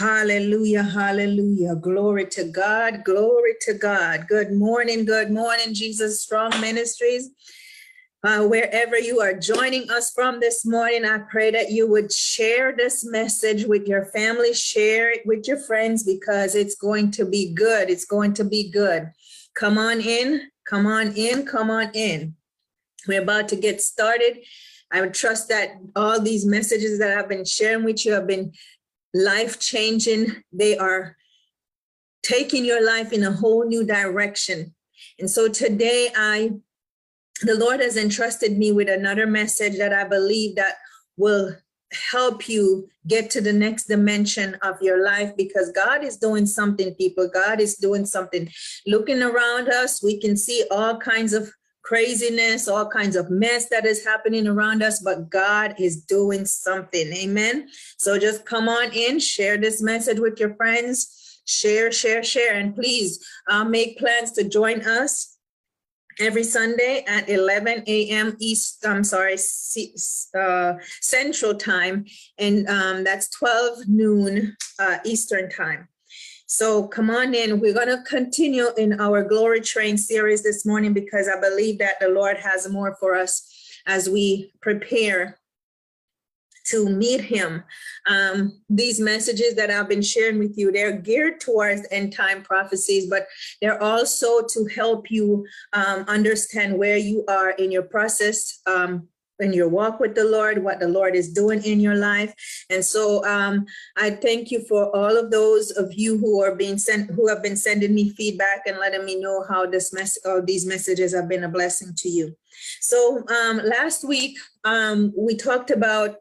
Hallelujah, 0.00 0.82
hallelujah. 0.82 1.76
Glory 1.76 2.24
to 2.28 2.44
God, 2.44 3.04
glory 3.04 3.52
to 3.60 3.74
God. 3.74 4.26
Good 4.28 4.50
morning, 4.50 5.04
good 5.04 5.30
morning, 5.30 5.74
Jesus 5.74 6.22
Strong 6.22 6.58
Ministries. 6.58 7.28
Uh, 8.24 8.46
wherever 8.46 8.98
you 8.98 9.20
are 9.20 9.34
joining 9.34 9.90
us 9.90 10.10
from 10.14 10.40
this 10.40 10.64
morning, 10.64 11.04
I 11.04 11.18
pray 11.30 11.50
that 11.50 11.70
you 11.70 11.86
would 11.90 12.10
share 12.10 12.74
this 12.74 13.04
message 13.04 13.66
with 13.66 13.86
your 13.86 14.06
family, 14.06 14.54
share 14.54 15.12
it 15.12 15.20
with 15.26 15.46
your 15.46 15.58
friends 15.58 16.02
because 16.02 16.54
it's 16.54 16.76
going 16.76 17.10
to 17.10 17.26
be 17.26 17.52
good. 17.52 17.90
It's 17.90 18.06
going 18.06 18.32
to 18.34 18.44
be 18.44 18.70
good. 18.70 19.12
Come 19.54 19.76
on 19.76 20.00
in, 20.00 20.48
come 20.66 20.86
on 20.86 21.12
in, 21.12 21.44
come 21.44 21.68
on 21.68 21.90
in. 21.92 22.36
We're 23.06 23.22
about 23.22 23.50
to 23.50 23.56
get 23.56 23.82
started. 23.82 24.38
I 24.90 25.02
would 25.02 25.12
trust 25.12 25.50
that 25.50 25.72
all 25.94 26.22
these 26.22 26.46
messages 26.46 26.98
that 27.00 27.18
I've 27.18 27.28
been 27.28 27.44
sharing 27.44 27.84
with 27.84 28.06
you 28.06 28.14
have 28.14 28.26
been 28.26 28.52
life 29.14 29.58
changing. 29.58 30.42
They 30.52 30.76
are 30.76 31.16
taking 32.22 32.64
your 32.64 32.84
life 32.84 33.12
in 33.12 33.24
a 33.24 33.32
whole 33.32 33.66
new 33.66 33.84
direction. 33.84 34.74
And 35.18 35.30
so 35.30 35.48
today 35.48 36.10
I, 36.16 36.52
the 37.42 37.54
Lord 37.54 37.80
has 37.80 37.96
entrusted 37.96 38.58
me 38.58 38.72
with 38.72 38.88
another 38.88 39.26
message 39.26 39.78
that 39.78 39.92
I 39.92 40.04
believe 40.04 40.56
that 40.56 40.74
will 41.16 41.56
help 42.12 42.48
you 42.48 42.88
get 43.06 43.30
to 43.30 43.40
the 43.40 43.52
next 43.52 43.86
dimension 43.86 44.56
of 44.62 44.80
your 44.80 45.04
life 45.04 45.36
because 45.36 45.72
God 45.72 46.04
is 46.04 46.16
doing 46.16 46.46
something, 46.46 46.94
people. 46.94 47.28
God 47.32 47.60
is 47.60 47.76
doing 47.76 48.06
something. 48.06 48.48
Looking 48.86 49.22
around 49.22 49.68
us, 49.68 50.02
we 50.02 50.20
can 50.20 50.36
see 50.36 50.64
all 50.70 50.98
kinds 50.98 51.32
of 51.32 51.50
craziness, 51.82 52.68
all 52.68 52.86
kinds 52.86 53.16
of 53.16 53.30
mess 53.30 53.68
that 53.68 53.86
is 53.86 54.04
happening 54.04 54.46
around 54.46 54.82
us, 54.82 55.00
but 55.00 55.30
God 55.30 55.74
is 55.78 56.02
doing 56.02 56.44
something. 56.44 57.12
Amen. 57.12 57.68
So 57.98 58.18
just 58.18 58.44
come 58.44 58.68
on 58.68 58.92
in, 58.92 59.18
share 59.18 59.56
this 59.56 59.82
message 59.82 60.18
with 60.18 60.38
your 60.38 60.54
friends, 60.54 61.40
share, 61.46 61.90
share, 61.90 62.22
share, 62.22 62.54
and 62.54 62.74
please 62.74 63.24
uh, 63.48 63.64
make 63.64 63.98
plans 63.98 64.32
to 64.32 64.48
join 64.48 64.82
us 64.82 65.36
every 66.18 66.44
Sunday 66.44 67.04
at 67.08 67.28
11 67.28 67.84
a.m. 67.86 68.36
East, 68.38 68.84
I'm 68.86 69.04
sorry, 69.04 69.36
uh, 70.38 70.74
Central 71.00 71.54
Time, 71.54 72.04
and 72.38 72.68
um, 72.68 73.04
that's 73.04 73.30
12 73.30 73.88
noon 73.88 74.56
uh, 74.78 74.98
Eastern 75.04 75.50
Time. 75.50 75.88
So 76.52 76.88
come 76.88 77.10
on 77.10 77.32
in. 77.32 77.60
We're 77.60 77.72
going 77.72 77.96
to 77.96 78.02
continue 78.02 78.70
in 78.76 79.00
our 79.00 79.22
Glory 79.22 79.60
Train 79.60 79.96
series 79.96 80.42
this 80.42 80.66
morning 80.66 80.92
because 80.92 81.28
I 81.28 81.40
believe 81.40 81.78
that 81.78 82.00
the 82.00 82.08
Lord 82.08 82.38
has 82.38 82.68
more 82.68 82.96
for 82.98 83.14
us 83.14 83.48
as 83.86 84.10
we 84.10 84.52
prepare 84.60 85.38
to 86.66 86.88
meet 86.88 87.20
him. 87.20 87.62
Um, 88.08 88.62
these 88.68 88.98
messages 88.98 89.54
that 89.54 89.70
I've 89.70 89.88
been 89.88 90.02
sharing 90.02 90.40
with 90.40 90.58
you, 90.58 90.72
they're 90.72 90.96
geared 90.96 91.38
towards 91.38 91.86
end 91.92 92.16
time 92.16 92.42
prophecies, 92.42 93.08
but 93.08 93.28
they're 93.62 93.80
also 93.80 94.42
to 94.42 94.68
help 94.74 95.08
you 95.08 95.46
um, 95.72 96.04
understand 96.08 96.76
where 96.76 96.96
you 96.96 97.24
are 97.28 97.50
in 97.50 97.70
your 97.70 97.84
process 97.84 98.58
um, 98.66 99.06
in 99.40 99.52
your 99.52 99.68
walk 99.68 100.00
with 100.00 100.14
the 100.14 100.24
Lord, 100.24 100.62
what 100.62 100.80
the 100.80 100.88
Lord 100.88 101.14
is 101.14 101.32
doing 101.32 101.62
in 101.64 101.80
your 101.80 101.96
life. 101.96 102.34
And 102.70 102.84
so 102.84 103.24
um, 103.24 103.66
I 103.96 104.10
thank 104.10 104.50
you 104.50 104.64
for 104.68 104.94
all 104.94 105.16
of 105.16 105.30
those 105.30 105.70
of 105.72 105.92
you 105.92 106.18
who 106.18 106.42
are 106.42 106.54
being 106.54 106.78
sent, 106.78 107.10
who 107.10 107.28
have 107.28 107.42
been 107.42 107.56
sending 107.56 107.94
me 107.94 108.10
feedback 108.10 108.62
and 108.66 108.78
letting 108.78 109.04
me 109.04 109.20
know 109.20 109.44
how 109.48 109.66
this 109.66 109.92
mess, 109.92 110.18
or 110.24 110.42
these 110.42 110.66
messages 110.66 111.14
have 111.14 111.28
been 111.28 111.44
a 111.44 111.48
blessing 111.48 111.92
to 111.98 112.08
you. 112.08 112.36
So 112.80 113.24
um, 113.28 113.60
last 113.64 114.06
week 114.06 114.38
um, 114.64 115.12
we 115.16 115.36
talked 115.36 115.70
about 115.70 116.16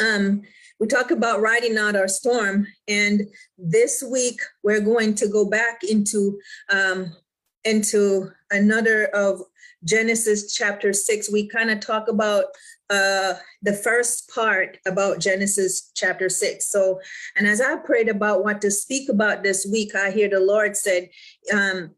um, 0.00 0.42
we 0.80 0.86
talked 0.86 1.10
about 1.10 1.40
riding 1.40 1.76
out 1.76 1.96
our 1.96 2.06
storm, 2.06 2.68
and 2.86 3.22
this 3.58 4.04
week 4.08 4.40
we're 4.62 4.80
going 4.80 5.16
to 5.16 5.26
go 5.26 5.50
back 5.50 5.82
into 5.82 6.38
um, 6.70 7.16
into 7.64 8.30
another 8.50 9.06
of 9.06 9.42
Genesis 9.84 10.54
chapter 10.54 10.92
six, 10.92 11.30
we 11.30 11.48
kind 11.48 11.70
of 11.70 11.80
talk 11.80 12.08
about 12.08 12.44
uh, 12.90 13.34
the 13.62 13.72
first 13.72 14.30
part 14.34 14.78
about 14.86 15.20
Genesis 15.20 15.92
chapter 15.94 16.28
six. 16.28 16.68
So, 16.68 17.00
and 17.36 17.46
as 17.46 17.60
I 17.60 17.76
prayed 17.76 18.08
about 18.08 18.44
what 18.44 18.60
to 18.62 18.70
speak 18.70 19.08
about 19.08 19.42
this 19.42 19.66
week, 19.70 19.94
I 19.94 20.10
hear 20.10 20.28
the 20.28 20.40
Lord 20.40 20.76
said 20.76 21.10
um, 21.52 21.94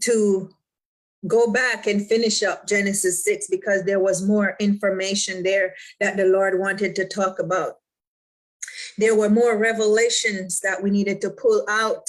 to 0.00 0.50
go 1.26 1.50
back 1.50 1.86
and 1.86 2.06
finish 2.06 2.42
up 2.42 2.66
Genesis 2.66 3.24
6 3.24 3.48
because 3.48 3.84
there 3.84 4.00
was 4.00 4.26
more 4.26 4.56
information 4.60 5.42
there 5.42 5.74
that 6.00 6.16
the 6.16 6.26
Lord 6.26 6.58
wanted 6.58 6.94
to 6.96 7.08
talk 7.08 7.38
about. 7.38 7.74
There 8.98 9.14
were 9.14 9.30
more 9.30 9.56
revelations 9.56 10.60
that 10.60 10.82
we 10.82 10.90
needed 10.90 11.20
to 11.22 11.30
pull 11.30 11.64
out. 11.68 12.08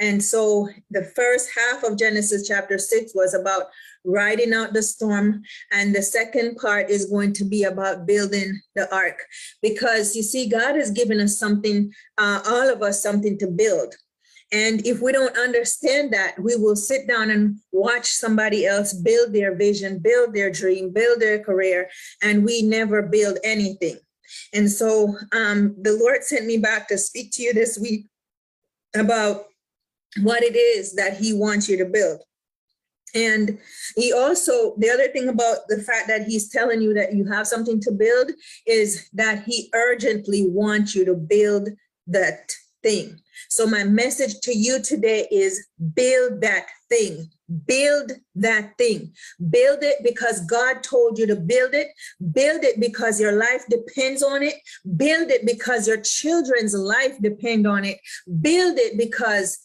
And 0.00 0.22
so 0.22 0.68
the 0.90 1.04
first 1.16 1.50
half 1.56 1.84
of 1.84 1.98
Genesis 1.98 2.46
chapter 2.48 2.78
6 2.78 3.12
was 3.14 3.34
about 3.34 3.64
riding 4.04 4.52
out 4.52 4.72
the 4.72 4.82
storm. 4.82 5.42
And 5.72 5.94
the 5.94 6.02
second 6.02 6.56
part 6.56 6.90
is 6.90 7.06
going 7.06 7.32
to 7.34 7.44
be 7.44 7.64
about 7.64 8.06
building 8.06 8.60
the 8.74 8.92
ark. 8.94 9.22
Because 9.62 10.16
you 10.16 10.22
see, 10.22 10.48
God 10.48 10.76
has 10.76 10.90
given 10.90 11.20
us 11.20 11.38
something, 11.38 11.92
uh, 12.18 12.40
all 12.46 12.68
of 12.68 12.82
us 12.82 13.02
something 13.02 13.38
to 13.38 13.46
build. 13.46 13.94
And 14.52 14.86
if 14.86 15.00
we 15.00 15.10
don't 15.10 15.36
understand 15.36 16.12
that, 16.12 16.38
we 16.38 16.54
will 16.54 16.76
sit 16.76 17.08
down 17.08 17.30
and 17.30 17.58
watch 17.72 18.06
somebody 18.06 18.66
else 18.66 18.92
build 18.92 19.32
their 19.32 19.56
vision, 19.56 19.98
build 19.98 20.34
their 20.34 20.50
dream, 20.50 20.92
build 20.92 21.20
their 21.20 21.42
career, 21.42 21.88
and 22.22 22.44
we 22.44 22.62
never 22.62 23.02
build 23.02 23.38
anything. 23.42 23.98
And 24.52 24.70
so 24.70 25.16
um, 25.32 25.74
the 25.80 25.96
Lord 26.00 26.22
sent 26.22 26.46
me 26.46 26.58
back 26.58 26.88
to 26.88 26.98
speak 26.98 27.32
to 27.32 27.42
you 27.42 27.52
this 27.52 27.78
week 27.78 28.06
about 28.94 29.46
what 30.22 30.42
it 30.42 30.56
is 30.56 30.94
that 30.94 31.16
He 31.16 31.32
wants 31.32 31.68
you 31.68 31.76
to 31.78 31.84
build. 31.84 32.22
And 33.14 33.58
he 33.96 34.12
also, 34.12 34.74
the 34.78 34.90
other 34.90 35.08
thing 35.08 35.28
about 35.28 35.68
the 35.68 35.78
fact 35.78 36.08
that 36.08 36.26
he's 36.26 36.48
telling 36.48 36.82
you 36.82 36.92
that 36.94 37.14
you 37.14 37.24
have 37.26 37.46
something 37.46 37.80
to 37.82 37.92
build 37.92 38.32
is 38.66 39.08
that 39.12 39.44
he 39.44 39.70
urgently 39.72 40.48
wants 40.48 40.94
you 40.94 41.04
to 41.04 41.14
build 41.14 41.68
that 42.08 42.52
thing. 42.82 43.20
So, 43.48 43.66
my 43.66 43.84
message 43.84 44.40
to 44.42 44.56
you 44.56 44.82
today 44.82 45.26
is 45.30 45.66
build 45.94 46.40
that 46.40 46.66
thing. 46.88 47.28
Build 47.66 48.12
that 48.36 48.76
thing. 48.78 49.12
Build 49.50 49.82
it 49.82 49.96
because 50.02 50.44
God 50.46 50.82
told 50.82 51.18
you 51.18 51.26
to 51.26 51.36
build 51.36 51.74
it. 51.74 51.88
Build 52.32 52.64
it 52.64 52.80
because 52.80 53.20
your 53.20 53.32
life 53.32 53.64
depends 53.68 54.22
on 54.22 54.42
it. 54.42 54.54
Build 54.96 55.30
it 55.30 55.46
because 55.46 55.86
your 55.86 56.00
children's 56.00 56.74
life 56.74 57.16
depend 57.20 57.66
on 57.66 57.84
it. 57.84 57.98
Build 58.40 58.78
it 58.78 58.98
because 58.98 59.58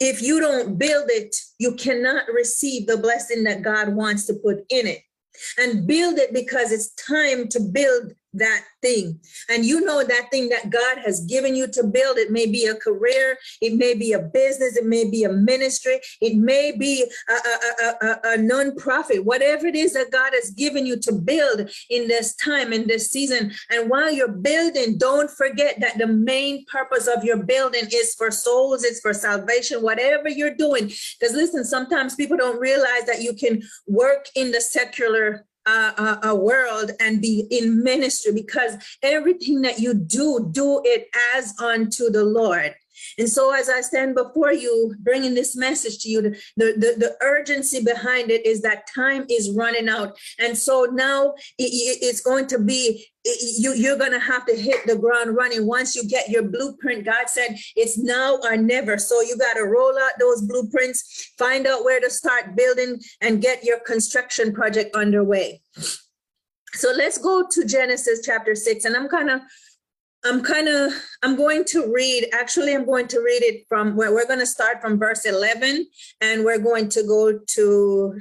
if 0.00 0.22
you 0.22 0.40
don't 0.40 0.78
build 0.78 1.06
it, 1.08 1.36
you 1.58 1.74
cannot 1.74 2.24
receive 2.32 2.86
the 2.86 2.96
blessing 2.96 3.44
that 3.44 3.62
God 3.62 3.88
wants 3.88 4.26
to 4.26 4.34
put 4.34 4.64
in 4.68 4.86
it. 4.86 5.00
And 5.58 5.86
build 5.86 6.18
it 6.18 6.32
because 6.32 6.70
it's 6.70 6.94
time 6.94 7.48
to 7.48 7.60
build 7.60 8.12
that 8.34 8.64
thing. 8.82 9.18
And 9.48 9.64
you 9.64 9.80
know 9.80 10.04
that 10.04 10.30
thing 10.30 10.48
that 10.50 10.70
God 10.70 10.98
has 11.04 11.20
given 11.24 11.54
you 11.54 11.66
to 11.68 11.84
build. 11.84 12.18
It 12.18 12.30
may 12.30 12.46
be 12.46 12.66
a 12.66 12.74
career, 12.74 13.38
it 13.60 13.74
may 13.74 13.94
be 13.94 14.12
a 14.12 14.18
business, 14.18 14.76
it 14.76 14.86
may 14.86 15.08
be 15.08 15.24
a 15.24 15.32
ministry, 15.32 16.00
it 16.20 16.36
may 16.36 16.76
be 16.76 17.06
a, 17.28 17.32
a, 17.32 17.86
a, 17.86 18.20
a, 18.34 18.36
non-profit, 18.36 19.24
whatever 19.24 19.66
it 19.66 19.76
is 19.76 19.94
that 19.94 20.10
God 20.10 20.32
has 20.34 20.50
given 20.50 20.86
you 20.86 20.98
to 21.00 21.12
build 21.12 21.70
in 21.90 22.08
this 22.08 22.34
time, 22.36 22.72
in 22.72 22.86
this 22.86 23.10
season. 23.10 23.52
And 23.70 23.88
while 23.88 24.12
you're 24.12 24.28
building, 24.28 24.98
don't 24.98 25.30
forget 25.30 25.80
that 25.80 25.98
the 25.98 26.06
main 26.06 26.64
purpose 26.66 27.06
of 27.06 27.24
your 27.24 27.42
building 27.42 27.84
is 27.92 28.14
for 28.14 28.30
souls, 28.30 28.84
it's 28.84 29.00
for 29.00 29.14
salvation, 29.14 29.82
whatever 29.82 30.28
you're 30.28 30.54
doing. 30.54 30.90
Because 31.18 31.34
listen, 31.34 31.64
sometimes 31.64 32.14
people 32.14 32.36
don't 32.36 32.60
realize 32.60 33.04
that 33.06 33.22
you 33.22 33.34
can 33.34 33.62
work 33.86 34.26
in 34.34 34.50
the 34.52 34.60
secular 34.60 35.46
a, 35.66 36.18
a, 36.24 36.34
world 36.34 36.90
and 37.00 37.22
be 37.22 37.46
in 37.50 37.82
ministry 37.82 38.32
because 38.32 38.76
everything 39.02 39.62
that 39.62 39.78
you 39.78 39.94
do, 39.94 40.48
do 40.50 40.82
it 40.84 41.08
as 41.34 41.54
unto 41.58 42.10
the 42.10 42.24
Lord. 42.24 42.74
And 43.18 43.28
so, 43.28 43.52
as 43.52 43.68
I 43.68 43.80
stand 43.80 44.14
before 44.14 44.52
you, 44.52 44.94
bringing 45.00 45.34
this 45.34 45.56
message 45.56 45.98
to 46.00 46.08
you, 46.08 46.22
the, 46.22 46.34
the, 46.56 46.94
the 46.98 47.16
urgency 47.20 47.82
behind 47.82 48.30
it 48.30 48.44
is 48.46 48.62
that 48.62 48.88
time 48.94 49.26
is 49.30 49.52
running 49.56 49.88
out. 49.88 50.16
And 50.38 50.56
so 50.56 50.86
now 50.92 51.34
it, 51.58 51.70
it's 52.02 52.20
going 52.20 52.46
to 52.48 52.58
be, 52.58 53.06
you, 53.24 53.72
you're 53.74 53.98
going 53.98 54.12
to 54.12 54.18
have 54.18 54.44
to 54.46 54.54
hit 54.54 54.86
the 54.86 54.96
ground 54.96 55.36
running. 55.36 55.66
Once 55.66 55.96
you 55.96 56.06
get 56.08 56.28
your 56.28 56.42
blueprint, 56.42 57.04
God 57.04 57.28
said 57.28 57.56
it's 57.76 57.98
now 57.98 58.38
or 58.42 58.56
never. 58.56 58.98
So 58.98 59.20
you 59.20 59.36
got 59.38 59.54
to 59.54 59.64
roll 59.64 59.96
out 59.98 60.12
those 60.18 60.42
blueprints, 60.42 61.32
find 61.38 61.66
out 61.66 61.84
where 61.84 62.00
to 62.00 62.10
start 62.10 62.56
building, 62.56 63.00
and 63.20 63.42
get 63.42 63.64
your 63.64 63.80
construction 63.80 64.52
project 64.52 64.94
underway. 64.94 65.62
So 66.74 66.92
let's 66.94 67.18
go 67.18 67.46
to 67.48 67.64
Genesis 67.64 68.20
chapter 68.24 68.54
6. 68.54 68.84
And 68.84 68.96
I'm 68.96 69.08
kind 69.08 69.30
of 69.30 69.40
I'm 70.26 70.42
kind 70.42 70.68
of, 70.68 70.92
I'm 71.22 71.36
going 71.36 71.64
to 71.66 71.92
read, 71.92 72.28
actually, 72.32 72.74
I'm 72.74 72.86
going 72.86 73.08
to 73.08 73.20
read 73.20 73.42
it 73.42 73.66
from 73.68 73.94
where 73.94 74.12
we're 74.12 74.26
going 74.26 74.38
to 74.38 74.46
start 74.46 74.80
from 74.80 74.98
verse 74.98 75.26
11 75.26 75.86
and 76.22 76.44
we're 76.44 76.58
going 76.58 76.88
to 76.90 77.02
go 77.02 77.38
to 77.38 78.20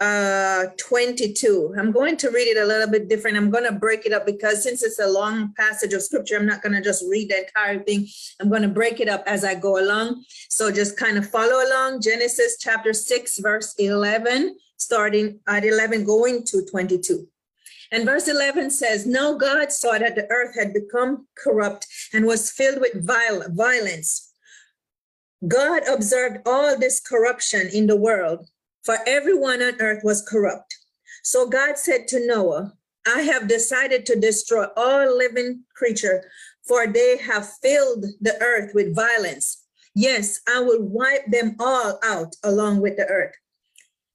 uh 0.00 0.64
22. 0.76 1.74
I'm 1.78 1.92
going 1.92 2.16
to 2.16 2.30
read 2.30 2.48
it 2.48 2.56
a 2.56 2.64
little 2.64 2.90
bit 2.90 3.08
different. 3.08 3.36
I'm 3.36 3.50
going 3.50 3.64
to 3.64 3.72
break 3.72 4.06
it 4.06 4.12
up 4.12 4.26
because 4.26 4.62
since 4.62 4.82
it's 4.82 4.98
a 4.98 5.06
long 5.06 5.52
passage 5.56 5.92
of 5.92 6.02
scripture, 6.02 6.36
I'm 6.36 6.46
not 6.46 6.62
going 6.62 6.74
to 6.74 6.82
just 6.82 7.04
read 7.08 7.30
the 7.30 7.46
entire 7.46 7.78
thing. 7.84 8.08
I'm 8.40 8.48
going 8.48 8.62
to 8.62 8.68
break 8.68 8.98
it 8.98 9.08
up 9.08 9.22
as 9.26 9.44
I 9.44 9.54
go 9.54 9.78
along. 9.78 10.24
So 10.48 10.72
just 10.72 10.98
kind 10.98 11.18
of 11.18 11.28
follow 11.28 11.64
along. 11.64 12.00
Genesis 12.00 12.56
chapter 12.58 12.92
6, 12.92 13.38
verse 13.38 13.74
11, 13.78 14.56
starting 14.78 15.38
at 15.46 15.64
11, 15.64 16.04
going 16.04 16.44
to 16.46 16.64
22. 16.64 17.28
And 17.94 18.04
verse 18.04 18.26
11 18.26 18.72
says, 18.72 19.06
Now 19.06 19.34
God 19.34 19.70
saw 19.70 19.98
that 19.98 20.16
the 20.16 20.28
earth 20.28 20.56
had 20.56 20.74
become 20.74 21.28
corrupt 21.38 21.86
and 22.12 22.26
was 22.26 22.50
filled 22.50 22.80
with 22.80 23.06
violence. 23.06 24.32
God 25.46 25.82
observed 25.86 26.38
all 26.44 26.76
this 26.76 26.98
corruption 26.98 27.68
in 27.72 27.86
the 27.86 27.94
world 27.94 28.48
for 28.82 28.98
everyone 29.06 29.62
on 29.62 29.80
earth 29.80 30.02
was 30.02 30.26
corrupt. 30.28 30.76
So 31.22 31.48
God 31.48 31.78
said 31.78 32.08
to 32.08 32.26
Noah, 32.26 32.72
I 33.06 33.20
have 33.20 33.46
decided 33.46 34.06
to 34.06 34.18
destroy 34.18 34.64
all 34.76 35.16
living 35.16 35.62
creature, 35.76 36.24
for 36.66 36.88
they 36.88 37.18
have 37.18 37.48
filled 37.62 38.06
the 38.20 38.36
earth 38.42 38.72
with 38.74 38.96
violence. 38.96 39.62
Yes, 39.94 40.40
I 40.48 40.58
will 40.58 40.82
wipe 40.82 41.26
them 41.30 41.54
all 41.60 42.00
out 42.02 42.34
along 42.42 42.80
with 42.80 42.96
the 42.96 43.06
earth. 43.06 43.36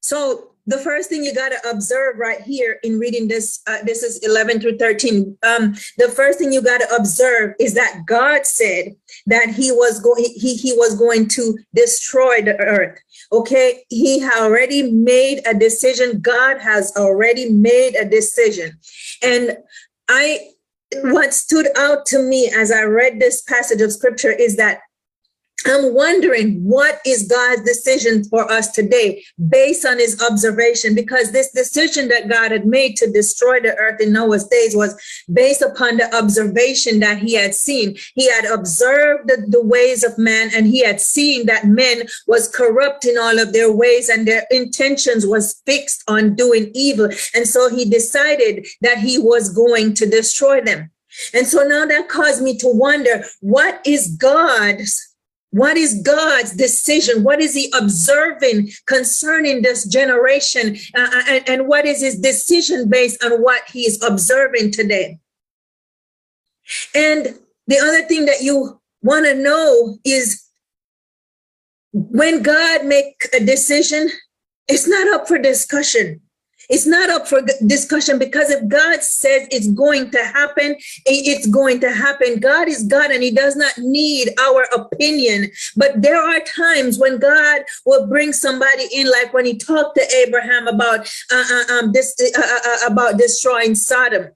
So 0.02 0.56
the 0.70 0.78
first 0.78 1.10
thing 1.10 1.24
you 1.24 1.34
got 1.34 1.50
to 1.50 1.70
observe 1.70 2.20
right 2.20 2.42
here 2.42 2.80
in 2.84 3.00
reading 3.00 3.28
this, 3.28 3.60
uh, 3.66 3.80
this 3.84 4.04
is 4.04 4.20
11 4.20 4.62
through 4.62 4.78
13. 4.78 5.36
Um, 5.42 5.74
the 5.98 6.10
first 6.10 6.38
thing 6.38 6.54
you 6.54 6.62
got 6.62 6.78
to 6.78 6.96
observe 6.96 7.56
is 7.60 7.74
that 7.74 8.04
God 8.06 8.46
said 8.46 8.96
that 9.26 9.50
he 9.50 9.72
was 9.72 10.00
going, 10.00 10.26
he, 10.26 10.56
he 10.56 10.74
was 10.74 10.96
going 10.96 11.28
to 11.30 11.58
destroy 11.74 12.44
the 12.44 12.56
earth. 12.60 13.00
Okay. 13.32 13.84
He 13.90 14.24
already 14.24 14.92
made 14.92 15.42
a 15.48 15.56
decision. 15.56 16.22
God 16.22 16.60
has 16.60 16.96
already 16.96 17.50
made 17.50 17.96
a 17.96 18.08
decision. 18.08 18.78
And 19.24 19.58
I, 20.08 20.50
what 21.02 21.34
stood 21.34 21.68
out 21.80 22.06
to 22.08 22.20
me 22.20 22.52
as 22.56 22.72
I 22.72 22.84
read 22.84 23.20
this 23.20 23.42
passage 23.42 23.82
of 23.82 23.92
scripture 23.92 24.32
is 24.32 24.56
that 24.58 24.82
I'm 25.66 25.94
wondering 25.94 26.64
what 26.64 27.02
is 27.06 27.28
God's 27.28 27.64
decision 27.64 28.24
for 28.24 28.50
us 28.50 28.72
today 28.72 29.24
based 29.50 29.86
on 29.86 30.00
his 30.00 30.22
observation 30.22 30.96
because 30.96 31.32
this 31.32 31.52
decision 31.52 32.08
that 32.10 32.30
God 32.30 32.52
had 32.52 32.66
made 32.66 32.96
to 32.98 33.12
destroy 33.12 33.60
the 33.60 33.76
earth 33.76 34.00
in 34.00 34.14
Noah's 34.14 34.48
days 34.48 34.76
was 34.76 34.96
based 35.32 35.62
upon 35.62 35.98
the 35.98 36.16
observation 36.16 37.00
that 37.00 37.18
he 37.18 37.34
had 37.34 37.54
seen. 37.54 37.98
He 38.16 38.30
had 38.30 38.46
observed 38.46 39.28
the, 39.28 39.46
the 39.48 39.64
ways 39.64 40.04
of 40.04 40.18
man 40.18 40.50
and 40.56 40.66
he 40.66 40.84
had 40.84 41.02
seen 41.02 41.46
that 41.48 41.68
men 41.68 42.08
was 42.26 42.48
corrupt 42.48 43.06
in 43.06 43.18
all 43.18 43.38
of 43.38 43.52
their 43.52 43.72
ways 43.72 44.08
and 44.08 44.28
their 44.28 44.46
intentions 44.52 45.28
was 45.28 45.62
fixed 45.66 46.04
on 46.08 46.36
doing 46.36 46.72
evil. 46.74 47.10
And 47.36 47.48
so 47.48 47.70
he 47.70 47.84
decided 47.84 48.66
that 48.82 49.00
he 49.00 49.20
was 49.20 49.54
going 49.54 49.94
to 49.96 50.10
destroy 50.10 50.62
them. 50.62 50.92
And 51.34 51.46
so 51.46 51.64
now 51.64 51.86
that 51.86 52.08
caused 52.08 52.42
me 52.42 52.58
to 52.60 52.68
wonder 52.68 53.24
what 53.42 53.82
is 53.86 54.16
God's 54.16 55.09
what 55.52 55.78
is 55.78 56.02
God's 56.04 56.52
decision? 56.52 57.24
What 57.24 57.42
is 57.42 57.56
he 57.56 57.74
observing 57.76 58.72
concerning 58.86 59.62
this 59.62 59.86
generation? 59.86 60.78
Uh, 60.96 61.10
uh, 61.12 61.24
and, 61.28 61.50
and 61.50 61.68
what 61.68 61.86
is 61.86 62.02
his 62.02 62.20
decision 62.20 62.88
based 62.88 63.24
on 63.24 63.42
what 63.42 63.64
he 63.70 63.82
is 63.82 64.02
observing 64.04 64.72
today? 64.72 65.18
And 66.94 67.40
the 67.68 67.80
other 67.80 68.04
thing 68.04 68.26
that 68.26 68.42
you 68.42 68.80
want 69.02 69.26
to 69.26 69.34
know 69.34 69.98
is 70.04 70.44
when 71.94 72.44
God 72.44 72.86
make 72.86 73.28
a 73.34 73.44
decision, 73.44 74.10
it's 74.68 74.88
not 74.88 75.08
up 75.14 75.28
for 75.28 75.40
discussion. 75.40 76.22
It's 76.70 76.86
not 76.86 77.10
up 77.10 77.28
for 77.28 77.42
discussion 77.66 78.20
because 78.20 78.52
if 78.52 78.68
God 78.68 79.02
says 79.02 79.48
it's 79.52 79.72
going 79.72 80.12
to 80.12 80.24
happen, 80.24 80.76
it's 81.06 81.48
going 81.48 81.80
to 81.80 81.92
happen. 81.92 82.40
God 82.40 82.68
is 82.68 82.84
God 82.84 83.12
and 83.12 83.24
He 83.24 83.32
does 83.32 83.56
not 83.56 83.78
need 83.78 84.30
our 84.40 84.64
opinion. 84.76 85.52
But 85.76 86.02
there 86.02 86.22
are 86.22 86.40
times 86.42 87.00
when 87.00 87.18
God 87.18 87.64
will 87.86 88.06
bring 88.08 88.34
somebody 88.34 88.88
in, 88.94 89.10
like 89.10 89.34
when 89.34 89.46
He 89.46 89.58
talked 89.58 89.96
to 89.96 90.16
Abraham 90.16 90.68
about 90.68 91.12
uh, 91.32 91.44
uh, 91.52 91.74
um, 91.74 91.92
this 91.92 92.16
uh, 92.22 92.40
uh, 92.40 92.60
uh 92.66 92.94
about 92.94 93.18
destroying 93.18 93.74
Sodom. 93.74 94.30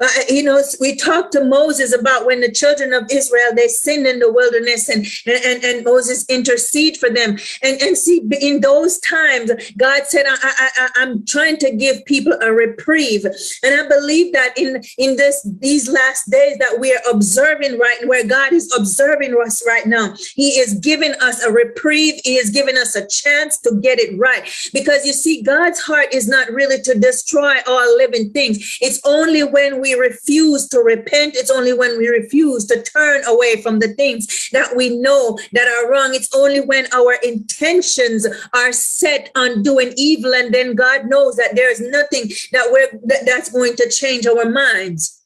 Uh, 0.00 0.08
you 0.30 0.42
know, 0.42 0.62
we 0.80 0.96
talked 0.96 1.30
to 1.32 1.44
Moses 1.44 1.94
about 1.94 2.24
when 2.24 2.40
the 2.40 2.50
children 2.50 2.94
of 2.94 3.04
Israel 3.10 3.50
they 3.54 3.68
sinned 3.68 4.06
in 4.06 4.18
the 4.18 4.32
wilderness, 4.32 4.88
and 4.88 5.06
and 5.26 5.62
and 5.62 5.84
Moses 5.84 6.24
intercede 6.28 6.96
for 6.96 7.10
them. 7.10 7.36
And 7.62 7.80
and 7.82 7.96
see, 7.98 8.22
in 8.40 8.62
those 8.62 8.98
times, 9.00 9.50
God 9.76 10.06
said, 10.06 10.24
I, 10.26 10.36
I, 10.42 10.88
I, 10.96 11.02
am 11.02 11.26
trying 11.26 11.58
to 11.58 11.70
give 11.70 12.02
people 12.06 12.32
a 12.40 12.50
reprieve, 12.50 13.26
and 13.62 13.78
I 13.78 13.86
believe 13.88 14.32
that 14.32 14.56
in 14.56 14.82
in 14.96 15.16
this 15.16 15.46
these 15.60 15.90
last 15.90 16.30
days 16.30 16.56
that 16.58 16.80
we 16.80 16.94
are 16.94 17.02
observing 17.10 17.78
right, 17.78 17.98
where 18.06 18.26
God 18.26 18.54
is 18.54 18.72
observing 18.74 19.36
us 19.44 19.62
right 19.66 19.86
now, 19.86 20.14
He 20.34 20.58
is 20.60 20.74
giving 20.74 21.12
us 21.20 21.44
a 21.44 21.52
reprieve. 21.52 22.20
He 22.24 22.36
is 22.36 22.48
giving 22.48 22.78
us 22.78 22.96
a 22.96 23.06
chance 23.06 23.58
to 23.58 23.78
get 23.82 23.98
it 23.98 24.18
right, 24.18 24.50
because 24.72 25.04
you 25.04 25.12
see, 25.12 25.42
God's 25.42 25.80
heart 25.80 26.14
is 26.14 26.26
not 26.26 26.50
really 26.50 26.80
to 26.82 26.98
destroy 26.98 27.56
all 27.66 27.96
living 27.98 28.32
things. 28.32 28.78
It's 28.80 29.00
only 29.04 29.44
when 29.44 29.78
we 29.80 29.89
we 29.94 30.00
refuse 30.00 30.68
to 30.68 30.80
repent, 30.80 31.36
it's 31.36 31.50
only 31.50 31.72
when 31.72 31.98
we 31.98 32.08
refuse 32.08 32.64
to 32.66 32.82
turn 32.82 33.22
away 33.26 33.60
from 33.62 33.78
the 33.78 33.88
things 33.94 34.48
that 34.52 34.76
we 34.76 34.96
know 34.98 35.38
that 35.52 35.68
are 35.68 35.90
wrong. 35.90 36.14
It's 36.14 36.34
only 36.34 36.60
when 36.60 36.86
our 36.92 37.14
intentions 37.22 38.26
are 38.54 38.72
set 38.72 39.30
on 39.34 39.62
doing 39.62 39.92
evil, 39.96 40.34
and 40.34 40.52
then 40.52 40.74
God 40.74 41.06
knows 41.06 41.36
that 41.36 41.54
there's 41.54 41.80
nothing 41.80 42.30
that 42.52 42.68
we're 42.70 42.90
that, 43.04 43.26
that's 43.26 43.50
going 43.50 43.76
to 43.76 43.90
change 43.90 44.26
our 44.26 44.48
minds. 44.48 45.22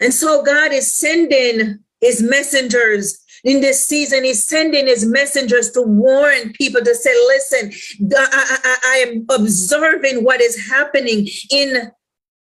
And 0.00 0.12
so 0.12 0.42
God 0.42 0.72
is 0.72 0.92
sending 0.92 1.78
his 2.00 2.22
messengers 2.22 3.20
in 3.44 3.60
this 3.60 3.84
season 3.84 4.24
he's 4.24 4.42
sending 4.42 4.86
his 4.86 5.04
messengers 5.04 5.70
to 5.70 5.82
warn 5.82 6.50
people 6.54 6.80
to 6.82 6.94
say 6.94 7.14
listen 7.26 7.70
I, 8.16 8.58
I, 8.64 8.76
I, 8.84 8.96
am 9.06 9.26
observing 9.30 10.24
what 10.24 10.40
is 10.40 10.68
happening 10.68 11.28
in 11.50 11.92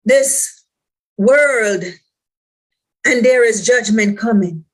this 0.07 0.63
world 1.17 1.83
and 3.05 3.23
there 3.23 3.43
is 3.43 3.65
judgment 3.65 4.17
coming. 4.17 4.65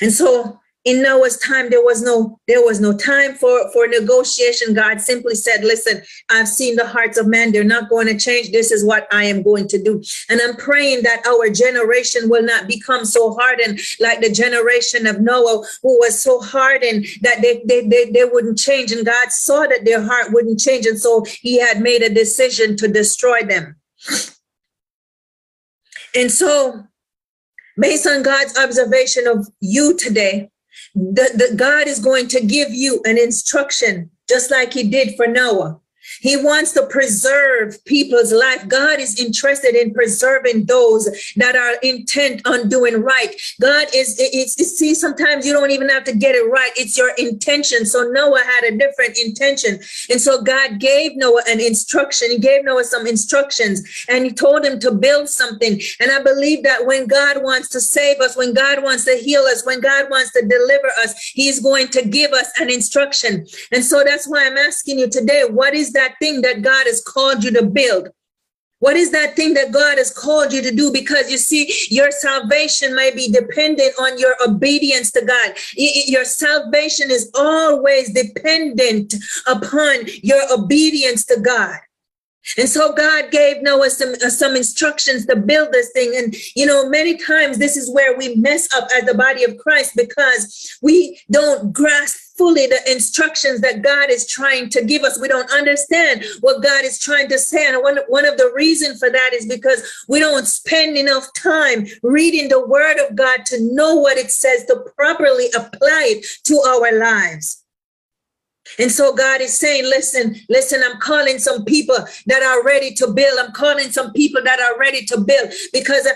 And 0.00 0.12
so 0.12 0.58
in 0.84 1.02
Noah's 1.02 1.38
time, 1.38 1.70
there 1.70 1.82
was 1.82 2.02
no 2.02 2.38
there 2.46 2.62
was 2.62 2.78
no 2.78 2.96
time 2.96 3.34
for 3.34 3.70
for 3.72 3.86
negotiation. 3.86 4.74
God 4.74 5.00
simply 5.00 5.34
said, 5.34 5.64
"Listen, 5.64 6.02
I've 6.30 6.48
seen 6.48 6.76
the 6.76 6.86
hearts 6.86 7.16
of 7.16 7.26
men; 7.26 7.52
they're 7.52 7.64
not 7.64 7.88
going 7.88 8.06
to 8.06 8.18
change. 8.18 8.52
This 8.52 8.70
is 8.70 8.84
what 8.84 9.08
I 9.10 9.24
am 9.24 9.42
going 9.42 9.66
to 9.68 9.82
do." 9.82 10.02
And 10.28 10.42
I'm 10.42 10.56
praying 10.56 11.02
that 11.04 11.26
our 11.26 11.48
generation 11.48 12.28
will 12.28 12.42
not 12.42 12.68
become 12.68 13.06
so 13.06 13.34
hardened 13.34 13.80
like 13.98 14.20
the 14.20 14.30
generation 14.30 15.06
of 15.06 15.20
Noah, 15.22 15.64
who 15.82 15.98
was 16.00 16.22
so 16.22 16.40
hardened 16.40 17.06
that 17.22 17.40
they 17.40 17.62
they 17.64 17.86
they, 17.86 18.10
they 18.10 18.24
wouldn't 18.24 18.58
change. 18.58 18.92
And 18.92 19.06
God 19.06 19.32
saw 19.32 19.66
that 19.66 19.86
their 19.86 20.02
heart 20.02 20.32
wouldn't 20.32 20.60
change, 20.60 20.84
and 20.84 21.00
so 21.00 21.24
He 21.24 21.58
had 21.58 21.80
made 21.80 22.02
a 22.02 22.12
decision 22.12 22.76
to 22.76 22.88
destroy 22.88 23.42
them. 23.42 23.76
And 26.14 26.30
so, 26.30 26.84
based 27.76 28.06
on 28.06 28.22
God's 28.22 28.56
observation 28.58 29.26
of 29.26 29.48
you 29.60 29.96
today, 29.96 30.50
the 30.94 31.54
God 31.56 31.86
is 31.88 31.98
going 31.98 32.28
to 32.28 32.40
give 32.40 32.70
you 32.70 33.00
an 33.04 33.18
instruction, 33.18 34.10
just 34.28 34.50
like 34.50 34.72
He 34.72 34.88
did 34.88 35.16
for 35.16 35.26
Noah. 35.26 35.80
He 36.20 36.36
wants 36.36 36.72
to 36.72 36.86
preserve 36.86 37.82
people's 37.84 38.32
life. 38.32 38.66
God 38.68 39.00
is 39.00 39.20
interested 39.20 39.74
in 39.74 39.92
preserving 39.92 40.66
those 40.66 41.04
that 41.36 41.56
are 41.56 41.74
intent 41.82 42.42
on 42.46 42.68
doing 42.68 43.02
right. 43.02 43.34
God 43.60 43.88
is, 43.94 44.16
it's, 44.18 44.60
it's, 44.60 44.78
see, 44.78 44.94
sometimes 44.94 45.46
you 45.46 45.52
don't 45.52 45.70
even 45.70 45.88
have 45.88 46.04
to 46.04 46.14
get 46.14 46.34
it 46.34 46.50
right. 46.50 46.72
It's 46.76 46.96
your 46.96 47.12
intention. 47.18 47.86
So 47.86 48.10
Noah 48.10 48.42
had 48.44 48.64
a 48.64 48.76
different 48.76 49.18
intention. 49.18 49.80
And 50.10 50.20
so 50.20 50.42
God 50.42 50.78
gave 50.78 51.16
Noah 51.16 51.42
an 51.48 51.60
instruction. 51.60 52.30
He 52.30 52.38
gave 52.38 52.64
Noah 52.64 52.84
some 52.84 53.06
instructions 53.06 53.82
and 54.08 54.24
he 54.24 54.32
told 54.32 54.64
him 54.64 54.78
to 54.80 54.90
build 54.90 55.28
something. 55.28 55.80
And 56.00 56.10
I 56.10 56.22
believe 56.22 56.62
that 56.64 56.86
when 56.86 57.06
God 57.06 57.42
wants 57.42 57.68
to 57.70 57.80
save 57.80 58.20
us, 58.20 58.36
when 58.36 58.54
God 58.54 58.82
wants 58.82 59.04
to 59.04 59.14
heal 59.16 59.42
us, 59.42 59.64
when 59.64 59.80
God 59.80 60.10
wants 60.10 60.32
to 60.32 60.42
deliver 60.42 60.88
us, 60.98 61.14
he's 61.32 61.60
going 61.60 61.88
to 61.88 62.06
give 62.06 62.32
us 62.32 62.50
an 62.60 62.70
instruction. 62.70 63.46
And 63.72 63.84
so 63.84 64.04
that's 64.04 64.28
why 64.28 64.46
I'm 64.46 64.58
asking 64.58 64.98
you 64.98 65.08
today, 65.08 65.44
what 65.48 65.74
is 65.74 65.92
that 65.92 66.03
thing 66.18 66.42
that 66.42 66.62
God 66.62 66.86
has 66.86 67.02
called 67.02 67.44
you 67.44 67.50
to 67.52 67.64
build? 67.64 68.08
What 68.80 68.96
is 68.96 69.12
that 69.12 69.34
thing 69.34 69.54
that 69.54 69.72
God 69.72 69.96
has 69.96 70.12
called 70.12 70.52
you 70.52 70.60
to 70.60 70.70
do? 70.70 70.92
Because 70.92 71.30
you 71.30 71.38
see, 71.38 71.72
your 71.88 72.10
salvation 72.10 72.94
may 72.94 73.14
be 73.14 73.30
dependent 73.30 73.94
on 73.98 74.18
your 74.18 74.34
obedience 74.46 75.10
to 75.12 75.24
God. 75.24 75.54
Your 75.74 76.26
salvation 76.26 77.10
is 77.10 77.30
always 77.34 78.12
dependent 78.12 79.14
upon 79.46 80.00
your 80.22 80.42
obedience 80.52 81.24
to 81.26 81.40
God. 81.40 81.78
And 82.58 82.68
so 82.68 82.92
God 82.92 83.30
gave 83.30 83.62
Noah 83.62 83.88
some, 83.88 84.14
uh, 84.22 84.28
some 84.28 84.54
instructions 84.54 85.24
to 85.26 85.36
build 85.36 85.72
this 85.72 85.90
thing. 85.92 86.14
And, 86.14 86.36
you 86.54 86.66
know, 86.66 86.88
many 86.88 87.16
times 87.16 87.56
this 87.58 87.76
is 87.76 87.90
where 87.90 88.16
we 88.18 88.36
mess 88.36 88.68
up 88.74 88.86
as 88.94 89.04
the 89.04 89.14
body 89.14 89.44
of 89.44 89.56
Christ 89.56 89.92
because 89.96 90.78
we 90.82 91.18
don't 91.30 91.72
grasp 91.72 92.18
fully 92.36 92.66
the 92.66 92.80
instructions 92.90 93.60
that 93.60 93.82
God 93.82 94.10
is 94.10 94.26
trying 94.26 94.68
to 94.70 94.84
give 94.84 95.02
us. 95.02 95.20
We 95.20 95.28
don't 95.28 95.50
understand 95.52 96.24
what 96.40 96.62
God 96.62 96.84
is 96.84 96.98
trying 96.98 97.28
to 97.28 97.38
say. 97.38 97.66
And 97.66 97.82
one, 97.82 97.98
one 98.08 98.24
of 98.24 98.36
the 98.36 98.52
reasons 98.54 98.98
for 98.98 99.10
that 99.10 99.30
is 99.32 99.46
because 99.46 99.82
we 100.08 100.18
don't 100.18 100.46
spend 100.46 100.96
enough 100.96 101.32
time 101.34 101.86
reading 102.02 102.48
the 102.48 102.66
word 102.66 102.98
of 102.98 103.16
God 103.16 103.46
to 103.46 103.74
know 103.74 103.96
what 103.96 104.18
it 104.18 104.30
says 104.30 104.64
to 104.66 104.84
properly 104.96 105.46
apply 105.56 106.18
it 106.18 106.26
to 106.44 106.60
our 106.60 106.98
lives. 106.98 107.63
And 108.78 108.90
so 108.90 109.14
God 109.14 109.40
is 109.40 109.56
saying, 109.58 109.84
listen, 109.84 110.36
listen, 110.48 110.82
I'm 110.84 110.98
calling 110.98 111.38
some 111.38 111.64
people 111.64 111.96
that 112.26 112.42
are 112.42 112.64
ready 112.64 112.92
to 112.94 113.08
build. 113.08 113.38
I'm 113.38 113.52
calling 113.52 113.90
some 113.90 114.12
people 114.12 114.42
that 114.42 114.60
are 114.60 114.78
ready 114.78 115.04
to 115.06 115.20
build 115.20 115.52
because 115.72 116.08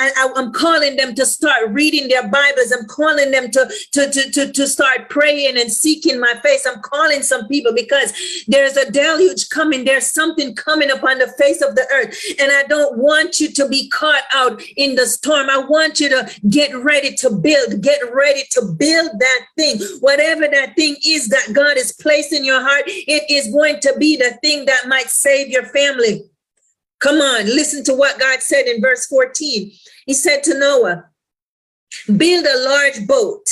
I, 0.00 0.32
am 0.36 0.52
calling 0.52 0.96
them 0.96 1.14
to 1.14 1.26
start 1.26 1.70
reading 1.70 2.08
their 2.08 2.26
Bibles. 2.28 2.72
I'm 2.72 2.86
calling 2.86 3.30
them 3.30 3.50
to, 3.50 3.70
to, 3.92 4.10
to, 4.10 4.30
to, 4.30 4.52
to 4.52 4.66
start 4.66 5.10
praying 5.10 5.58
and 5.58 5.70
seeking 5.70 6.18
my 6.18 6.34
face. 6.42 6.66
I'm 6.66 6.80
calling 6.80 7.22
some 7.22 7.46
people 7.46 7.72
because 7.74 8.12
there's 8.48 8.76
a 8.76 8.90
deluge 8.90 9.48
coming. 9.50 9.84
There's 9.84 10.10
something 10.10 10.54
coming 10.54 10.90
upon 10.90 11.18
the 11.18 11.28
face 11.38 11.60
of 11.62 11.74
the 11.74 11.86
earth. 11.92 12.16
And 12.40 12.50
I 12.50 12.64
don't 12.64 12.98
want 12.98 13.38
you 13.38 13.50
to 13.52 13.68
be 13.68 13.88
caught 13.90 14.24
out 14.32 14.62
in 14.76 14.94
the 14.94 15.06
storm. 15.06 15.50
I 15.50 15.58
want 15.58 16.00
you 16.00 16.08
to 16.08 16.30
get 16.48 16.74
ready 16.74 17.14
to 17.16 17.30
build, 17.30 17.82
get 17.82 18.00
ready 18.12 18.42
to 18.52 18.62
build 18.62 19.10
that 19.18 19.40
thing, 19.56 19.78
whatever 20.00 20.48
that 20.48 20.74
thing 20.74 20.96
is 21.04 21.28
that 21.28 21.52
God 21.52 21.76
is 21.76 21.81
placed 21.90 22.32
in 22.32 22.44
your 22.44 22.60
heart, 22.60 22.84
it 22.86 23.28
is 23.28 23.52
going 23.52 23.80
to 23.80 23.94
be 23.98 24.16
the 24.16 24.38
thing 24.42 24.66
that 24.66 24.86
might 24.86 25.08
save 25.08 25.48
your 25.48 25.64
family. 25.64 26.22
Come 27.00 27.16
on, 27.16 27.46
listen 27.46 27.82
to 27.84 27.94
what 27.94 28.20
God 28.20 28.40
said 28.40 28.66
in 28.66 28.80
verse 28.80 29.06
14. 29.06 29.72
He 30.06 30.14
said 30.14 30.44
to 30.44 30.56
Noah, 30.56 31.06
Build 32.16 32.46
a 32.46 32.64
large 32.64 33.06
boat 33.08 33.44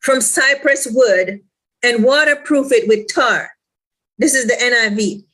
from 0.00 0.22
cypress 0.22 0.88
wood 0.90 1.40
and 1.82 2.04
waterproof 2.04 2.72
it 2.72 2.88
with 2.88 3.12
tar. 3.12 3.50
This 4.18 4.34
is 4.34 4.46
the 4.46 4.54
NIV. 4.54 5.24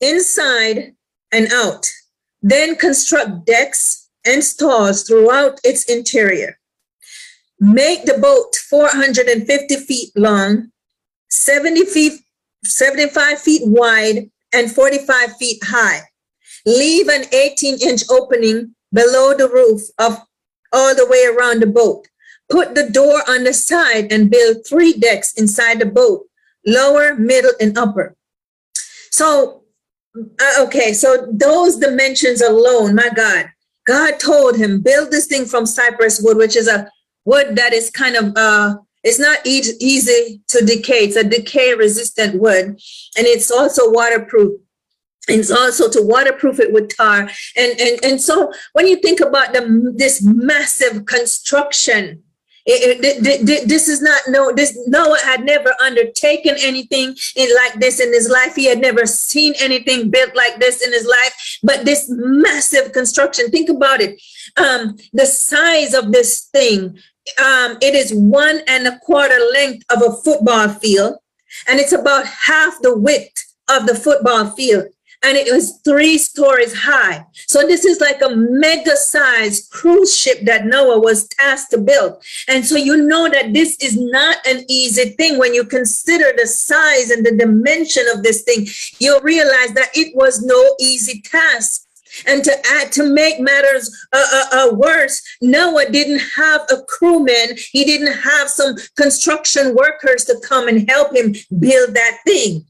Inside 0.00 0.94
and 1.32 1.52
out. 1.52 1.86
Then 2.42 2.74
construct 2.74 3.46
decks 3.46 4.08
and 4.26 4.42
stalls 4.42 5.04
throughout 5.04 5.60
its 5.62 5.84
interior. 5.84 6.58
Make 7.60 8.04
the 8.04 8.18
boat 8.18 8.56
450 8.68 9.76
feet 9.76 10.10
long 10.16 10.70
70 11.30 11.84
feet, 11.86 12.20
75 12.64 13.40
feet 13.40 13.62
wide 13.64 14.30
and 14.52 14.70
45 14.70 15.36
feet 15.36 15.62
high. 15.64 16.00
Leave 16.66 17.08
an 17.08 17.24
18 17.32 17.78
inch 17.80 18.02
opening 18.10 18.74
below 18.92 19.34
the 19.34 19.48
roof 19.48 19.82
of 19.98 20.18
all 20.72 20.94
the 20.94 21.06
way 21.06 21.24
around 21.24 21.60
the 21.60 21.66
boat. 21.66 22.06
Put 22.50 22.74
the 22.74 22.90
door 22.90 23.22
on 23.28 23.44
the 23.44 23.54
side 23.54 24.12
and 24.12 24.30
build 24.30 24.66
three 24.66 24.92
decks 24.92 25.32
inside 25.34 25.78
the 25.78 25.86
boat, 25.86 26.26
lower, 26.66 27.14
middle, 27.14 27.52
and 27.60 27.78
upper. 27.78 28.16
So, 29.10 29.62
uh, 30.16 30.64
okay, 30.64 30.92
so 30.92 31.28
those 31.30 31.76
dimensions 31.76 32.42
alone, 32.42 32.94
my 32.96 33.08
God, 33.14 33.50
God 33.86 34.18
told 34.18 34.56
him, 34.56 34.80
build 34.80 35.10
this 35.10 35.26
thing 35.26 35.44
from 35.44 35.64
cypress 35.64 36.20
wood, 36.22 36.36
which 36.36 36.56
is 36.56 36.68
a 36.68 36.90
wood 37.24 37.56
that 37.56 37.72
is 37.72 37.90
kind 37.90 38.16
of 38.16 38.32
uh, 38.36 38.76
it's 39.02 39.18
not 39.18 39.38
e- 39.46 39.76
easy 39.80 40.42
to 40.48 40.64
decay. 40.64 41.04
It's 41.04 41.16
a 41.16 41.24
decay 41.24 41.74
resistant 41.74 42.40
wood 42.40 42.66
and 42.66 43.26
it's 43.26 43.50
also 43.50 43.90
waterproof. 43.90 44.60
It's 45.28 45.50
also 45.50 45.88
to 45.90 46.02
waterproof 46.02 46.58
it 46.60 46.72
with 46.72 46.94
tar. 46.96 47.30
And, 47.56 47.80
and, 47.80 48.04
and 48.04 48.20
so 48.20 48.52
when 48.72 48.86
you 48.86 48.96
think 48.96 49.20
about 49.20 49.52
the, 49.52 49.92
this 49.96 50.22
massive 50.22 51.06
construction, 51.06 52.22
it, 52.66 53.00
it, 53.04 53.48
it, 53.48 53.68
this 53.68 53.88
is 53.88 54.02
not 54.02 54.20
no 54.28 54.52
this 54.52 54.78
noah 54.86 55.18
had 55.24 55.44
never 55.44 55.74
undertaken 55.82 56.56
anything 56.60 57.16
in 57.34 57.48
like 57.56 57.80
this 57.80 58.00
in 58.00 58.12
his 58.12 58.28
life 58.28 58.54
he 58.54 58.66
had 58.66 58.80
never 58.80 59.06
seen 59.06 59.54
anything 59.58 60.10
built 60.10 60.36
like 60.36 60.60
this 60.60 60.84
in 60.84 60.92
his 60.92 61.06
life 61.06 61.58
but 61.62 61.86
this 61.86 62.06
massive 62.08 62.92
construction 62.92 63.50
think 63.50 63.70
about 63.70 64.00
it 64.00 64.20
um 64.56 64.96
the 65.12 65.26
size 65.26 65.94
of 65.94 66.12
this 66.12 66.48
thing 66.52 66.98
um, 67.38 67.76
it 67.80 67.94
is 67.94 68.12
one 68.12 68.60
and 68.66 68.86
a 68.86 68.98
quarter 69.00 69.38
length 69.52 69.84
of 69.90 70.02
a 70.02 70.16
football 70.22 70.68
field, 70.68 71.16
and 71.68 71.78
it's 71.78 71.92
about 71.92 72.26
half 72.26 72.80
the 72.82 72.96
width 72.96 73.32
of 73.68 73.86
the 73.86 73.94
football 73.94 74.50
field. 74.50 74.86
And 75.22 75.36
it 75.36 75.52
was 75.52 75.80
three 75.84 76.16
stories 76.16 76.74
high. 76.74 77.26
So 77.46 77.66
this 77.66 77.84
is 77.84 78.00
like 78.00 78.22
a 78.22 78.34
mega 78.34 78.96
sized 78.96 79.70
cruise 79.70 80.16
ship 80.16 80.38
that 80.46 80.64
Noah 80.64 80.98
was 80.98 81.28
tasked 81.28 81.72
to 81.72 81.78
build. 81.78 82.24
And 82.48 82.64
so 82.64 82.76
you 82.76 82.96
know 82.96 83.28
that 83.28 83.52
this 83.52 83.76
is 83.82 84.00
not 84.00 84.38
an 84.46 84.64
easy 84.70 85.10
thing. 85.10 85.36
When 85.36 85.52
you 85.52 85.64
consider 85.64 86.32
the 86.34 86.46
size 86.46 87.10
and 87.10 87.24
the 87.24 87.36
dimension 87.36 88.04
of 88.14 88.22
this 88.22 88.44
thing, 88.44 88.66
you'll 88.98 89.20
realize 89.20 89.74
that 89.74 89.90
it 89.94 90.16
was 90.16 90.42
no 90.42 90.74
easy 90.80 91.20
task. 91.20 91.86
And 92.26 92.44
to 92.44 92.52
add 92.66 92.92
to 92.92 93.04
make 93.04 93.40
matters 93.40 93.90
uh, 94.12 94.26
uh, 94.32 94.44
uh, 94.52 94.74
worse, 94.74 95.22
Noah 95.40 95.90
didn't 95.90 96.22
have 96.36 96.62
a 96.70 96.82
crewman. 96.88 97.56
He 97.70 97.84
didn't 97.84 98.14
have 98.14 98.48
some 98.48 98.76
construction 98.96 99.74
workers 99.74 100.24
to 100.26 100.40
come 100.46 100.68
and 100.68 100.88
help 100.88 101.14
him 101.14 101.34
build 101.58 101.94
that 101.94 102.18
thing. 102.26 102.64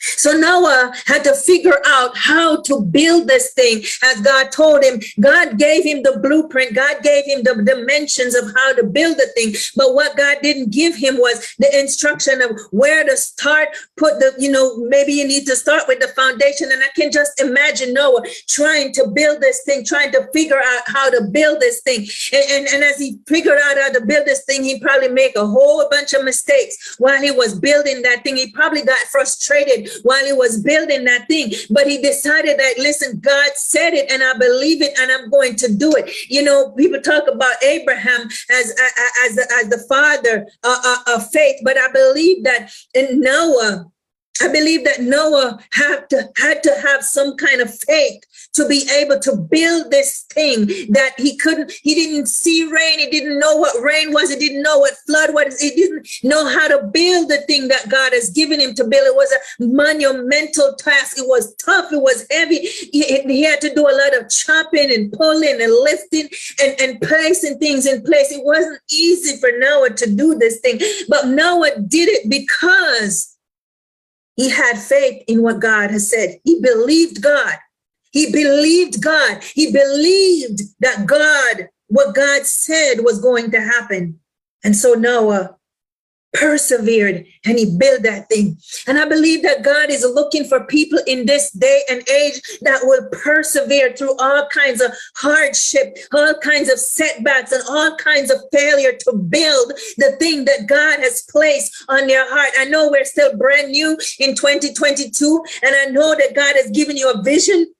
So 0.00 0.32
Noah 0.32 0.92
had 1.06 1.24
to 1.24 1.34
figure 1.34 1.80
out 1.86 2.16
how 2.16 2.60
to 2.62 2.80
build 2.80 3.28
this 3.28 3.52
thing 3.52 3.82
as 4.04 4.20
God 4.20 4.52
told 4.52 4.84
him. 4.84 5.00
God 5.20 5.58
gave 5.58 5.84
him 5.84 6.02
the 6.02 6.18
blueprint. 6.22 6.74
God 6.74 7.02
gave 7.02 7.24
him 7.24 7.42
the 7.42 7.62
dimensions 7.64 8.34
of 8.34 8.44
how 8.54 8.74
to 8.74 8.84
build 8.84 9.16
the 9.16 9.26
thing. 9.34 9.54
But 9.76 9.94
what 9.94 10.16
God 10.16 10.38
didn't 10.42 10.70
give 10.70 10.94
him 10.94 11.16
was 11.16 11.54
the 11.58 11.78
instruction 11.78 12.42
of 12.42 12.50
where 12.70 13.04
to 13.04 13.16
start, 13.16 13.68
put 13.96 14.20
the, 14.20 14.34
you 14.38 14.50
know, 14.50 14.76
maybe 14.88 15.12
you 15.12 15.26
need 15.26 15.46
to 15.46 15.56
start 15.56 15.88
with 15.88 16.00
the 16.00 16.08
foundation. 16.08 16.70
And 16.70 16.82
I 16.82 16.88
can 16.94 17.10
just 17.10 17.40
imagine 17.40 17.92
Noah 17.92 18.22
trying 18.48 18.92
to 18.94 19.08
build 19.12 19.40
this 19.40 19.62
thing, 19.64 19.84
trying 19.84 20.12
to 20.12 20.28
figure 20.32 20.60
out 20.64 20.82
how 20.86 21.10
to 21.10 21.22
build 21.32 21.60
this 21.60 21.80
thing. 21.82 22.06
And, 22.32 22.50
and, 22.50 22.74
and 22.74 22.84
as 22.84 22.98
he 22.98 23.18
figured 23.26 23.58
out 23.64 23.78
how 23.78 23.92
to 23.92 24.04
build 24.04 24.26
this 24.26 24.44
thing, 24.44 24.62
he 24.62 24.78
probably 24.78 25.08
make 25.08 25.36
a 25.36 25.46
whole 25.46 25.88
bunch 25.90 26.12
of 26.14 26.24
mistakes 26.24 26.96
while 26.98 27.20
he 27.20 27.30
was 27.30 27.58
building 27.58 28.02
that 28.02 28.22
thing. 28.22 28.36
He 28.36 28.52
probably 28.52 28.82
got 28.82 28.98
frustrated 29.08 29.87
while 30.02 30.24
he 30.24 30.32
was 30.32 30.62
building 30.62 31.04
that 31.04 31.28
thing. 31.28 31.52
But 31.70 31.86
he 31.86 32.00
decided 32.00 32.58
that, 32.58 32.78
listen, 32.78 33.20
God 33.20 33.50
said 33.54 33.94
it 33.94 34.10
and 34.10 34.22
I 34.22 34.36
believe 34.38 34.82
it 34.82 34.98
and 34.98 35.10
I'm 35.10 35.30
going 35.30 35.56
to 35.56 35.72
do 35.72 35.92
it. 35.96 36.10
You 36.28 36.42
know, 36.42 36.72
people 36.72 37.00
talk 37.00 37.24
about 37.28 37.62
Abraham 37.62 38.28
as, 38.50 38.74
as, 39.24 39.38
as 39.38 39.68
the 39.68 39.84
father 39.88 40.46
uh, 40.62 40.80
uh, 40.84 41.14
of 41.14 41.30
faith, 41.30 41.60
but 41.62 41.78
I 41.78 41.90
believe 41.92 42.44
that 42.44 42.70
in 42.94 43.20
Noah, 43.20 43.90
I 44.40 44.48
believe 44.48 44.84
that 44.84 45.00
Noah 45.00 45.58
had 45.72 46.08
to 46.10 46.30
had 46.36 46.62
to 46.62 46.70
have 46.86 47.02
some 47.02 47.36
kind 47.36 47.60
of 47.60 47.76
faith 47.76 48.22
to 48.54 48.66
be 48.68 48.88
able 48.98 49.18
to 49.20 49.36
build 49.36 49.90
this 49.90 50.24
thing 50.30 50.66
that 50.90 51.14
he 51.16 51.36
couldn't, 51.36 51.72
he 51.82 51.94
didn't 51.94 52.26
see 52.26 52.64
rain, 52.64 52.98
he 52.98 53.08
didn't 53.10 53.38
know 53.38 53.56
what 53.56 53.82
rain 53.82 54.12
was, 54.12 54.30
he 54.30 54.38
didn't 54.38 54.62
know 54.62 54.78
what 54.78 54.94
flood 55.06 55.32
was, 55.32 55.60
he 55.60 55.70
didn't 55.70 56.08
know 56.24 56.46
how 56.48 56.66
to 56.68 56.82
build 56.92 57.28
the 57.28 57.40
thing 57.46 57.68
that 57.68 57.88
God 57.88 58.12
has 58.12 58.30
given 58.30 58.60
him 58.60 58.74
to 58.74 58.84
build. 58.84 59.06
It 59.06 59.14
was 59.14 59.32
a 59.32 59.64
monumental 59.64 60.74
task. 60.74 61.18
It 61.18 61.26
was 61.26 61.54
tough, 61.56 61.92
it 61.92 62.02
was 62.02 62.26
heavy. 62.30 62.58
He, 62.58 63.02
he 63.02 63.42
had 63.42 63.60
to 63.60 63.74
do 63.74 63.82
a 63.82 63.94
lot 63.96 64.16
of 64.20 64.28
chopping 64.28 64.92
and 64.92 65.12
pulling 65.12 65.60
and 65.60 65.72
lifting 65.72 66.28
and, 66.62 66.80
and 66.80 67.00
placing 67.00 67.58
things 67.58 67.86
in 67.86 68.02
place. 68.02 68.32
It 68.32 68.44
wasn't 68.44 68.80
easy 68.90 69.36
for 69.38 69.50
Noah 69.58 69.90
to 69.90 70.14
do 70.14 70.36
this 70.36 70.60
thing, 70.60 70.80
but 71.08 71.28
Noah 71.28 71.80
did 71.80 72.08
it 72.08 72.28
because 72.28 73.36
he 74.36 74.48
had 74.48 74.78
faith 74.78 75.22
in 75.26 75.42
what 75.42 75.60
God 75.60 75.90
has 75.90 76.08
said. 76.08 76.38
He 76.44 76.60
believed 76.60 77.22
God. 77.22 77.54
He 78.10 78.30
believed 78.32 79.02
God. 79.02 79.42
He 79.42 79.72
believed 79.72 80.60
that 80.80 81.06
God, 81.06 81.68
what 81.88 82.14
God 82.14 82.46
said 82.46 83.00
was 83.00 83.20
going 83.20 83.50
to 83.50 83.60
happen. 83.60 84.20
And 84.64 84.74
so 84.74 84.94
Noah 84.94 85.58
persevered 86.34 87.24
and 87.44 87.58
he 87.58 87.76
built 87.78 88.02
that 88.02 88.28
thing. 88.28 88.58
And 88.86 88.98
I 88.98 89.06
believe 89.06 89.42
that 89.42 89.62
God 89.62 89.90
is 89.90 90.04
looking 90.04 90.44
for 90.44 90.64
people 90.64 90.98
in 91.06 91.26
this 91.26 91.50
day 91.50 91.82
and 91.88 92.06
age 92.08 92.40
that 92.62 92.80
will 92.82 93.08
persevere 93.10 93.96
through 93.96 94.16
all 94.18 94.46
kinds 94.48 94.80
of 94.80 94.92
hardship, 95.16 95.96
all 96.12 96.34
kinds 96.34 96.70
of 96.70 96.78
setbacks, 96.78 97.52
and 97.52 97.62
all 97.68 97.96
kinds 97.96 98.30
of 98.30 98.40
failure 98.52 98.92
to 98.92 99.12
build 99.12 99.72
the 99.96 100.16
thing 100.18 100.44
that 100.44 100.66
God 100.66 101.00
has 101.00 101.22
placed 101.30 101.72
on 101.88 102.08
your 102.08 102.28
heart. 102.28 102.52
I 102.58 102.66
know 102.66 102.90
we're 102.90 103.04
still 103.04 103.36
brand 103.36 103.72
new 103.72 103.98
in 104.18 104.34
2022, 104.34 105.44
and 105.62 105.74
I 105.74 105.86
know 105.86 106.14
that 106.14 106.34
God 106.34 106.56
has 106.56 106.70
given 106.70 106.96
you 106.96 107.10
a 107.10 107.22
vision 107.22 107.72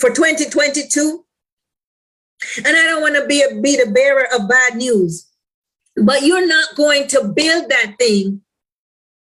for 0.00 0.10
2022. 0.10 1.24
And 2.64 2.68
I 2.68 2.86
don't 2.86 3.02
want 3.02 3.16
to 3.16 3.26
be 3.26 3.42
a 3.42 3.60
be 3.60 3.76
the 3.76 3.90
bearer 3.90 4.26
of 4.34 4.48
bad 4.48 4.76
news. 4.76 5.26
But 6.02 6.22
you're 6.22 6.46
not 6.46 6.74
going 6.74 7.06
to 7.08 7.24
build 7.24 7.68
that 7.68 7.96
thing 7.98 8.40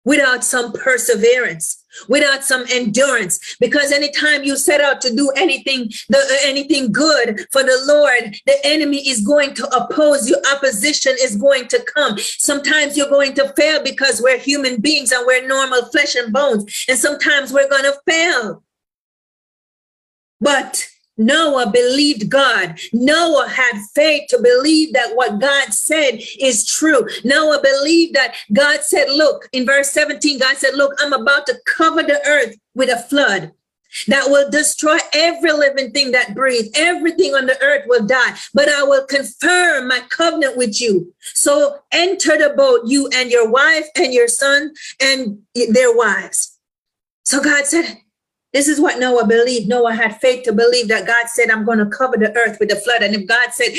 without 0.04 0.44
some 0.44 0.72
perseverance 0.72 1.84
without 2.08 2.44
some 2.44 2.64
endurance 2.70 3.56
because 3.60 3.92
anytime 3.92 4.42
you 4.42 4.56
set 4.56 4.80
out 4.80 5.00
to 5.00 5.14
do 5.14 5.30
anything 5.36 5.90
the, 6.08 6.38
anything 6.44 6.92
good 6.92 7.46
for 7.50 7.62
the 7.62 7.78
lord 7.86 8.34
the 8.46 8.56
enemy 8.64 9.06
is 9.08 9.20
going 9.20 9.52
to 9.52 9.66
oppose 9.76 10.28
you 10.28 10.36
opposition 10.54 11.12
is 11.20 11.36
going 11.36 11.66
to 11.66 11.84
come 11.94 12.16
sometimes 12.18 12.96
you're 12.96 13.10
going 13.10 13.34
to 13.34 13.52
fail 13.54 13.82
because 13.82 14.22
we're 14.22 14.38
human 14.38 14.80
beings 14.80 15.12
and 15.12 15.26
we're 15.26 15.46
normal 15.46 15.84
flesh 15.86 16.14
and 16.14 16.32
bones 16.32 16.86
and 16.88 16.98
sometimes 16.98 17.52
we're 17.52 17.68
going 17.68 17.84
to 17.84 17.98
fail 18.06 18.62
but 20.40 20.88
Noah 21.18 21.70
believed 21.70 22.30
God. 22.30 22.78
Noah 22.92 23.48
had 23.48 23.82
faith 23.94 24.28
to 24.30 24.40
believe 24.40 24.92
that 24.92 25.16
what 25.16 25.40
God 25.40 25.74
said 25.74 26.20
is 26.38 26.64
true. 26.64 27.06
Noah 27.24 27.60
believed 27.60 28.14
that 28.14 28.36
God 28.52 28.82
said, 28.82 29.08
Look, 29.10 29.48
in 29.52 29.66
verse 29.66 29.90
17, 29.90 30.38
God 30.38 30.56
said, 30.56 30.74
Look, 30.74 30.94
I'm 31.00 31.12
about 31.12 31.46
to 31.46 31.58
cover 31.66 32.02
the 32.04 32.20
earth 32.24 32.56
with 32.74 32.88
a 32.88 32.98
flood 32.98 33.52
that 34.06 34.28
will 34.28 34.48
destroy 34.50 34.98
every 35.12 35.52
living 35.52 35.90
thing 35.90 36.12
that 36.12 36.34
breathes. 36.34 36.70
Everything 36.74 37.34
on 37.34 37.46
the 37.46 37.60
earth 37.62 37.84
will 37.86 38.06
die, 38.06 38.34
but 38.54 38.68
I 38.68 38.82
will 38.84 39.06
confirm 39.06 39.88
my 39.88 40.00
covenant 40.10 40.56
with 40.56 40.80
you. 40.80 41.12
So 41.20 41.78
enter 41.90 42.36
the 42.36 42.54
boat, 42.56 42.82
you 42.84 43.08
and 43.14 43.30
your 43.30 43.50
wife 43.50 43.86
and 43.96 44.12
your 44.12 44.28
son 44.28 44.72
and 45.00 45.38
their 45.54 45.96
wives. 45.96 46.58
So 47.24 47.42
God 47.42 47.64
said, 47.64 47.98
this 48.52 48.66
is 48.66 48.80
what 48.80 48.98
Noah 48.98 49.26
believed. 49.26 49.68
Noah 49.68 49.94
had 49.94 50.18
faith 50.20 50.44
to 50.44 50.52
believe 50.52 50.88
that 50.88 51.06
God 51.06 51.28
said, 51.28 51.50
I'm 51.50 51.66
going 51.66 51.78
to 51.78 51.86
cover 51.86 52.16
the 52.16 52.34
earth 52.34 52.56
with 52.58 52.70
the 52.70 52.76
flood. 52.76 53.02
And 53.02 53.14
if 53.14 53.26
God 53.26 53.52
said, 53.52 53.72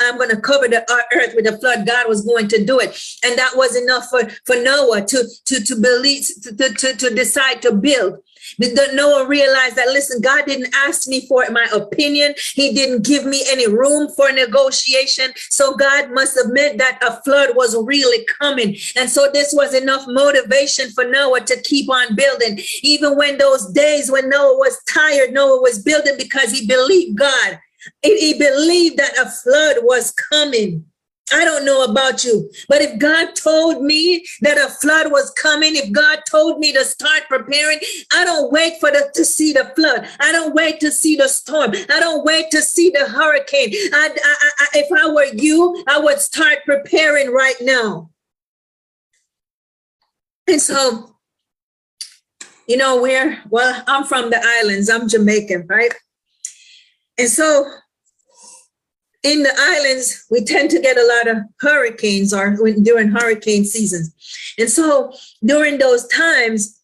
I'm 0.00 0.16
going 0.16 0.30
to 0.30 0.40
cover 0.40 0.66
the 0.66 0.84
earth 1.14 1.34
with 1.36 1.44
the 1.44 1.56
flood, 1.58 1.86
God 1.86 2.08
was 2.08 2.24
going 2.24 2.48
to 2.48 2.64
do 2.64 2.80
it. 2.80 3.00
And 3.24 3.38
that 3.38 3.52
was 3.54 3.76
enough 3.76 4.08
for, 4.08 4.28
for 4.44 4.56
Noah 4.56 5.06
to, 5.06 5.24
to, 5.46 5.64
to 5.64 5.76
believe, 5.76 6.26
to, 6.42 6.74
to, 6.74 6.96
to 6.96 7.14
decide 7.14 7.62
to 7.62 7.72
build. 7.72 8.18
Noah 8.58 9.26
realized 9.26 9.76
that, 9.76 9.88
listen, 9.88 10.20
God 10.20 10.46
didn't 10.46 10.74
ask 10.74 11.08
me 11.08 11.26
for 11.26 11.44
my 11.50 11.66
opinion. 11.72 12.34
He 12.54 12.72
didn't 12.72 13.04
give 13.04 13.24
me 13.24 13.44
any 13.48 13.68
room 13.68 14.10
for 14.16 14.30
negotiation. 14.32 15.32
So 15.36 15.74
God 15.74 16.10
must 16.12 16.36
have 16.36 16.52
meant 16.52 16.78
that 16.78 16.98
a 17.02 17.22
flood 17.22 17.50
was 17.54 17.76
really 17.76 18.24
coming. 18.38 18.76
And 18.96 19.08
so 19.08 19.30
this 19.32 19.52
was 19.52 19.74
enough 19.74 20.04
motivation 20.06 20.90
for 20.90 21.04
Noah 21.04 21.40
to 21.40 21.60
keep 21.62 21.90
on 21.90 22.14
building. 22.14 22.60
Even 22.82 23.16
when 23.16 23.38
those 23.38 23.70
days 23.72 24.10
when 24.10 24.28
Noah 24.28 24.58
was 24.58 24.82
tired, 24.84 25.32
Noah 25.32 25.60
was 25.60 25.82
building 25.82 26.14
because 26.18 26.52
he 26.52 26.66
believed 26.66 27.18
God. 27.18 27.58
He 28.02 28.34
believed 28.38 28.98
that 28.98 29.18
a 29.18 29.28
flood 29.28 29.76
was 29.82 30.12
coming. 30.12 30.84
I 31.32 31.44
don't 31.44 31.64
know 31.64 31.84
about 31.84 32.24
you, 32.24 32.50
but 32.68 32.82
if 32.82 32.98
God 32.98 33.34
told 33.34 33.82
me 33.82 34.24
that 34.40 34.58
a 34.58 34.68
flood 34.68 35.10
was 35.10 35.30
coming, 35.30 35.76
if 35.76 35.90
God 35.92 36.20
told 36.30 36.58
me 36.58 36.72
to 36.72 36.84
start 36.84 37.22
preparing, 37.28 37.78
I 38.12 38.24
don't 38.24 38.52
wait 38.52 38.74
for 38.80 38.90
the, 38.90 39.10
to 39.14 39.24
see 39.24 39.52
the 39.52 39.72
flood. 39.76 40.08
I 40.20 40.32
don't 40.32 40.54
wait 40.54 40.80
to 40.80 40.90
see 40.90 41.16
the 41.16 41.28
storm. 41.28 41.72
I 41.90 42.00
don't 42.00 42.24
wait 42.24 42.50
to 42.50 42.62
see 42.62 42.90
the 42.90 43.08
hurricane. 43.08 43.70
I, 43.92 44.10
I, 44.24 44.50
I, 44.58 44.66
if 44.74 44.92
I 44.92 45.08
were 45.10 45.34
you, 45.34 45.84
I 45.88 45.98
would 45.98 46.18
start 46.20 46.58
preparing 46.64 47.32
right 47.32 47.56
now. 47.60 48.10
And 50.48 50.60
so, 50.60 51.16
you 52.66 52.76
know, 52.76 53.00
we're, 53.00 53.40
well, 53.48 53.82
I'm 53.86 54.04
from 54.04 54.30
the 54.30 54.40
islands, 54.44 54.90
I'm 54.90 55.08
Jamaican, 55.08 55.66
right? 55.68 55.94
And 57.18 57.28
so 57.28 57.70
in 59.22 59.42
the 59.42 59.54
islands, 59.56 60.26
we 60.30 60.44
tend 60.44 60.70
to 60.70 60.80
get 60.80 60.96
a 60.96 61.06
lot 61.06 61.28
of 61.28 61.42
hurricanes 61.60 62.34
or 62.34 62.56
during 62.82 63.08
hurricane 63.08 63.64
seasons. 63.64 64.12
And 64.58 64.68
so 64.68 65.12
during 65.44 65.78
those 65.78 66.06
times, 66.08 66.81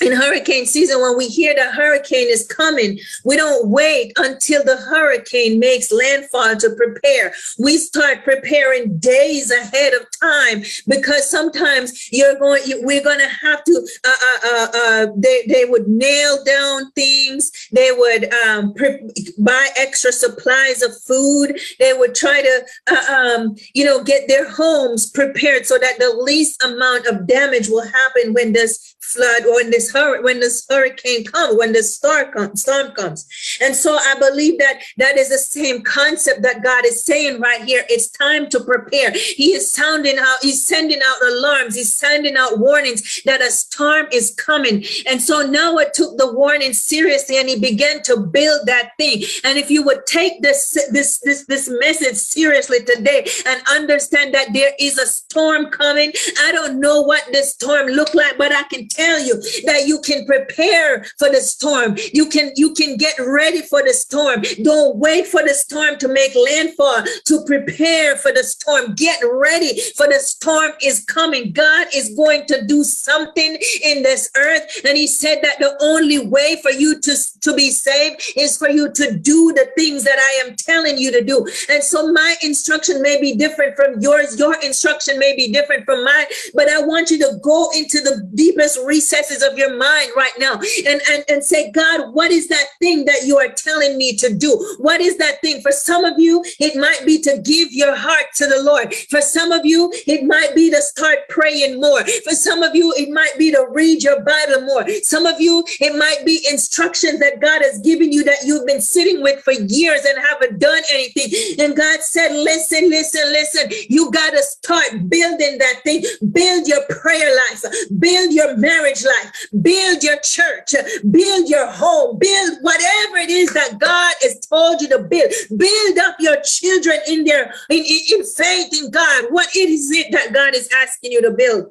in 0.00 0.12
hurricane 0.12 0.66
season, 0.66 1.00
when 1.00 1.16
we 1.16 1.26
hear 1.26 1.54
the 1.54 1.70
hurricane 1.70 2.28
is 2.28 2.46
coming, 2.46 2.98
we 3.24 3.36
don't 3.36 3.68
wait 3.68 4.12
until 4.16 4.64
the 4.64 4.76
hurricane 4.76 5.58
makes 5.58 5.90
landfall 5.92 6.56
to 6.56 6.70
prepare. 6.70 7.32
We 7.58 7.78
start 7.78 8.24
preparing 8.24 8.98
days 8.98 9.50
ahead 9.50 9.94
of 9.94 10.06
time 10.20 10.62
because 10.86 11.28
sometimes 11.30 12.08
you're 12.12 12.38
going, 12.38 12.62
we're 12.84 13.02
going 13.02 13.18
to 13.18 13.28
have 13.28 13.64
to, 13.64 13.88
uh, 14.04 14.10
uh, 14.10 14.38
uh, 14.44 14.66
uh, 14.74 15.06
they, 15.16 15.44
they 15.48 15.64
would 15.64 15.88
nail 15.88 16.42
down 16.44 16.90
things. 16.92 17.50
They 17.72 17.90
would 17.92 18.32
um, 18.34 18.74
pre- 18.74 19.00
buy 19.38 19.68
extra 19.76 20.12
supplies 20.12 20.82
of 20.82 21.00
food. 21.02 21.58
They 21.78 21.92
would 21.92 22.14
try 22.14 22.42
to, 22.42 22.66
uh, 22.90 23.12
um, 23.12 23.56
you 23.74 23.84
know, 23.84 24.02
get 24.02 24.28
their 24.28 24.48
homes 24.48 25.10
prepared 25.10 25.66
so 25.66 25.78
that 25.78 25.98
the 25.98 26.10
least 26.10 26.62
amount 26.62 27.06
of 27.06 27.26
damage 27.26 27.68
will 27.68 27.86
happen 27.86 28.32
when 28.32 28.52
this 28.52 28.96
flood 29.00 29.46
or 29.46 29.54
when 29.54 29.70
this 29.70 29.87
hur- 29.90 30.22
when 30.22 30.40
this 30.40 30.66
hurricane 30.68 31.24
comes, 31.24 31.58
when 31.58 31.72
the 31.72 31.82
storm 31.82 32.32
comes, 32.32 32.62
storm 32.62 32.92
comes. 32.92 33.26
And 33.60 33.74
so 33.74 33.96
I 33.96 34.14
believe 34.18 34.58
that 34.58 34.82
that 34.96 35.16
is 35.16 35.28
the 35.30 35.38
same 35.38 35.82
concept 35.82 36.42
that 36.42 36.62
God 36.62 36.84
is 36.84 37.04
saying 37.04 37.40
right 37.40 37.62
here. 37.62 37.84
It's 37.88 38.10
time 38.10 38.48
to 38.50 38.60
prepare. 38.60 39.12
He 39.12 39.52
is 39.52 39.70
sounding 39.70 40.18
out, 40.18 40.38
he's 40.42 40.66
sending 40.66 41.00
out 41.04 41.22
alarms, 41.22 41.74
he's 41.74 41.94
sending 41.94 42.36
out 42.36 42.58
warnings 42.58 43.22
that 43.24 43.40
a 43.40 43.50
storm 43.50 44.06
is 44.12 44.34
coming. 44.34 44.84
And 45.06 45.22
so 45.22 45.42
Noah 45.42 45.86
took 45.92 46.16
the 46.18 46.32
warning 46.32 46.72
seriously 46.72 47.38
and 47.38 47.48
he 47.48 47.58
began 47.58 48.02
to 48.04 48.16
build 48.18 48.66
that 48.66 48.92
thing. 48.98 49.22
And 49.44 49.58
if 49.58 49.70
you 49.70 49.82
would 49.84 50.06
take 50.06 50.42
this 50.42 50.72
this 50.90 51.18
this 51.20 51.44
this 51.46 51.68
message 51.68 52.16
seriously 52.16 52.78
today 52.84 53.26
and 53.46 53.62
understand 53.68 54.34
that 54.34 54.52
there 54.52 54.72
is 54.78 54.98
a 54.98 55.06
storm 55.06 55.66
coming, 55.66 56.12
I 56.40 56.52
don't 56.52 56.80
know 56.80 57.02
what 57.02 57.24
this 57.32 57.54
storm 57.54 57.88
look 57.88 58.14
like, 58.14 58.38
but 58.38 58.52
I 58.52 58.62
can 58.64 58.88
tell 58.88 59.20
you 59.20 59.40
that 59.78 59.86
you 59.86 60.00
can 60.00 60.26
prepare 60.26 61.04
for 61.18 61.28
the 61.28 61.40
storm. 61.40 61.96
You 62.12 62.28
can 62.28 62.52
you 62.56 62.74
can 62.74 62.96
get 62.96 63.14
ready 63.18 63.62
for 63.62 63.82
the 63.82 63.92
storm. 63.92 64.42
Don't 64.62 64.96
wait 64.96 65.26
for 65.26 65.42
the 65.42 65.54
storm 65.54 65.98
to 65.98 66.08
make 66.08 66.34
landfall 66.34 67.04
to 67.26 67.44
prepare 67.46 68.16
for 68.16 68.32
the 68.32 68.42
storm. 68.42 68.94
Get 68.94 69.20
ready 69.30 69.80
for 69.96 70.06
the 70.06 70.18
storm 70.18 70.72
is 70.82 71.04
coming. 71.04 71.52
God 71.52 71.86
is 71.94 72.14
going 72.16 72.46
to 72.46 72.66
do 72.66 72.82
something 72.82 73.56
in 73.84 74.02
this 74.02 74.30
earth 74.36 74.62
and 74.84 74.96
he 74.96 75.06
said 75.06 75.40
that 75.42 75.58
the 75.58 75.76
only 75.80 76.26
way 76.26 76.58
for 76.62 76.70
you 76.70 77.00
to 77.00 77.14
to 77.42 77.54
be 77.54 77.70
saved 77.70 78.22
is 78.36 78.56
for 78.56 78.68
you 78.68 78.90
to 78.92 79.16
do 79.16 79.52
the 79.54 79.68
things 79.76 80.04
that 80.04 80.18
I 80.18 80.48
am 80.48 80.56
telling 80.56 80.98
you 80.98 81.12
to 81.12 81.22
do. 81.22 81.46
And 81.70 81.82
so 81.82 82.12
my 82.12 82.34
instruction 82.42 83.02
may 83.02 83.20
be 83.20 83.34
different 83.34 83.76
from 83.76 84.00
yours. 84.00 84.38
Your 84.38 84.54
instruction 84.60 85.18
may 85.18 85.36
be 85.36 85.52
different 85.52 85.84
from 85.84 86.04
mine, 86.04 86.26
but 86.54 86.68
I 86.68 86.80
want 86.80 87.10
you 87.10 87.18
to 87.18 87.38
go 87.42 87.70
into 87.74 88.00
the 88.00 88.28
deepest 88.34 88.78
recesses 88.84 89.42
of 89.42 89.58
your 89.58 89.67
mind 89.76 90.10
right 90.16 90.32
now 90.38 90.54
and, 90.86 91.00
and, 91.10 91.24
and 91.28 91.44
say, 91.44 91.70
God, 91.70 92.12
what 92.14 92.30
is 92.30 92.48
that 92.48 92.66
thing 92.80 93.04
that 93.06 93.24
you 93.24 93.38
are 93.38 93.48
telling 93.48 93.96
me 93.98 94.16
to 94.16 94.34
do? 94.34 94.76
What 94.78 95.00
is 95.00 95.16
that 95.18 95.40
thing? 95.40 95.60
For 95.60 95.72
some 95.72 96.04
of 96.04 96.18
you, 96.18 96.44
it 96.60 96.76
might 96.78 97.04
be 97.04 97.20
to 97.22 97.40
give 97.44 97.72
your 97.72 97.94
heart 97.94 98.26
to 98.36 98.46
the 98.46 98.62
Lord. 98.62 98.94
For 98.94 99.20
some 99.20 99.52
of 99.52 99.64
you, 99.64 99.92
it 100.06 100.24
might 100.24 100.54
be 100.54 100.70
to 100.70 100.80
start 100.80 101.18
praying 101.28 101.80
more. 101.80 102.04
For 102.24 102.34
some 102.34 102.62
of 102.62 102.74
you, 102.74 102.92
it 102.96 103.10
might 103.10 103.34
be 103.38 103.50
to 103.52 103.66
read 103.70 104.02
your 104.02 104.20
Bible 104.22 104.62
more. 104.62 104.84
Some 105.02 105.26
of 105.26 105.40
you, 105.40 105.64
it 105.80 105.96
might 105.96 106.24
be 106.24 106.46
instructions 106.50 107.20
that 107.20 107.40
God 107.40 107.62
has 107.62 107.78
given 107.80 108.12
you 108.12 108.24
that 108.24 108.44
you've 108.44 108.66
been 108.66 108.80
sitting 108.80 109.22
with 109.22 109.42
for 109.42 109.52
years 109.52 110.04
and 110.04 110.18
haven't 110.18 110.58
done 110.58 110.82
anything. 110.92 111.64
And 111.64 111.76
God 111.76 112.00
said, 112.00 112.32
listen, 112.32 112.88
listen, 112.88 113.32
listen. 113.32 113.70
You 113.88 114.10
got 114.10 114.30
to 114.30 114.42
start 114.42 115.08
building 115.08 115.58
that 115.58 115.80
thing. 115.84 116.04
Build 116.32 116.66
your 116.66 116.82
prayer 116.88 117.34
life. 117.36 117.64
Build 117.98 118.32
your 118.32 118.56
marriage 118.56 119.04
life, 119.04 119.32
build 119.62 120.02
your 120.02 120.18
church, 120.22 120.74
build 121.10 121.48
your 121.48 121.66
home, 121.70 122.18
build 122.18 122.58
whatever 122.62 123.16
it 123.16 123.30
is 123.30 123.52
that 123.54 123.78
God 123.78 124.14
has 124.22 124.40
told 124.40 124.80
you 124.80 124.88
to 124.88 125.00
build. 125.00 125.32
Build 125.56 125.98
up 125.98 126.16
your 126.18 126.36
children 126.42 126.98
in 127.08 127.24
their 127.24 127.52
in, 127.70 127.78
in, 127.78 128.00
in 128.12 128.24
faith 128.24 128.82
in 128.82 128.90
God. 128.90 129.26
What 129.30 129.54
is 129.56 129.90
it 129.90 130.12
that 130.12 130.32
God 130.32 130.54
is 130.54 130.68
asking 130.74 131.12
you 131.12 131.22
to 131.22 131.30
build? 131.30 131.66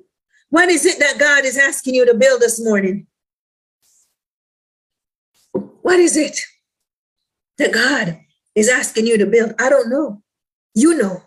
What 0.50 0.70
is 0.70 0.86
it 0.86 1.00
that 1.00 1.20
God 1.20 1.46
is 1.46 1.58
asking 1.58 1.96
you 1.96 2.06
to 2.06 2.14
build 2.14 2.42
this 2.42 2.64
morning? 2.64 3.08
What 5.82 6.00
is 6.00 6.18
it 6.18 6.40
that 7.58 7.74
God 7.74 8.20
is 8.56 8.70
asking 8.70 9.08
you 9.08 9.18
to 9.18 9.26
build? 9.26 9.54
I 9.60 9.70
don't 9.70 9.90
know. 9.90 10.22
You 10.74 10.98
know. 10.98 11.24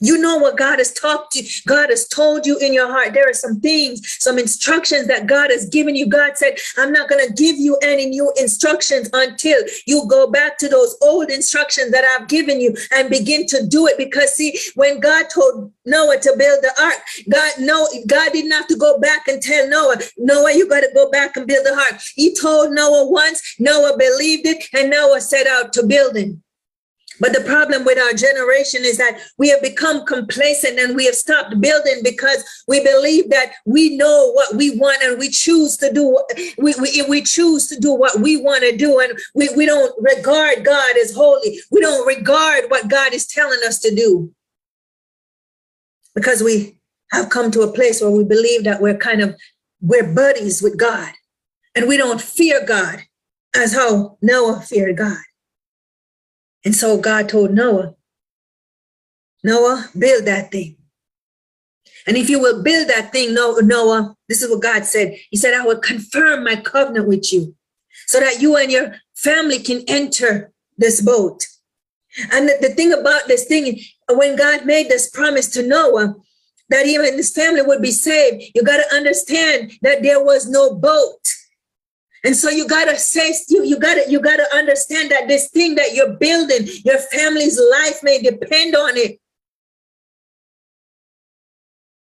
You 0.00 0.18
know 0.18 0.36
what 0.36 0.56
God 0.56 0.78
has 0.78 0.92
talked 0.92 1.32
to 1.32 1.44
God 1.66 1.90
has 1.90 2.06
told 2.06 2.46
you 2.46 2.56
in 2.58 2.72
your 2.72 2.88
heart. 2.88 3.14
There 3.14 3.28
are 3.28 3.34
some 3.34 3.60
things, 3.60 4.16
some 4.20 4.38
instructions 4.38 5.08
that 5.08 5.26
God 5.26 5.50
has 5.50 5.68
given 5.68 5.96
you. 5.96 6.06
God 6.06 6.38
said, 6.38 6.56
I'm 6.76 6.92
not 6.92 7.08
going 7.08 7.26
to 7.26 7.32
give 7.34 7.56
you 7.56 7.76
any 7.82 8.06
new 8.06 8.32
instructions 8.38 9.10
until 9.12 9.60
you 9.86 10.06
go 10.08 10.30
back 10.30 10.56
to 10.58 10.68
those 10.68 10.96
old 11.02 11.30
instructions 11.30 11.90
that 11.90 12.04
I've 12.04 12.28
given 12.28 12.60
you 12.60 12.76
and 12.92 13.10
begin 13.10 13.46
to 13.46 13.66
do 13.66 13.88
it. 13.88 13.98
Because 13.98 14.34
see, 14.34 14.56
when 14.76 15.00
God 15.00 15.26
told 15.34 15.72
Noah 15.84 16.18
to 16.20 16.34
build 16.38 16.62
the 16.62 16.72
ark, 16.80 17.00
God 17.28 17.52
no, 17.58 17.88
God 18.06 18.32
didn't 18.32 18.52
have 18.52 18.68
to 18.68 18.76
go 18.76 18.98
back 19.00 19.26
and 19.26 19.42
tell 19.42 19.68
Noah, 19.68 19.96
Noah, 20.16 20.52
you 20.54 20.68
got 20.68 20.80
to 20.80 20.90
go 20.94 21.10
back 21.10 21.36
and 21.36 21.46
build 21.46 21.66
the 21.66 21.74
ark. 21.74 22.00
He 22.14 22.36
told 22.36 22.72
Noah 22.72 23.10
once, 23.10 23.56
Noah 23.58 23.96
believed 23.98 24.46
it, 24.46 24.64
and 24.74 24.90
Noah 24.90 25.20
set 25.20 25.46
out 25.46 25.72
to 25.72 25.84
build 25.84 26.16
it. 26.16 26.36
But 27.20 27.32
the 27.32 27.40
problem 27.40 27.84
with 27.84 27.98
our 27.98 28.12
generation 28.12 28.82
is 28.84 28.96
that 28.98 29.20
we 29.38 29.48
have 29.48 29.62
become 29.62 30.04
complacent 30.06 30.78
and 30.78 30.94
we 30.94 31.06
have 31.06 31.14
stopped 31.14 31.60
building 31.60 32.00
because 32.02 32.44
we 32.68 32.82
believe 32.82 33.30
that 33.30 33.52
we 33.66 33.96
know 33.96 34.30
what 34.32 34.54
we 34.54 34.78
want 34.78 35.02
and 35.02 35.18
we 35.18 35.30
choose 35.30 35.76
to 35.78 35.92
do 35.92 36.18
we, 36.58 36.74
we, 36.80 37.04
we 37.08 37.22
choose 37.22 37.66
to 37.68 37.78
do 37.78 37.92
what 37.92 38.20
we 38.20 38.40
want 38.40 38.62
to 38.62 38.76
do 38.76 38.98
and 39.00 39.18
we, 39.34 39.48
we 39.56 39.66
don't 39.66 39.94
regard 39.98 40.64
God 40.64 40.96
as 40.96 41.14
holy. 41.14 41.60
We 41.70 41.80
don't 41.80 42.06
regard 42.06 42.70
what 42.70 42.88
God 42.88 43.12
is 43.12 43.26
telling 43.26 43.60
us 43.66 43.78
to 43.80 43.94
do. 43.94 44.32
Because 46.14 46.42
we 46.42 46.78
have 47.12 47.30
come 47.30 47.50
to 47.52 47.62
a 47.62 47.72
place 47.72 48.00
where 48.00 48.10
we 48.10 48.24
believe 48.24 48.64
that 48.64 48.80
we're 48.80 48.96
kind 48.96 49.20
of 49.20 49.36
we're 49.80 50.12
buddies 50.12 50.60
with 50.62 50.78
God 50.78 51.12
and 51.74 51.88
we 51.88 51.96
don't 51.96 52.20
fear 52.20 52.64
God 52.64 53.00
as 53.54 53.74
how 53.74 54.18
Noah 54.20 54.60
feared 54.60 54.96
God. 54.96 55.18
And 56.68 56.76
so 56.76 56.98
God 56.98 57.30
told 57.30 57.52
Noah, 57.52 57.94
Noah, 59.42 59.88
build 59.98 60.26
that 60.26 60.52
thing. 60.52 60.76
And 62.06 62.14
if 62.14 62.28
you 62.28 62.38
will 62.38 62.62
build 62.62 62.90
that 62.90 63.10
thing, 63.10 63.32
Noah, 63.32 64.14
this 64.28 64.42
is 64.42 64.50
what 64.50 64.60
God 64.60 64.84
said. 64.84 65.16
He 65.30 65.38
said, 65.38 65.54
I 65.54 65.64
will 65.64 65.78
confirm 65.78 66.44
my 66.44 66.56
covenant 66.56 67.08
with 67.08 67.32
you 67.32 67.56
so 68.06 68.20
that 68.20 68.42
you 68.42 68.58
and 68.58 68.70
your 68.70 68.96
family 69.16 69.60
can 69.60 69.82
enter 69.88 70.52
this 70.76 71.00
boat. 71.00 71.46
And 72.32 72.46
the, 72.46 72.58
the 72.60 72.74
thing 72.74 72.92
about 72.92 73.28
this 73.28 73.46
thing, 73.46 73.80
when 74.10 74.36
God 74.36 74.66
made 74.66 74.90
this 74.90 75.08
promise 75.08 75.48
to 75.52 75.66
Noah, 75.66 76.16
that 76.68 76.84
even 76.84 77.14
his 77.14 77.32
family 77.32 77.62
would 77.62 77.80
be 77.80 77.92
saved, 77.92 78.44
you 78.54 78.62
got 78.62 78.76
to 78.76 78.94
understand 78.94 79.72
that 79.80 80.02
there 80.02 80.22
was 80.22 80.46
no 80.46 80.74
boat. 80.74 81.26
And 82.24 82.36
so 82.36 82.50
you 82.50 82.66
gotta 82.66 82.98
say, 82.98 83.32
you, 83.48 83.64
you 83.64 83.78
gotta, 83.78 84.04
you 84.08 84.20
gotta 84.20 84.46
understand 84.54 85.10
that 85.10 85.28
this 85.28 85.48
thing 85.50 85.76
that 85.76 85.94
you're 85.94 86.14
building, 86.14 86.66
your 86.84 86.98
family's 86.98 87.60
life 87.70 88.00
may 88.02 88.20
depend 88.20 88.74
on 88.74 88.96
it. 88.96 89.20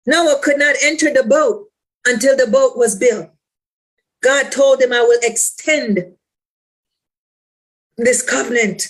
Noah 0.07 0.39
could 0.41 0.57
not 0.57 0.75
enter 0.81 1.13
the 1.13 1.23
boat 1.23 1.67
until 2.05 2.35
the 2.35 2.47
boat 2.47 2.77
was 2.77 2.95
built. 2.95 3.29
God 4.23 4.51
told 4.51 4.81
him, 4.81 4.93
I 4.93 5.01
will 5.01 5.19
extend 5.21 6.13
this 7.97 8.23
covenant 8.23 8.87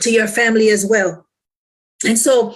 to 0.00 0.10
your 0.10 0.28
family 0.28 0.68
as 0.68 0.86
well. 0.86 1.26
And 2.04 2.18
so, 2.18 2.54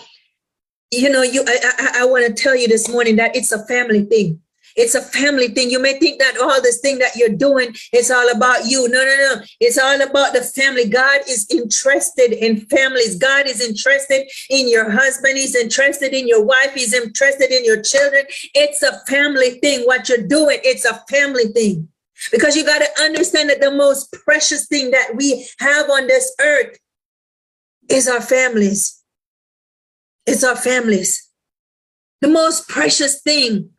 you 0.90 1.09
know, 1.09 1.23
you 1.23 1.42
I, 1.47 1.59
I, 1.79 2.03
I 2.03 2.05
want 2.05 2.27
to 2.27 2.42
tell 2.42 2.55
you 2.55 2.68
this 2.68 2.88
morning 2.88 3.16
that 3.16 3.35
it's 3.35 3.53
a 3.53 3.66
family 3.66 4.05
thing. 4.05 4.42
It's 4.77 4.95
a 4.95 5.01
family 5.01 5.49
thing. 5.49 5.71
You 5.71 5.81
may 5.81 5.99
think 5.99 6.19
that 6.19 6.39
all 6.41 6.61
this 6.63 6.81
thing 6.81 6.99
that 6.99 7.17
you're 7.17 7.29
doing 7.29 7.75
is 7.93 8.11
all 8.11 8.31
about 8.31 8.67
you. 8.67 8.89
No, 8.89 9.05
no, 9.05 9.17
no. 9.17 9.43
It's 9.61 9.79
all 9.79 10.01
about 10.01 10.33
the 10.33 10.43
family. 10.43 10.89
God 10.89 11.21
is 11.29 11.47
interested 11.51 12.33
in 12.33 12.61
families. 12.67 13.17
God 13.17 13.47
is 13.47 13.61
interested 13.61 14.29
in 14.51 14.69
your 14.69 14.91
husband. 14.91 15.37
He's 15.37 15.55
interested 15.55 16.13
in 16.13 16.29
your 16.29 16.45
wife. 16.45 16.75
He's 16.75 16.95
interested 16.95 17.51
in 17.51 17.65
your 17.65 17.83
children. 17.83 18.25
It's 18.55 18.83
a 18.83 19.01
family 19.07 19.61
thing. 19.61 19.83
What 19.83 20.09
you're 20.09 20.27
doing, 20.27 20.59
it's 20.63 20.85
a 20.85 21.03
family 21.11 21.49
thing. 21.49 21.89
Because 22.31 22.57
you 22.57 22.65
got 22.65 22.79
to 22.79 23.03
understand 23.03 23.51
that 23.51 23.61
the 23.61 23.71
most 23.71 24.13
precious 24.13 24.67
thing 24.67 24.93
that 24.93 25.17
we 25.17 25.49
have 25.59 25.91
on 25.91 26.07
this 26.07 26.33
earth 26.41 26.79
is 27.89 28.09
our 28.09 28.21
families. 28.21 29.03
It's 30.27 30.45
our 30.45 30.57
families. 30.57 31.29
The 32.21 32.29
most 32.29 32.69
precious 32.69 33.21
thing 33.23 33.71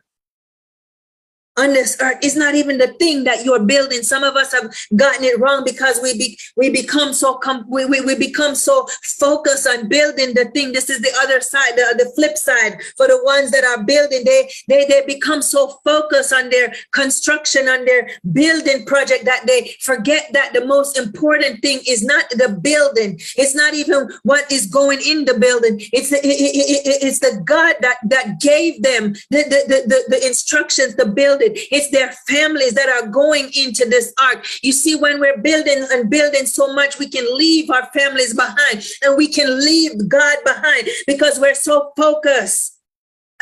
on 1.56 1.72
this 1.72 1.96
earth 2.00 2.18
is 2.22 2.36
not 2.36 2.54
even 2.54 2.78
the 2.78 2.88
thing 2.94 3.24
that 3.24 3.44
you're 3.44 3.64
building. 3.64 4.02
Some 4.02 4.24
of 4.24 4.34
us 4.36 4.52
have 4.52 4.74
gotten 4.96 5.24
it 5.24 5.38
wrong 5.38 5.62
because 5.64 6.00
we 6.02 6.16
be, 6.18 6.38
we 6.56 6.70
become 6.70 7.12
so 7.12 7.34
com- 7.34 7.64
we, 7.68 7.84
we, 7.84 8.00
we 8.00 8.16
become 8.16 8.54
so 8.54 8.86
focused 9.18 9.66
on 9.66 9.88
building 9.88 10.34
the 10.34 10.46
thing. 10.46 10.72
This 10.72 10.90
is 10.90 11.00
the 11.00 11.12
other 11.22 11.40
side, 11.40 11.72
the, 11.76 12.04
the 12.04 12.10
flip 12.14 12.36
side 12.36 12.80
for 12.96 13.06
the 13.06 13.20
ones 13.22 13.50
that 13.52 13.64
are 13.64 13.84
building. 13.84 14.24
They 14.24 14.50
they 14.68 14.84
they 14.86 15.04
become 15.06 15.42
so 15.42 15.78
focused 15.84 16.32
on 16.32 16.50
their 16.50 16.74
construction, 16.92 17.68
on 17.68 17.84
their 17.84 18.08
building 18.32 18.84
project 18.86 19.24
that 19.24 19.44
they 19.46 19.76
forget 19.80 20.30
that 20.32 20.52
the 20.52 20.64
most 20.64 20.98
important 20.98 21.62
thing 21.62 21.80
is 21.86 22.02
not 22.02 22.24
the 22.30 22.58
building. 22.60 23.20
It's 23.36 23.54
not 23.54 23.74
even 23.74 24.10
what 24.24 24.50
is 24.50 24.66
going 24.66 25.00
in 25.06 25.24
the 25.24 25.38
building. 25.38 25.80
It's 25.92 26.10
the, 26.10 26.16
it, 26.16 26.28
it, 26.28 26.86
it, 26.86 27.02
it's 27.02 27.20
the 27.20 27.40
God 27.44 27.76
that 27.80 27.98
that 28.08 28.40
gave 28.40 28.82
them 28.82 29.12
the 29.30 29.44
the, 29.44 29.62
the, 29.68 29.82
the, 29.86 30.16
the 30.16 30.26
instructions 30.26 30.96
to 30.96 31.06
build 31.06 31.42
it. 31.44 31.68
It's 31.70 31.90
their 31.90 32.12
families 32.28 32.74
that 32.74 32.88
are 32.88 33.08
going 33.08 33.50
into 33.54 33.84
this 33.88 34.12
ark. 34.20 34.46
You 34.62 34.72
see, 34.72 34.94
when 34.94 35.20
we're 35.20 35.38
building 35.38 35.86
and 35.90 36.10
building 36.10 36.46
so 36.46 36.72
much, 36.72 36.98
we 36.98 37.08
can 37.08 37.26
leave 37.36 37.70
our 37.70 37.86
families 37.92 38.34
behind 38.34 38.84
and 39.02 39.16
we 39.16 39.28
can 39.28 39.60
leave 39.60 40.08
God 40.08 40.36
behind 40.44 40.88
because 41.06 41.38
we're 41.38 41.54
so 41.54 41.92
focused 41.96 42.80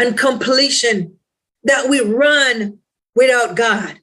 on 0.01 0.15
completion 0.15 1.17
that 1.65 1.89
we 1.89 2.01
run 2.01 2.79
without 3.15 3.57
God. 3.57 4.01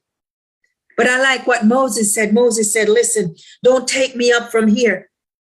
But 0.98 1.08
I 1.08 1.20
like 1.22 1.48
what 1.48 1.66
Moses 1.66 2.14
said. 2.14 2.34
Moses 2.34 2.74
said, 2.74 2.90
Listen, 2.90 3.36
don't 3.64 3.88
take 3.88 4.16
me 4.16 4.32
up 4.32 4.52
from 4.52 4.68
here 4.68 5.10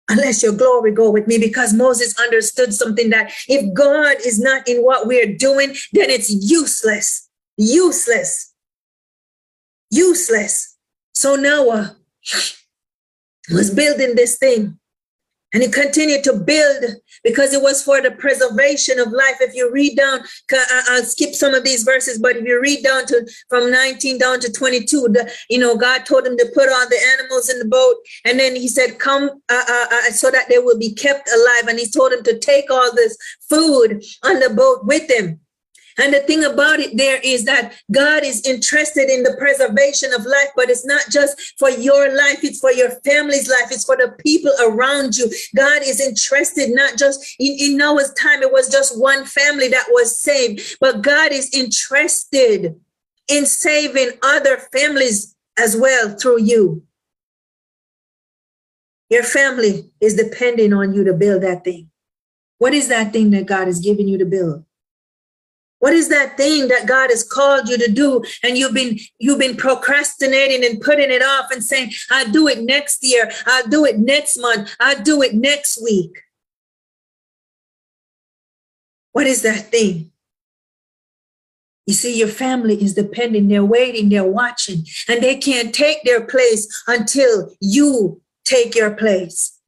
unless 0.08 0.42
your 0.42 0.52
glory 0.52 0.92
go 0.92 1.10
with 1.10 1.26
me 1.26 1.38
because 1.38 1.72
Moses 1.72 2.18
understood 2.18 2.72
something 2.72 3.10
that 3.10 3.32
if 3.48 3.72
God 3.74 4.16
is 4.24 4.38
not 4.38 4.66
in 4.68 4.82
what 4.82 5.06
we're 5.06 5.36
doing, 5.36 5.68
then 5.92 6.10
it's 6.10 6.30
useless 6.30 7.25
useless. 7.56 8.54
Useless. 9.90 10.76
So 11.12 11.36
Noah 11.36 11.96
was 13.50 13.70
building 13.70 14.14
this 14.14 14.36
thing 14.36 14.78
and 15.56 15.62
he 15.62 15.70
continued 15.70 16.24
to 16.24 16.34
build 16.34 16.84
because 17.24 17.54
it 17.54 17.62
was 17.62 17.82
for 17.82 18.02
the 18.02 18.10
preservation 18.10 18.98
of 18.98 19.10
life. 19.12 19.36
If 19.40 19.54
you 19.54 19.72
read 19.72 19.96
down, 19.96 20.20
I'll 20.90 21.02
skip 21.02 21.34
some 21.34 21.54
of 21.54 21.64
these 21.64 21.82
verses, 21.82 22.18
but 22.18 22.36
if 22.36 22.44
you 22.44 22.60
read 22.60 22.84
down 22.84 23.06
to 23.06 23.26
from 23.48 23.70
19 23.70 24.18
down 24.18 24.40
to 24.40 24.52
22, 24.52 25.08
the, 25.12 25.32
you 25.48 25.58
know, 25.58 25.76
God 25.76 26.04
told 26.04 26.26
him 26.26 26.36
to 26.36 26.50
put 26.52 26.68
all 26.68 26.86
the 26.88 27.00
animals 27.18 27.48
in 27.48 27.58
the 27.58 27.64
boat. 27.64 27.96
And 28.26 28.38
then 28.38 28.54
he 28.56 28.68
said, 28.68 28.98
come 28.98 29.30
uh, 29.48 29.64
uh, 29.66 29.86
uh, 29.92 30.10
so 30.10 30.30
that 30.30 30.48
they 30.50 30.58
will 30.58 30.78
be 30.78 30.92
kept 30.92 31.26
alive. 31.28 31.68
And 31.68 31.78
he 31.78 31.88
told 31.88 32.12
him 32.12 32.22
to 32.24 32.38
take 32.38 32.70
all 32.70 32.94
this 32.94 33.16
food 33.48 34.04
on 34.24 34.40
the 34.40 34.50
boat 34.50 34.84
with 34.84 35.10
him. 35.10 35.40
And 35.98 36.12
the 36.12 36.20
thing 36.20 36.44
about 36.44 36.78
it 36.78 36.96
there 36.96 37.20
is 37.22 37.44
that 37.46 37.74
God 37.90 38.22
is 38.22 38.44
interested 38.46 39.08
in 39.08 39.22
the 39.22 39.34
preservation 39.38 40.12
of 40.12 40.26
life, 40.26 40.48
but 40.54 40.68
it's 40.68 40.84
not 40.84 41.02
just 41.10 41.54
for 41.58 41.70
your 41.70 42.14
life, 42.14 42.44
it's 42.44 42.60
for 42.60 42.72
your 42.72 42.90
family's 43.04 43.48
life, 43.48 43.70
it's 43.70 43.84
for 43.84 43.96
the 43.96 44.14
people 44.18 44.52
around 44.60 45.16
you. 45.16 45.30
God 45.56 45.82
is 45.82 46.00
interested 46.00 46.70
not 46.74 46.98
just 46.98 47.24
in, 47.38 47.56
in 47.58 47.76
Noah's 47.78 48.12
time, 48.14 48.42
it 48.42 48.52
was 48.52 48.70
just 48.70 49.00
one 49.00 49.24
family 49.24 49.68
that 49.68 49.86
was 49.90 50.20
saved, 50.20 50.76
but 50.80 51.02
God 51.02 51.32
is 51.32 51.50
interested 51.54 52.78
in 53.28 53.46
saving 53.46 54.10
other 54.22 54.58
families 54.72 55.34
as 55.58 55.76
well 55.76 56.16
through 56.16 56.42
you. 56.42 56.82
Your 59.08 59.22
family 59.22 59.90
is 60.00 60.14
depending 60.14 60.72
on 60.72 60.92
you 60.92 61.04
to 61.04 61.14
build 61.14 61.42
that 61.42 61.64
thing. 61.64 61.90
What 62.58 62.74
is 62.74 62.88
that 62.88 63.12
thing 63.12 63.30
that 63.30 63.46
God 63.46 63.66
has 63.66 63.80
given 63.80 64.08
you 64.08 64.18
to 64.18 64.24
build? 64.24 64.64
What 65.78 65.92
is 65.92 66.08
that 66.08 66.36
thing 66.36 66.68
that 66.68 66.86
God 66.86 67.10
has 67.10 67.22
called 67.22 67.68
you 67.68 67.76
to 67.78 67.90
do? 67.90 68.24
And 68.42 68.56
you've 68.56 68.74
been 68.74 68.98
you've 69.18 69.38
been 69.38 69.56
procrastinating 69.56 70.64
and 70.64 70.80
putting 70.80 71.10
it 71.10 71.22
off 71.22 71.50
and 71.50 71.62
saying, 71.62 71.92
I'll 72.10 72.30
do 72.30 72.48
it 72.48 72.62
next 72.62 73.02
year, 73.02 73.30
I'll 73.46 73.68
do 73.68 73.84
it 73.84 73.98
next 73.98 74.38
month, 74.38 74.74
I'll 74.80 75.02
do 75.02 75.22
it 75.22 75.34
next 75.34 75.82
week. 75.82 76.22
What 79.12 79.26
is 79.26 79.42
that 79.42 79.70
thing? 79.70 80.12
You 81.86 81.94
see, 81.94 82.18
your 82.18 82.28
family 82.28 82.82
is 82.82 82.94
depending, 82.94 83.48
they're 83.48 83.64
waiting, 83.64 84.08
they're 84.08 84.24
watching, 84.24 84.84
and 85.08 85.22
they 85.22 85.36
can't 85.36 85.72
take 85.74 86.02
their 86.02 86.20
place 86.20 86.66
until 86.88 87.54
you 87.60 88.20
take 88.44 88.74
your 88.74 88.90
place. 88.90 89.58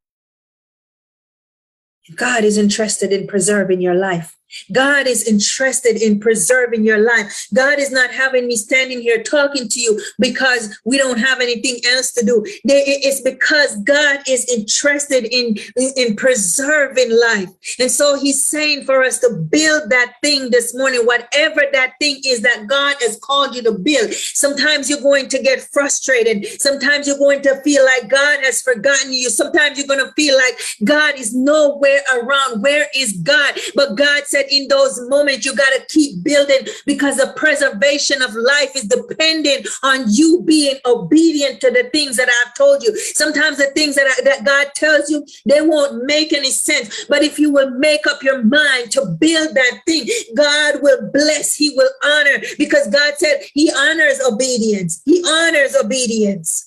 God 2.16 2.42
is 2.42 2.58
interested 2.58 3.12
in 3.12 3.26
preserving 3.26 3.80
your 3.80 3.94
life. 3.94 4.37
God 4.72 5.06
is 5.06 5.26
interested 5.26 5.96
in 6.02 6.20
preserving 6.20 6.84
your 6.84 6.98
life. 6.98 7.48
God 7.54 7.78
is 7.78 7.90
not 7.90 8.10
having 8.10 8.46
me 8.46 8.56
standing 8.56 9.00
here 9.00 9.22
talking 9.22 9.68
to 9.68 9.80
you 9.80 10.00
because 10.18 10.78
we 10.84 10.98
don't 10.98 11.18
have 11.18 11.40
anything 11.40 11.80
else 11.92 12.12
to 12.12 12.24
do. 12.24 12.42
It's 12.64 13.20
because 13.20 13.76
God 13.82 14.20
is 14.28 14.46
interested 14.52 15.24
in, 15.24 15.56
in 15.96 16.16
preserving 16.16 17.10
life. 17.10 17.48
And 17.78 17.90
so 17.90 18.18
he's 18.18 18.44
saying 18.44 18.84
for 18.84 19.02
us 19.02 19.18
to 19.18 19.30
build 19.50 19.90
that 19.90 20.14
thing 20.22 20.50
this 20.50 20.74
morning, 20.74 21.02
whatever 21.04 21.62
that 21.72 21.94
thing 22.00 22.20
is 22.26 22.40
that 22.42 22.66
God 22.66 22.96
has 23.00 23.18
called 23.22 23.54
you 23.54 23.62
to 23.62 23.72
build. 23.72 24.12
Sometimes 24.12 24.88
you're 24.88 25.00
going 25.00 25.28
to 25.28 25.42
get 25.42 25.60
frustrated. 25.60 26.46
Sometimes 26.60 27.06
you're 27.06 27.18
going 27.18 27.42
to 27.42 27.60
feel 27.62 27.84
like 27.84 28.08
God 28.08 28.40
has 28.44 28.62
forgotten 28.62 29.12
you. 29.12 29.30
Sometimes 29.30 29.78
you're 29.78 29.86
going 29.86 30.04
to 30.04 30.12
feel 30.12 30.36
like 30.36 30.58
God 30.84 31.18
is 31.18 31.34
nowhere 31.34 32.00
around. 32.14 32.62
Where 32.62 32.86
is 32.94 33.12
God? 33.12 33.58
But 33.74 33.96
God 33.96 34.24
said, 34.26 34.37
said, 34.38 34.46
in 34.50 34.68
those 34.68 35.00
moments, 35.08 35.44
you 35.44 35.54
got 35.54 35.70
to 35.70 35.84
keep 35.88 36.22
building 36.22 36.66
because 36.86 37.16
the 37.16 37.32
preservation 37.36 38.22
of 38.22 38.34
life 38.34 38.74
is 38.74 38.84
dependent 38.84 39.68
on 39.82 40.04
you 40.08 40.42
being 40.44 40.76
obedient 40.86 41.60
to 41.60 41.70
the 41.70 41.88
things 41.92 42.16
that 42.16 42.28
I've 42.28 42.54
told 42.54 42.82
you. 42.82 42.96
Sometimes 43.14 43.58
the 43.58 43.70
things 43.74 43.94
that, 43.96 44.06
I, 44.06 44.22
that 44.24 44.44
God 44.44 44.68
tells 44.74 45.10
you, 45.10 45.26
they 45.46 45.60
won't 45.60 46.04
make 46.04 46.32
any 46.32 46.50
sense. 46.50 47.06
But 47.08 47.22
if 47.22 47.38
you 47.38 47.52
will 47.52 47.70
make 47.70 48.06
up 48.06 48.22
your 48.22 48.42
mind 48.42 48.92
to 48.92 49.04
build 49.18 49.54
that 49.54 49.80
thing, 49.86 50.06
God 50.36 50.82
will 50.82 51.10
bless, 51.12 51.54
He 51.54 51.70
will 51.76 51.90
honor 52.04 52.42
because 52.56 52.88
God 52.88 53.14
said 53.16 53.42
He 53.54 53.70
honors 53.70 54.20
obedience. 54.20 55.02
He 55.04 55.22
honors 55.26 55.74
obedience. 55.76 56.64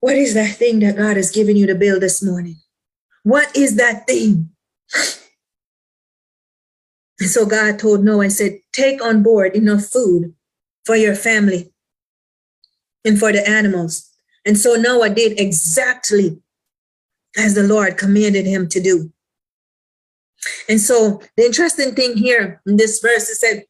What 0.00 0.16
is 0.16 0.34
that 0.34 0.56
thing 0.56 0.80
that 0.80 0.98
God 0.98 1.16
has 1.16 1.30
given 1.30 1.56
you 1.56 1.66
to 1.66 1.74
build 1.74 2.02
this 2.02 2.22
morning? 2.22 2.56
What 3.24 3.54
is 3.56 3.76
that 3.76 4.06
thing? 4.06 4.50
And 7.20 7.28
so 7.28 7.46
God 7.46 7.78
told 7.78 8.04
Noah 8.04 8.24
and 8.24 8.32
said, 8.32 8.60
Take 8.72 9.02
on 9.02 9.22
board 9.22 9.56
enough 9.56 9.84
food 9.84 10.34
for 10.84 10.94
your 10.94 11.14
family 11.14 11.72
and 13.04 13.18
for 13.18 13.32
the 13.32 13.48
animals. 13.48 14.10
And 14.44 14.58
so 14.58 14.74
Noah 14.74 15.10
did 15.10 15.40
exactly 15.40 16.38
as 17.36 17.54
the 17.54 17.62
Lord 17.62 17.96
commanded 17.96 18.46
him 18.46 18.68
to 18.68 18.80
do. 18.80 19.12
And 20.68 20.80
so 20.80 21.22
the 21.36 21.44
interesting 21.44 21.94
thing 21.94 22.16
here 22.16 22.60
in 22.66 22.76
this 22.76 23.00
verse 23.00 23.28
is 23.30 23.40
that 23.40 23.64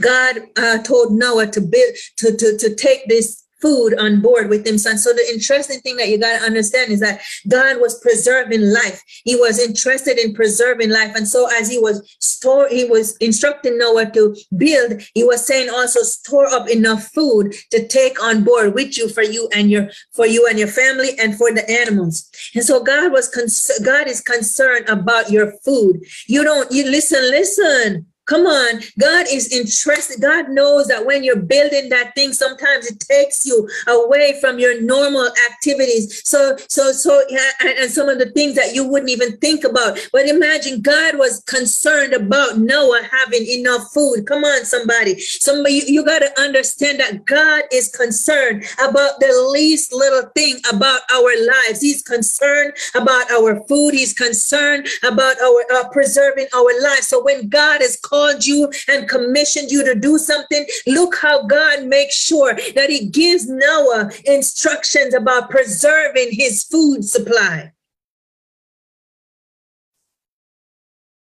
God 0.00 0.36
uh, 0.56 0.82
told 0.82 1.12
Noah 1.12 1.48
to 1.48 1.60
build 1.60 1.94
to, 2.18 2.34
to, 2.36 2.56
to 2.56 2.74
take 2.74 3.06
this 3.08 3.45
food 3.60 3.98
on 3.98 4.20
board 4.20 4.48
with 4.48 4.64
them, 4.64 4.78
son. 4.78 4.98
So 4.98 5.12
the 5.12 5.26
interesting 5.32 5.80
thing 5.80 5.96
that 5.96 6.08
you 6.08 6.18
got 6.18 6.38
to 6.38 6.44
understand 6.44 6.92
is 6.92 7.00
that 7.00 7.22
god 7.48 7.80
was 7.80 7.98
preserving 8.00 8.72
life. 8.72 9.02
He 9.24 9.36
was 9.36 9.58
interested 9.58 10.18
in 10.18 10.34
preserving 10.34 10.90
life. 10.90 11.14
And 11.16 11.26
so 11.26 11.48
as 11.58 11.70
he 11.70 11.78
was 11.78 12.16
store 12.20 12.68
he 12.68 12.84
was 12.84 13.16
instructing 13.18 13.78
noah 13.78 14.10
to 14.10 14.36
build 14.56 15.00
he 15.14 15.24
was 15.24 15.46
saying 15.46 15.70
also 15.70 16.00
store 16.00 16.46
up 16.46 16.68
enough 16.68 17.04
food 17.14 17.54
to 17.70 17.86
take 17.86 18.22
on 18.22 18.44
board 18.44 18.74
with 18.74 18.96
you 18.98 19.08
for 19.08 19.22
you 19.22 19.48
and 19.54 19.70
your 19.70 19.88
for 20.12 20.26
you 20.26 20.46
and 20.48 20.58
your 20.58 20.68
family 20.68 21.10
and 21.18 21.36
for 21.36 21.52
the 21.52 21.68
animals. 21.70 22.30
And 22.54 22.64
so 22.64 22.82
god 22.82 23.12
was 23.12 23.28
con- 23.28 23.84
god 23.84 24.08
is 24.08 24.20
concerned 24.20 24.88
about 24.88 25.30
your 25.30 25.52
food. 25.64 26.04
You 26.26 26.44
don't 26.44 26.70
you 26.70 26.84
listen 26.84 27.22
listen 27.30 28.06
Come 28.26 28.44
on. 28.46 28.80
God 28.98 29.26
is 29.30 29.52
interested. 29.52 30.20
God 30.20 30.48
knows 30.48 30.88
that 30.88 31.06
when 31.06 31.22
you're 31.22 31.36
building 31.36 31.88
that 31.90 32.12
thing, 32.16 32.32
sometimes 32.32 32.86
it 32.86 32.98
takes 32.98 33.46
you 33.46 33.68
away 33.86 34.38
from 34.40 34.58
your 34.58 34.82
normal 34.82 35.30
activities. 35.48 36.22
So, 36.28 36.56
so, 36.68 36.90
so, 36.90 37.22
and, 37.60 37.78
and 37.78 37.90
some 37.90 38.08
of 38.08 38.18
the 38.18 38.30
things 38.32 38.56
that 38.56 38.74
you 38.74 38.86
wouldn't 38.86 39.10
even 39.10 39.36
think 39.38 39.62
about. 39.62 39.98
But 40.12 40.26
imagine 40.26 40.80
God 40.82 41.18
was 41.18 41.40
concerned 41.46 42.14
about 42.14 42.58
Noah 42.58 43.02
having 43.08 43.46
enough 43.46 43.92
food. 43.94 44.26
Come 44.26 44.42
on, 44.42 44.64
somebody. 44.64 45.20
Somebody, 45.20 45.74
you, 45.74 45.82
you 45.86 46.04
got 46.04 46.18
to 46.18 46.40
understand 46.40 46.98
that 46.98 47.26
God 47.26 47.62
is 47.72 47.88
concerned 47.90 48.64
about 48.82 49.20
the 49.20 49.50
least 49.52 49.92
little 49.92 50.28
thing 50.34 50.56
about 50.72 51.02
our 51.14 51.46
lives. 51.46 51.80
He's 51.80 52.02
concerned 52.02 52.74
about 52.96 53.30
our 53.30 53.62
food. 53.68 53.94
He's 53.94 54.12
concerned 54.12 54.88
about 55.04 55.40
our 55.40 55.64
uh, 55.72 55.88
preserving 55.90 56.48
our 56.52 56.82
lives. 56.82 57.06
So 57.06 57.22
when 57.22 57.48
God 57.48 57.82
is 57.82 57.96
called 57.96 58.15
called 58.16 58.46
you 58.46 58.70
and 58.88 59.08
commissioned 59.08 59.70
you 59.70 59.84
to 59.84 59.94
do 59.94 60.18
something, 60.18 60.66
look 60.86 61.16
how 61.16 61.42
God 61.42 61.84
makes 61.84 62.14
sure 62.14 62.54
that 62.74 62.90
He 62.90 63.06
gives 63.06 63.48
Noah 63.48 64.10
instructions 64.24 65.14
about 65.14 65.50
preserving 65.50 66.28
his 66.32 66.64
food 66.64 67.04
supply. 67.04 67.72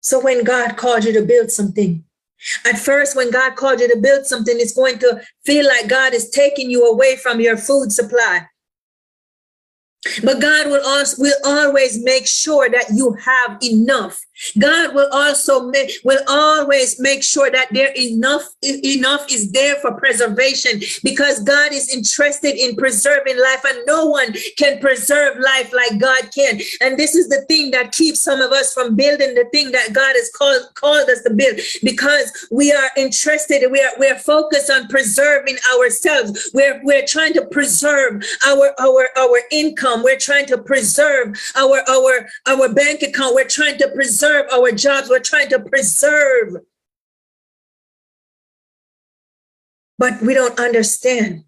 So 0.01 0.21
when 0.21 0.45
God 0.45 0.77
called 0.77 1.05
you 1.05 1.13
to 1.13 1.23
build 1.23 1.51
something, 1.51 2.05
at 2.65 2.79
first, 2.79 3.15
when 3.17 3.31
God 3.31 3.55
called 3.55 3.81
you 3.81 3.89
to 3.89 4.01
build 4.01 4.25
something, 4.25 4.57
it's 4.59 4.73
going 4.73 4.99
to 5.01 5.21
feel 5.45 5.67
like 5.67 5.89
God 5.89 6.15
is 6.15 6.31
taking 6.31 6.71
you 6.71 6.87
away 6.87 7.17
from 7.17 7.39
your 7.39 7.59
food 7.59 7.93
supply. 7.93 8.47
But 10.25 10.41
God 10.41 10.69
will 10.69 10.83
also 10.83 11.21
will 11.21 11.37
always 11.45 12.03
make 12.03 12.27
sure 12.27 12.71
that 12.71 12.87
you 12.95 13.13
have 13.23 13.59
enough 13.63 14.19
God 14.59 14.95
will 14.95 15.09
also 15.13 15.69
make, 15.69 15.93
will 16.05 16.23
always 16.29 16.99
make 17.01 17.23
sure 17.23 17.51
that 17.51 17.69
there 17.73 17.93
enough 17.97 18.43
enough 18.63 19.27
is 19.31 19.51
there 19.53 19.77
for 19.77 19.93
preservation 19.95 20.81
because 21.03 21.43
God 21.43 21.73
is 21.73 21.95
interested 21.95 22.57
in 22.57 22.77
preserving 22.77 23.39
life 23.39 23.65
and 23.67 23.79
no 23.87 24.07
one 24.07 24.35
can 24.57 24.81
preserve 24.81 25.39
life 25.39 25.73
like 25.73 26.01
God 26.01 26.31
can. 26.35 26.61
And 26.81 26.99
this 26.99 27.15
is 27.15 27.29
the 27.29 27.45
thing 27.49 27.71
that 27.73 27.93
keeps 27.93 28.23
some 28.23 28.41
of 28.41 28.53
us 28.53 28.73
from 28.73 28.97
building 28.97 29.35
the 29.35 29.49
thing 29.53 29.73
that 29.73 29.93
God 29.93 30.15
has 30.15 30.31
called 30.37 30.63
called 30.75 31.09
us 31.09 31.23
to 31.23 31.33
build 31.33 31.61
because 31.83 32.31
we 32.51 32.73
are 32.73 32.91
interested 32.97 33.71
we 33.71 33.81
are 33.81 33.91
we're 33.99 34.19
focused 34.19 34.71
on 34.71 34.89
preserving 34.89 35.57
ourselves. 35.75 36.51
We're 36.55 36.81
we're 36.83 37.07
trying 37.07 37.35
to 37.35 37.45
preserve 37.47 38.25
our 38.47 38.75
our 38.81 39.09
our 39.17 39.41
income. 39.51 40.03
We're 40.03 40.19
trying 40.19 40.47
to 40.47 40.59
preserve 40.59 41.39
our 41.57 41.83
our 41.89 42.29
our 42.47 42.73
bank 42.73 43.03
account. 43.03 43.35
We're 43.35 43.49
trying 43.49 43.79
to 43.79 43.89
preserve 43.89 44.30
preserve 44.31 44.53
our 44.53 44.73
jobs. 44.73 45.09
We're 45.09 45.21
trying 45.21 45.49
to 45.51 45.61
preserve. 45.61 46.57
But 49.99 50.23
we 50.23 50.35
don't 50.35 50.59
understand 50.59 51.45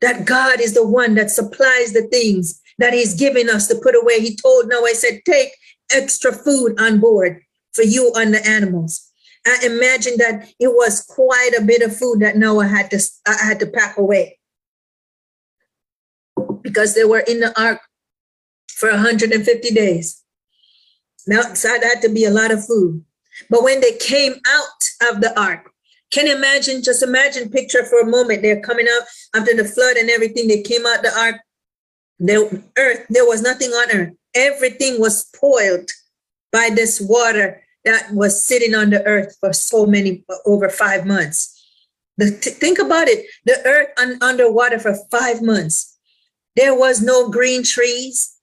that 0.00 0.24
God 0.24 0.60
is 0.60 0.74
the 0.74 0.86
one 0.86 1.14
that 1.14 1.30
supplies 1.30 1.92
the 1.92 2.06
things 2.08 2.60
that 2.78 2.92
He's 2.92 3.14
given 3.14 3.48
us 3.48 3.66
to 3.68 3.74
put 3.76 3.94
away. 3.94 4.20
He 4.20 4.36
told 4.36 4.68
Noah, 4.68 4.88
He 4.88 4.94
said, 4.94 5.20
take 5.24 5.50
extra 5.90 6.32
food 6.32 6.78
on 6.80 7.00
board 7.00 7.42
for 7.72 7.82
you 7.82 8.12
and 8.14 8.32
the 8.32 8.46
animals. 8.46 9.10
I 9.46 9.58
imagine 9.64 10.14
that 10.18 10.48
it 10.58 10.68
was 10.68 11.02
quite 11.02 11.52
a 11.56 11.62
bit 11.62 11.82
of 11.82 11.96
food 11.96 12.20
that 12.20 12.36
Noah 12.36 12.66
had 12.66 12.90
to 12.90 13.00
uh, 13.26 13.38
had 13.38 13.60
to 13.60 13.66
pack 13.68 13.96
away 13.96 14.40
because 16.62 16.96
they 16.96 17.04
were 17.04 17.20
in 17.20 17.38
the 17.38 17.60
ark 17.60 17.80
for 18.68 18.90
150 18.90 19.70
days. 19.70 20.24
Now, 21.26 21.54
so 21.54 21.68
that 21.68 21.82
had 21.82 22.02
to 22.02 22.08
be 22.08 22.24
a 22.24 22.30
lot 22.30 22.50
of 22.50 22.64
food. 22.64 23.04
But 23.50 23.62
when 23.62 23.80
they 23.80 23.92
came 23.92 24.34
out 24.46 25.10
of 25.10 25.20
the 25.20 25.38
ark, 25.38 25.70
can 26.12 26.26
you 26.26 26.36
imagine? 26.36 26.82
Just 26.82 27.02
imagine, 27.02 27.50
picture 27.50 27.84
for 27.84 28.00
a 28.00 28.06
moment. 28.06 28.42
They're 28.42 28.60
coming 28.60 28.86
out 28.88 29.06
after 29.34 29.54
the 29.54 29.64
flood 29.64 29.96
and 29.96 30.08
everything. 30.08 30.48
They 30.48 30.62
came 30.62 30.86
out 30.86 31.02
the 31.02 31.18
ark. 31.18 31.36
The 32.18 32.62
earth, 32.78 33.06
there 33.10 33.26
was 33.26 33.42
nothing 33.42 33.70
on 33.70 33.90
earth. 33.90 34.14
Everything 34.34 35.00
was 35.00 35.26
spoiled 35.26 35.90
by 36.52 36.70
this 36.74 37.00
water 37.00 37.62
that 37.84 38.12
was 38.12 38.46
sitting 38.46 38.74
on 38.74 38.90
the 38.90 39.04
earth 39.04 39.36
for 39.40 39.52
so 39.52 39.86
many, 39.86 40.24
over 40.46 40.68
five 40.68 41.06
months. 41.06 41.52
The, 42.18 42.30
think 42.30 42.78
about 42.78 43.08
it 43.08 43.26
the 43.44 43.60
earth 43.66 43.88
un, 43.98 44.18
underwater 44.22 44.78
for 44.78 44.96
five 45.10 45.42
months. 45.42 45.98
There 46.56 46.74
was 46.74 47.02
no 47.02 47.28
green 47.28 47.62
trees. 47.62 48.35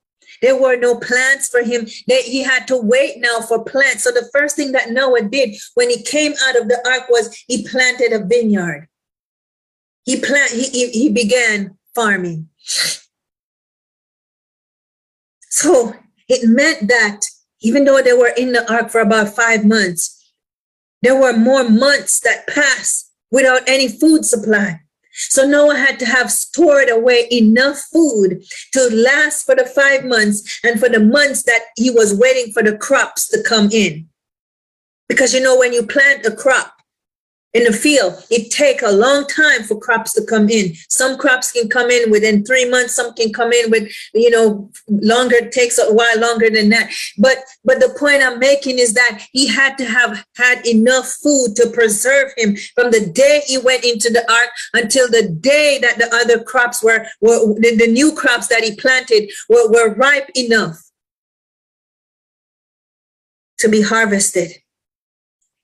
There 0.44 0.58
were 0.58 0.76
no 0.76 1.00
plants 1.00 1.48
for 1.48 1.64
him. 1.64 1.88
That 2.08 2.24
he 2.24 2.44
had 2.44 2.68
to 2.68 2.76
wait 2.76 3.20
now 3.20 3.40
for 3.40 3.64
plants. 3.64 4.04
So 4.04 4.12
the 4.12 4.30
first 4.34 4.58
thing 4.58 4.74
that 4.74 4.92
Noah 4.92 5.22
did 5.22 5.56
when 5.76 5.90
he 5.90 6.04
came 6.04 6.34
out 6.46 6.58
of 6.58 6.68
the 6.68 6.86
ark 6.86 7.04
was 7.10 7.34
he 7.48 7.66
planted 7.66 8.12
a 8.12 8.26
vineyard. 8.26 8.90
He 10.04 10.20
plant 10.20 10.52
he, 10.52 10.66
he, 10.66 10.90
he 10.90 11.10
began 11.10 11.78
farming. 11.96 12.50
So 15.50 15.96
it 16.28 16.50
meant 16.50 16.90
that 16.90 17.22
even 17.62 17.86
though 17.86 18.02
they 18.02 18.12
were 18.12 18.34
in 18.36 18.52
the 18.52 18.70
ark 18.70 18.90
for 18.90 19.00
about 19.00 19.30
five 19.30 19.64
months, 19.64 20.34
there 21.02 21.16
were 21.16 21.38
more 21.38 21.70
months 21.70 22.20
that 22.20 22.48
passed 22.48 23.14
without 23.32 23.62
any 23.66 23.88
food 23.88 24.26
supply. 24.26 24.82
So 25.14 25.46
Noah 25.46 25.76
had 25.76 26.00
to 26.00 26.06
have 26.06 26.32
stored 26.32 26.90
away 26.90 27.28
enough 27.32 27.78
food 27.92 28.44
to 28.74 28.90
last 28.92 29.46
for 29.46 29.56
the 29.56 29.66
five 29.66 30.04
months 30.04 30.60
and 30.64 30.80
for 30.80 30.90
the 30.90 31.00
months 31.00 31.44
that 31.44 31.66
he 31.76 31.90
was 31.90 32.14
waiting 32.14 32.52
for 32.52 32.64
the 32.64 32.78
crops 32.78 33.28
to 33.30 33.44
come 33.44 33.70
in. 33.72 34.10
Because 35.08 35.34
you 35.34 35.40
know, 35.40 35.58
when 35.58 35.74
you 35.74 35.86
plant 35.86 36.26
a 36.26 36.36
crop, 36.36 36.73
in 37.54 37.66
the 37.66 37.72
field, 37.72 38.26
it 38.32 38.52
take 38.52 38.82
a 38.82 38.92
long 38.92 39.28
time 39.28 39.64
for 39.64 39.80
crops 39.80 40.14
to 40.14 40.26
come 40.26 40.50
in. 40.50 40.74
Some 40.90 41.18
crops 41.18 41.52
can 41.52 41.70
come 41.70 41.92
in 41.92 42.10
within 42.10 42.44
three 42.44 42.68
months. 42.68 42.96
Some 42.96 43.14
can 43.14 43.32
come 43.32 43.54
in 43.54 43.70
with, 43.70 43.94
you 44.14 44.32
know, 44.32 44.72
longer. 44.88 45.50
Takes 45.50 45.78
a 45.78 45.94
while 45.94 46.20
longer 46.20 46.50
than 46.50 46.70
that. 46.70 46.92
But 47.20 47.38
but 47.64 47.80
the 47.80 47.96
point 48.00 48.24
I'm 48.24 48.40
making 48.40 48.80
is 48.80 48.94
that 48.94 49.24
he 49.34 49.48
had 49.48 49.78
to 49.78 49.86
have 49.86 50.26
had 50.36 50.66
enough 50.66 51.08
food 51.08 51.56
to 51.58 51.70
preserve 51.70 52.32
him 52.38 52.56
from 52.74 52.90
the 52.90 53.06
day 53.06 53.42
he 53.46 53.60
went 53.60 53.86
into 53.86 54.10
the 54.10 54.30
ark 54.32 54.50
until 54.74 55.08
the 55.10 55.30
day 55.30 55.78
that 55.80 56.00
the 56.00 56.14
other 56.14 56.44
crops 56.44 56.84
were 56.84 57.06
were 57.22 57.54
the, 57.60 57.76
the 57.78 57.88
new 57.88 58.14
crops 58.16 58.48
that 58.48 58.64
he 58.64 58.76
planted 58.76 59.32
were, 59.48 59.70
were 59.70 59.94
ripe 59.94 60.30
enough 60.36 60.78
to 63.60 63.70
be 63.70 63.82
harvested. 63.84 64.52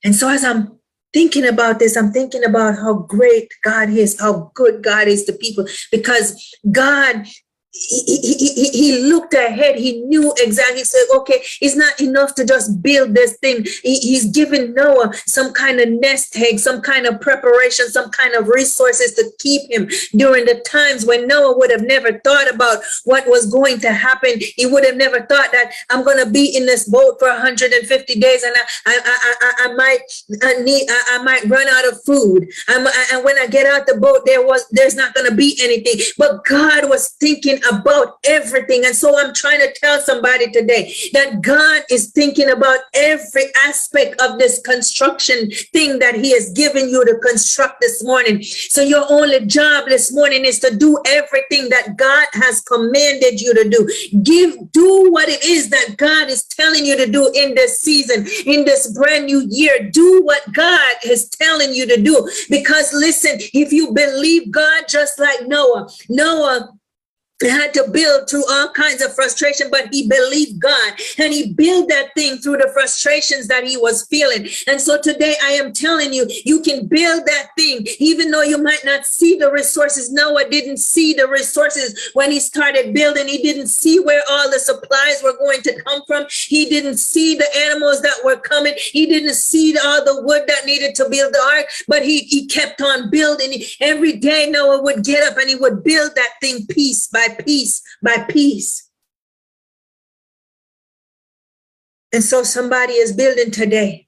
And 0.04 0.16
so 0.16 0.30
as 0.30 0.46
I'm 0.46 0.79
thinking 1.14 1.48
about 1.48 1.80
this, 1.80 1.96
I'm 1.98 2.12
thinking 2.12 2.44
about 2.44 2.76
how 2.76 2.94
great 2.94 3.52
God 3.64 3.90
is, 3.90 4.20
how 4.20 4.52
good 4.54 4.84
God 4.84 5.08
is 5.08 5.26
to 5.26 5.34
people, 5.34 5.66
because 5.92 6.56
God 6.72 7.28
he, 7.72 8.18
he, 8.18 8.70
he, 8.70 9.00
looked 9.00 9.34
ahead. 9.34 9.78
He 9.78 10.02
knew 10.02 10.34
exactly. 10.38 10.80
He 10.80 10.84
said, 10.86 11.06
okay, 11.14 11.42
it's 11.62 11.76
not 11.76 12.02
enough 12.02 12.34
to 12.36 12.46
just 12.46 12.82
build 12.82 13.14
this 13.14 13.38
thing. 13.38 13.64
He, 13.84 14.00
he's 14.00 14.26
given 14.26 14.74
Noah 14.74 15.14
some 15.26 15.54
kind 15.54 15.80
of 15.80 15.90
nest 15.90 16.36
egg, 16.36 16.60
some 16.60 16.82
kind 16.82 17.06
of 17.06 17.22
preparation, 17.22 17.90
some 17.90 18.10
kind 18.10 18.34
of 18.34 18.48
resources 18.48 19.14
to 19.16 19.32
keep 19.40 19.70
him 19.72 19.88
during 20.14 20.46
the 20.46 20.62
times 20.66 21.06
when 21.06 21.28
Noah 21.28 21.58
would 21.58 21.70
have 21.70 21.84
never 21.84 22.20
thought 22.20 22.54
about 22.54 22.80
what 23.06 23.28
was 23.28 23.46
going 23.52 23.80
to 23.82 23.94
happen. 23.94 24.32
He 24.40 24.66
would 24.66 24.84
have 24.84 24.98
never 24.98 25.20
thought 25.20 25.52
that 25.52 25.72
I'm 25.92 26.04
going 26.04 26.24
to 26.24 26.30
be 26.30 26.56
in 26.56 26.66
this 26.66 26.90
boat 26.90 27.18
for 27.20 27.28
150 27.28 28.20
days 28.20 28.44
and 28.44 28.56
I, 28.56 28.62
I, 28.88 29.00
I, 29.06 29.36
I, 29.42 29.54
I 29.70 29.74
might 29.74 30.00
I 30.42 30.62
need, 30.62 30.88
I, 30.90 31.20
I, 31.20 31.24
might 31.24 31.46
run 31.46 31.68
out 31.68 31.88
of 31.88 32.04
food. 32.04 32.50
I'm, 32.68 32.88
and 33.14 33.24
when 33.24 33.38
I 33.38 33.48
get 33.48 33.66
out 33.66 33.86
the 33.86 33.98
boat, 33.98 34.22
there 34.26 34.46
was, 34.46 34.66
there's 34.72 34.96
not 34.96 35.14
going 35.14 35.30
to 35.30 35.36
be 35.36 35.58
anything. 35.62 36.06
But 36.18 36.46
God 36.46 36.90
was 36.90 37.10
thinking 37.20 37.59
about 37.72 38.20
everything. 38.26 38.86
And 38.86 38.96
so 38.96 39.20
I'm 39.20 39.34
trying 39.34 39.60
to 39.60 39.74
tell 39.80 40.00
somebody 40.00 40.52
today 40.52 40.94
that 41.14 41.42
God 41.42 41.84
is 41.90 42.12
thinking 42.12 42.50
about 42.50 42.80
every 42.94 43.46
aspect 43.66 44.20
of 44.22 44.40
this 44.40 44.62
construction 44.62 45.50
thing 45.74 46.00
that 46.00 46.16
He 46.16 46.32
has 46.34 46.52
given 46.52 46.90
you 46.90 47.04
to 47.06 47.18
construct 47.20 47.82
this 47.82 48.04
morning. 48.04 48.42
So 48.44 48.82
your 48.82 49.06
only 49.10 49.46
job 49.46 49.86
this 49.88 50.14
morning 50.14 50.46
is 50.46 50.60
to 50.60 50.76
do 50.76 51.00
everything 51.06 51.70
that 51.70 51.98
God 51.98 52.28
has 52.34 52.62
commanded 52.62 53.42
you 53.42 53.54
to 53.54 53.70
do. 53.70 54.22
Give, 54.24 54.72
do 54.72 55.12
what 55.12 55.30
it 55.30 55.44
is 55.44 55.70
that 55.70 55.96
God 55.98 56.30
is 56.30 56.44
telling 56.44 56.86
you 56.86 56.98
to 56.98 57.08
do 57.08 57.32
in 57.36 57.56
this 57.56 57.82
season, 57.82 58.28
in 58.46 58.66
this 58.66 58.92
brand 58.92 59.26
new 59.26 59.46
year. 59.50 59.90
Do 59.92 60.22
what 60.24 60.42
God 60.54 60.96
is 61.06 61.30
telling 61.30 61.74
you 61.74 61.88
to 61.88 62.02
do. 62.02 62.30
Because 62.50 62.94
listen, 62.94 63.38
if 63.54 63.72
you 63.72 63.94
believe 63.94 64.52
God 64.52 64.86
just 64.88 65.20
like 65.20 65.48
Noah, 65.48 65.88
Noah 66.10 66.79
had 67.48 67.74
to 67.74 67.90
build 67.90 68.30
through 68.30 68.44
all 68.50 68.70
kinds 68.72 69.02
of 69.02 69.14
frustration, 69.16 69.68
but 69.72 69.88
he 69.92 70.08
believed 70.08 70.60
God 70.60 70.94
and 71.18 71.34
he 71.34 71.54
built 71.54 71.88
that 71.90 72.14
thing 72.16 72.38
through 72.38 72.58
the 72.58 72.70
frustrations 72.74 73.48
that 73.48 73.64
he 73.66 73.78
was 73.78 74.06
feeling. 74.08 74.48
And 74.68 74.82
so 74.82 75.00
today 75.02 75.36
I 75.44 75.52
am 75.52 75.72
telling 75.72 76.14
you, 76.14 76.28
you 76.46 76.62
can 76.62 76.88
build 76.88 77.26
that 77.26 77.50
thing, 77.58 77.86
even 78.00 78.32
though 78.32 78.42
you 78.42 78.62
might 78.62 78.84
not 78.84 79.06
see 79.06 79.38
the 79.38 79.52
resources. 79.52 80.12
Noah 80.12 80.50
didn't 80.50 80.78
see 80.78 81.14
the 81.14 81.28
resources 81.28 82.12
when 82.14 82.32
he 82.32 82.40
started 82.40 82.94
building. 82.94 83.28
He 83.28 83.42
didn't 83.42 83.68
see 83.68 84.00
where 84.00 84.22
all 84.30 84.50
the 84.52 84.60
supplies 84.60 85.22
were 85.24 85.38
going 85.38 85.62
to 85.62 85.82
come 85.84 86.02
from. 86.08 86.26
He 86.48 86.66
didn't 86.70 86.98
see 86.98 87.36
the 87.36 87.48
animals 87.58 88.02
that 88.02 88.20
were 88.24 88.38
coming. 88.38 88.74
He 88.92 89.06
didn't 89.06 89.36
see 89.36 89.78
all 89.78 90.04
the 90.04 90.22
wood 90.24 90.44
that 90.48 90.66
needed 90.66 90.96
to 90.96 91.08
build 91.10 91.34
the 91.34 91.40
ark, 91.56 91.68
but 91.88 92.04
he, 92.04 92.20
he 92.20 92.48
kept 92.48 92.82
on 92.82 93.10
building. 93.10 93.62
Every 93.80 94.14
day 94.14 94.50
Noah 94.50 94.82
would 94.82 95.04
get 95.04 95.24
up 95.24 95.38
and 95.38 95.50
he 95.50 95.56
would 95.56 95.84
build 95.84 96.12
that 96.16 96.34
thing 96.42 96.66
piece 96.68 97.08
by 97.08 97.29
piece 97.30 97.82
by 98.04 98.26
piece. 98.30 98.90
And 102.12 102.24
so 102.24 102.44
somebody 102.44 102.94
is 102.94 103.14
building 103.14 103.52
today. 103.52 104.08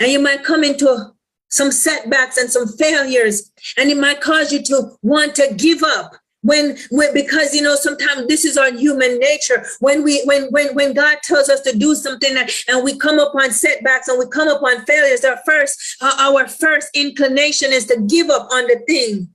And 0.00 0.10
you 0.10 0.20
might 0.20 0.44
come 0.44 0.64
into 0.64 1.12
some 1.48 1.72
setbacks 1.72 2.36
and 2.36 2.50
some 2.50 2.68
failures, 2.68 3.50
and 3.76 3.90
it 3.90 3.98
might 3.98 4.20
cause 4.20 4.52
you 4.52 4.62
to 4.62 4.92
want 5.02 5.34
to 5.36 5.52
give 5.54 5.82
up. 5.82 6.12
When, 6.42 6.78
when 6.90 7.12
because 7.12 7.54
you 7.54 7.60
know 7.60 7.74
sometimes 7.74 8.26
this 8.26 8.46
is 8.46 8.56
our 8.56 8.72
human 8.72 9.18
nature 9.18 9.62
when 9.80 10.02
we 10.02 10.22
when 10.24 10.44
when 10.44 10.74
when 10.74 10.94
god 10.94 11.18
tells 11.22 11.50
us 11.50 11.60
to 11.60 11.76
do 11.76 11.94
something 11.94 12.34
and, 12.34 12.48
and 12.66 12.82
we 12.82 12.96
come 12.96 13.18
upon 13.18 13.50
setbacks 13.50 14.08
and 14.08 14.18
we 14.18 14.26
come 14.30 14.48
upon 14.48 14.86
failures 14.86 15.22
our 15.22 15.38
first 15.44 15.78
uh, 16.00 16.16
our 16.18 16.48
first 16.48 16.88
inclination 16.96 17.74
is 17.74 17.84
to 17.88 18.00
give 18.08 18.30
up 18.30 18.48
on 18.52 18.66
the 18.68 18.82
thing 18.86 19.28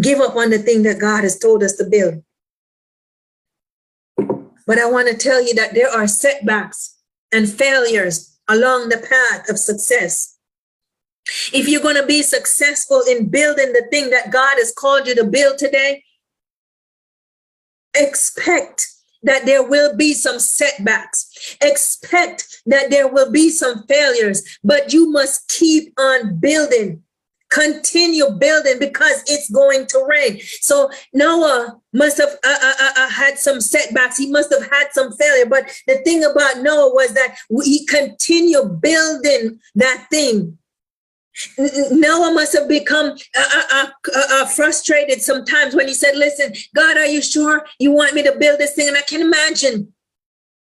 give 0.00 0.20
up 0.20 0.36
on 0.36 0.50
the 0.50 0.58
thing 0.58 0.82
that 0.82 1.00
God 1.00 1.22
has 1.24 1.38
told 1.38 1.62
us 1.62 1.76
to 1.76 1.84
build. 1.84 2.22
But 4.66 4.78
I 4.78 4.90
want 4.90 5.08
to 5.08 5.16
tell 5.16 5.42
you 5.42 5.54
that 5.54 5.74
there 5.74 5.90
are 5.90 6.06
setbacks 6.06 6.96
and 7.32 7.50
failures 7.50 8.38
along 8.48 8.88
the 8.88 8.98
path 8.98 9.48
of 9.48 9.58
success. 9.58 10.38
If 11.52 11.68
you're 11.68 11.82
going 11.82 11.96
to 11.96 12.06
be 12.06 12.22
successful 12.22 13.02
in 13.08 13.28
building 13.28 13.72
the 13.72 13.86
thing 13.90 14.10
that 14.10 14.32
God 14.32 14.56
has 14.58 14.72
called 14.72 15.06
you 15.06 15.14
to 15.16 15.24
build 15.24 15.58
today, 15.58 16.04
expect 17.94 18.86
that 19.22 19.46
there 19.46 19.62
will 19.62 19.96
be 19.96 20.14
some 20.14 20.38
setbacks. 20.38 21.56
Expect 21.60 22.62
that 22.66 22.90
there 22.90 23.06
will 23.06 23.30
be 23.30 23.50
some 23.50 23.84
failures, 23.86 24.58
but 24.64 24.92
you 24.92 25.10
must 25.10 25.48
keep 25.48 25.92
on 25.98 26.38
building 26.38 27.02
continue 27.52 28.30
building 28.30 28.78
because 28.78 29.22
it's 29.26 29.50
going 29.50 29.86
to 29.86 30.04
rain. 30.08 30.40
So 30.60 30.90
Noah 31.12 31.80
must 31.92 32.18
have 32.18 32.30
uh, 32.44 32.58
uh, 32.62 32.74
uh, 32.80 32.92
uh, 32.96 33.08
had 33.08 33.38
some 33.38 33.60
setbacks. 33.60 34.16
He 34.16 34.30
must 34.30 34.52
have 34.52 34.68
had 34.70 34.88
some 34.92 35.12
failure. 35.12 35.46
But 35.46 35.70
the 35.86 35.98
thing 35.98 36.24
about 36.24 36.62
Noah 36.62 36.94
was 36.94 37.12
that 37.14 37.36
he 37.64 37.84
continued 37.86 38.80
building 38.80 39.60
that 39.74 40.06
thing. 40.10 40.58
Noah 41.58 42.32
must 42.34 42.52
have 42.52 42.68
become 42.68 43.16
uh, 43.36 43.86
uh, 44.14 44.46
frustrated 44.46 45.22
sometimes 45.22 45.74
when 45.74 45.88
he 45.88 45.94
said, 45.94 46.14
Listen, 46.14 46.52
God, 46.74 46.98
are 46.98 47.06
you 47.06 47.22
sure 47.22 47.64
you 47.78 47.90
want 47.90 48.14
me 48.14 48.22
to 48.22 48.36
build 48.38 48.60
this 48.60 48.74
thing? 48.74 48.88
And 48.88 48.96
I 48.96 49.02
can 49.02 49.22
imagine 49.22 49.92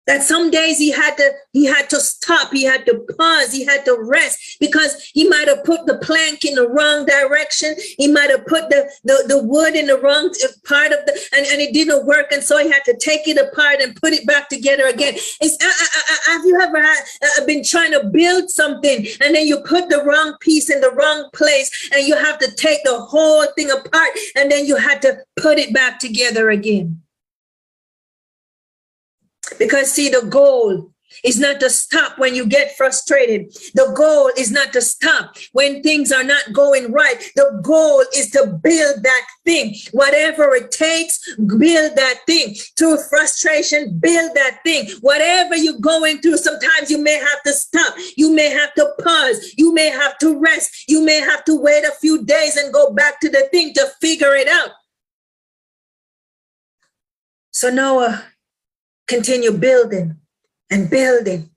that 0.08 0.24
some 0.24 0.50
days 0.50 0.78
he 0.78 0.92
had 0.92 1.16
to 1.16 1.32
he 1.54 1.66
had 1.66 1.90
to 1.90 2.00
stop 2.00 2.52
he 2.52 2.64
had 2.64 2.86
to 2.86 3.06
pause 3.18 3.52
he 3.52 3.64
had 3.64 3.86
to 3.86 3.98
rest 4.02 4.58
because 4.60 5.10
he 5.14 5.28
might 5.28 5.48
have 5.48 5.64
put 5.64 5.86
the 5.86 5.98
plank 6.00 6.44
in 6.44 6.56
the 6.56 6.68
wrong 6.68 7.06
direction. 7.06 7.76
He 7.98 8.08
might 8.08 8.30
have 8.30 8.46
put 8.46 8.70
the 8.70 8.90
the, 9.04 9.24
the 9.28 9.44
wood 9.44 9.76
in 9.76 9.88
the 9.88 10.00
wrong 10.00 10.34
part 10.66 10.92
of 10.92 11.06
the 11.06 11.20
and, 11.34 11.46
and 11.48 11.62
it 11.62 11.74
didn't 11.74 12.06
work 12.06 12.32
and 12.32 12.44
so 12.44 12.58
he 12.58 12.70
had 12.70 12.84
to 12.86 12.98
take 12.98 13.28
it 13.28 13.38
apart 13.38 13.82
and 13.82 13.96
put 13.96 14.14
it 14.14 14.26
back 14.26 14.50
together 14.50 14.88
again. 14.88 15.14
It's 15.16 15.64
uh, 15.64 15.68
uh, 15.68 16.14
uh, 16.14 16.34
have 16.34 16.46
you 16.46 16.60
ever 16.60 16.82
had, 16.82 17.04
uh, 17.24 17.46
been 17.46 17.64
trying 17.64 17.92
to 17.92 18.06
build 18.06 18.50
something 18.50 19.06
and 19.22 19.36
then 19.36 19.48
you 19.48 19.62
put 19.62 19.90
the 19.90 20.04
wrong 20.04 20.36
piece 20.40 20.70
in 20.70 20.82
the 20.82 20.92
wrong 20.92 21.30
place 21.34 21.90
and 21.94 22.08
you 22.08 22.16
have 22.16 22.40
to 22.40 22.52
take 22.56 22.84
the 22.84 23.00
whole 23.00 23.46
thing 23.56 23.70
apart 23.70 24.10
and 24.36 24.52
then 24.52 24.66
you 24.66 24.76
had 24.76 25.02
to 25.02 25.18
put 25.38 25.58
it 25.58 25.74
back 25.74 26.00
together 26.00 26.50
again 26.50 27.02
because, 29.58 29.92
see, 29.92 30.10
the 30.10 30.26
goal 30.30 30.92
is 31.24 31.40
not 31.40 31.60
to 31.60 31.70
stop 31.70 32.18
when 32.18 32.36
you 32.36 32.46
get 32.46 32.76
frustrated. 32.78 33.52
The 33.76 33.94
goal 33.96 34.32
is 34.38 34.52
not 34.52 34.74
to 34.74 34.82
stop 34.82 35.36
when 35.52 35.84
things 35.84 36.12
are 36.12 36.24
not 36.24 36.54
going 36.54 36.92
right. 36.92 37.22
The 37.36 37.60
goal 37.64 38.04
is 38.16 38.30
to 38.32 38.60
build 38.64 39.04
that 39.04 39.28
thing, 39.46 39.76
whatever 39.92 40.56
it 40.56 40.72
takes, 40.72 41.20
build 41.36 41.96
that 41.96 42.20
thing 42.26 42.56
through 42.78 42.98
frustration, 43.10 44.00
build 44.00 44.34
that 44.36 44.60
thing. 44.64 44.90
Whatever 45.02 45.56
you're 45.56 45.80
going 45.80 46.20
through, 46.20 46.38
sometimes 46.38 46.90
you 46.90 46.98
may 46.98 47.18
have 47.18 47.44
to 47.46 47.54
stop. 47.54 47.94
You 48.16 48.34
may 48.34 48.50
have 48.50 48.74
to 48.76 48.94
pause. 49.04 49.54
You 49.58 49.74
may 49.74 49.90
have 49.90 50.18
to 50.20 50.40
rest. 50.40 50.86
You 50.88 51.04
may 51.04 51.20
have 51.20 51.44
to 51.46 51.60
wait 51.60 51.84
a 51.84 51.92
few 52.00 52.24
days 52.24 52.58
and 52.58 52.74
go 52.74 52.94
back 52.94 53.20
to 53.22 53.30
the 53.30 53.48
thing 53.52 53.74
to 53.74 53.88
figure 54.00 54.34
it 54.34 54.48
out. 54.48 54.72
So, 57.52 57.70
Noah, 57.70 58.31
continue 59.12 59.52
building 59.52 60.15
and 60.69 60.89
building. 60.89 61.50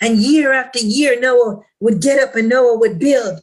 And 0.00 0.18
year 0.18 0.52
after 0.52 0.78
year, 0.78 1.18
Noah 1.18 1.62
would 1.80 2.02
get 2.02 2.22
up 2.22 2.36
and 2.36 2.48
Noah 2.48 2.78
would 2.78 2.98
build. 2.98 3.40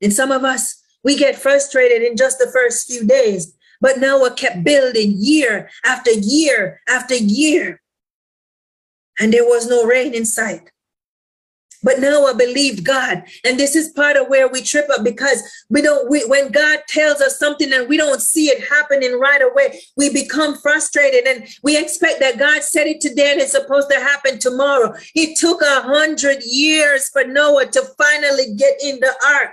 And 0.00 0.12
some 0.12 0.30
of 0.30 0.44
us, 0.44 0.80
we 1.02 1.16
get 1.16 1.36
frustrated 1.36 2.02
in 2.02 2.16
just 2.16 2.38
the 2.38 2.50
first 2.52 2.86
few 2.86 3.04
days. 3.04 3.54
But 3.80 3.98
Noah 3.98 4.34
kept 4.34 4.64
building 4.64 5.14
year 5.16 5.68
after 5.84 6.12
year 6.12 6.80
after 6.88 7.14
year. 7.14 7.80
And 9.20 9.32
there 9.32 9.44
was 9.44 9.68
no 9.68 9.84
rain 9.84 10.14
in 10.14 10.24
sight. 10.24 10.70
But 11.82 12.00
Noah 12.00 12.34
believed 12.34 12.84
God. 12.84 13.22
And 13.44 13.58
this 13.58 13.76
is 13.76 13.90
part 13.90 14.16
of 14.16 14.28
where 14.28 14.48
we 14.48 14.62
trip 14.62 14.86
up 14.90 15.04
because 15.04 15.42
we 15.68 15.80
don't, 15.82 16.10
we, 16.10 16.24
when 16.26 16.50
God 16.50 16.80
tells 16.88 17.20
us 17.20 17.38
something 17.38 17.72
and 17.72 17.88
we 17.88 17.96
don't 17.96 18.20
see 18.20 18.46
it 18.46 18.68
happening 18.68 19.18
right 19.18 19.42
away, 19.42 19.80
we 19.96 20.12
become 20.12 20.56
frustrated 20.56 21.26
and 21.26 21.46
we 21.62 21.78
expect 21.78 22.20
that 22.20 22.38
God 22.38 22.62
said 22.62 22.86
it 22.86 23.00
today 23.00 23.32
and 23.32 23.40
it's 23.40 23.52
supposed 23.52 23.90
to 23.90 24.00
happen 24.00 24.38
tomorrow. 24.38 24.94
It 25.14 25.38
took 25.38 25.62
a 25.62 25.82
hundred 25.82 26.42
years 26.44 27.08
for 27.10 27.24
Noah 27.24 27.66
to 27.66 27.82
finally 27.96 28.54
get 28.56 28.78
in 28.82 29.00
the 29.00 29.14
ark. 29.26 29.52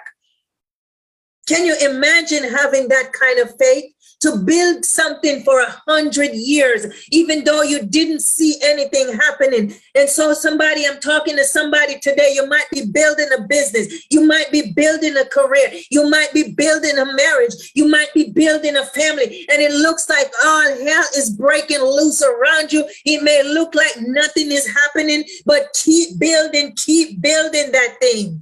Can 1.47 1.65
you 1.65 1.75
imagine 1.79 2.43
having 2.43 2.87
that 2.87 3.13
kind 3.13 3.39
of 3.39 3.55
faith? 3.59 3.94
To 4.25 4.37
build 4.37 4.83
something 4.83 5.43
for 5.43 5.61
a 5.61 5.69
hundred 5.87 6.31
years, 6.33 7.07
even 7.11 7.43
though 7.43 7.61
you 7.61 7.85
didn't 7.85 8.21
see 8.21 8.55
anything 8.63 9.13
happening. 9.13 9.75
And 9.93 10.09
so, 10.09 10.33
somebody, 10.33 10.85
I'm 10.85 10.99
talking 10.99 11.35
to 11.35 11.45
somebody 11.45 11.99
today, 11.99 12.31
you 12.33 12.47
might 12.47 12.65
be 12.71 12.87
building 12.91 13.29
a 13.37 13.41
business, 13.43 14.05
you 14.09 14.25
might 14.25 14.51
be 14.51 14.73
building 14.73 15.15
a 15.15 15.25
career, 15.25 15.79
you 15.91 16.09
might 16.09 16.33
be 16.33 16.53
building 16.53 16.97
a 16.97 17.05
marriage, 17.05 17.71
you 17.75 17.87
might 17.87 18.11
be 18.15 18.31
building 18.31 18.75
a 18.75 18.85
family, 18.85 19.45
and 19.51 19.61
it 19.61 19.71
looks 19.71 20.09
like 20.09 20.31
all 20.43 20.69
hell 20.83 21.05
is 21.15 21.29
breaking 21.29 21.81
loose 21.81 22.23
around 22.23 22.73
you. 22.73 22.87
It 23.05 23.21
may 23.21 23.43
look 23.43 23.75
like 23.75 23.95
nothing 23.99 24.51
is 24.51 24.67
happening, 24.67 25.23
but 25.45 25.67
keep 25.83 26.19
building, 26.19 26.73
keep 26.75 27.21
building 27.21 27.71
that 27.71 27.97
thing. 28.01 28.41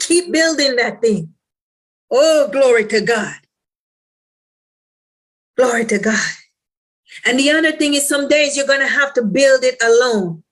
Keep 0.00 0.32
building 0.32 0.76
that 0.76 1.00
thing. 1.00 1.34
Oh, 2.10 2.48
glory 2.50 2.86
to 2.86 3.00
God. 3.00 3.34
Glory 5.58 5.86
to 5.86 5.98
God. 5.98 6.28
And 7.26 7.38
the 7.38 7.50
other 7.50 7.72
thing 7.72 7.94
is, 7.94 8.08
some 8.08 8.28
days 8.28 8.56
you're 8.56 8.66
going 8.66 8.80
to 8.80 8.88
have 8.88 9.14
to 9.14 9.22
build 9.22 9.64
it 9.64 9.82
alone. 9.82 10.44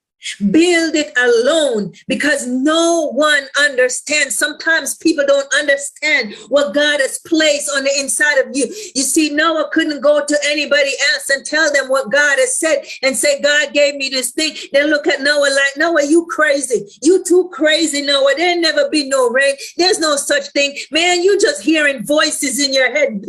Build 0.51 0.95
it 0.95 1.13
alone 1.17 1.93
because 2.09 2.47
no 2.47 3.11
one 3.13 3.45
understands. 3.59 4.37
Sometimes 4.37 4.97
people 4.97 5.25
don't 5.27 5.53
understand 5.55 6.35
what 6.49 6.75
God 6.75 7.01
has 7.01 7.19
placed 7.27 7.71
on 7.75 7.85
the 7.85 7.93
inside 7.99 8.39
of 8.39 8.49
you. 8.55 8.67
You 8.95 9.03
see, 9.03 9.31
Noah 9.31 9.71
couldn't 9.73 10.01
go 10.01 10.25
to 10.25 10.39
anybody 10.45 10.93
else 11.13 11.31
and 11.31 11.45
tell 11.45 11.73
them 11.73 11.89
what 11.89 12.11
God 12.11 12.39
has 12.39 12.59
said 12.59 12.85
and 13.03 13.17
say, 13.17 13.41
God 13.41 13.73
gave 13.73 13.97
me 13.97 14.09
this 14.09 14.33
thing. 14.33 14.55
Then 14.73 14.89
look 14.89 15.07
at 15.07 15.23
Noah 15.23 15.51
like, 15.51 15.77
Noah, 15.77 16.05
you 16.05 16.27
crazy. 16.27 16.87
You 17.03 17.23
too 17.25 17.49
crazy, 17.53 18.03
Noah. 18.03 18.35
There'll 18.37 18.61
never 18.61 18.89
be 18.91 19.09
no 19.09 19.31
rain. 19.31 19.55
There's 19.77 19.99
no 19.99 20.17
such 20.17 20.49
thing. 20.49 20.77
Man, 20.91 21.23
you 21.23 21.41
just 21.41 21.63
hearing 21.63 22.05
voices 22.05 22.61
in 22.61 22.73
your 22.73 22.93
head. 22.93 23.25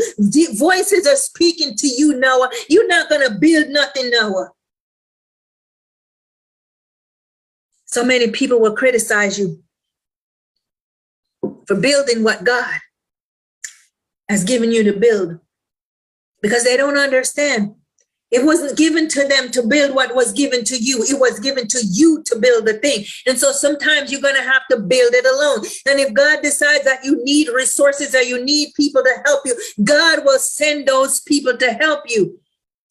Voices 0.58 1.08
are 1.08 1.16
speaking 1.16 1.76
to 1.76 1.88
you, 1.88 2.16
Noah. 2.20 2.50
You're 2.70 2.88
not 2.88 3.10
going 3.10 3.28
to 3.28 3.38
build 3.40 3.70
nothing, 3.70 4.10
Noah. 4.10 4.52
So 7.88 8.04
many 8.04 8.30
people 8.32 8.60
will 8.60 8.76
criticize 8.76 9.40
you 9.40 9.64
for 11.66 11.76
building 11.76 12.24
what 12.24 12.44
God 12.44 12.80
has 14.30 14.44
given 14.44 14.72
you 14.72 14.84
to 14.84 14.94
build 14.94 15.40
because 16.42 16.64
they 16.64 16.78
don't 16.78 16.98
understand. 16.98 17.76
It 18.30 18.46
wasn't 18.46 18.78
given 18.78 19.08
to 19.08 19.26
them 19.26 19.52
to 19.52 19.64
build 19.66 19.96
what 19.96 20.14
was 20.14 20.34
given 20.34 20.66
to 20.66 20.78
you. 20.78 21.02
It 21.04 21.18
was 21.18 21.40
given 21.40 21.66
to 21.70 21.80
you 21.90 22.22
to 22.26 22.38
build 22.38 22.66
the 22.66 22.74
thing. 22.74 23.06
And 23.26 23.40
so 23.40 23.54
sometimes 23.54 24.12
you're 24.12 24.22
going 24.22 24.36
to 24.36 24.42
have 24.42 24.68
to 24.70 24.80
build 24.80 25.14
it 25.14 25.26
alone. 25.26 25.60
And 25.88 25.98
if 26.02 26.14
God 26.14 26.42
decides 26.44 26.84
that 26.84 27.06
you 27.06 27.24
need 27.24 27.48
resources 27.48 28.14
or 28.14 28.22
you 28.22 28.44
need 28.44 28.74
people 28.76 29.02
to 29.02 29.22
help 29.26 29.44
you, 29.46 29.58
God 29.82 30.26
will 30.26 30.40
send 30.40 30.88
those 30.88 31.22
people 31.22 31.56
to 31.56 31.72
help 31.72 32.04
you. 32.08 32.38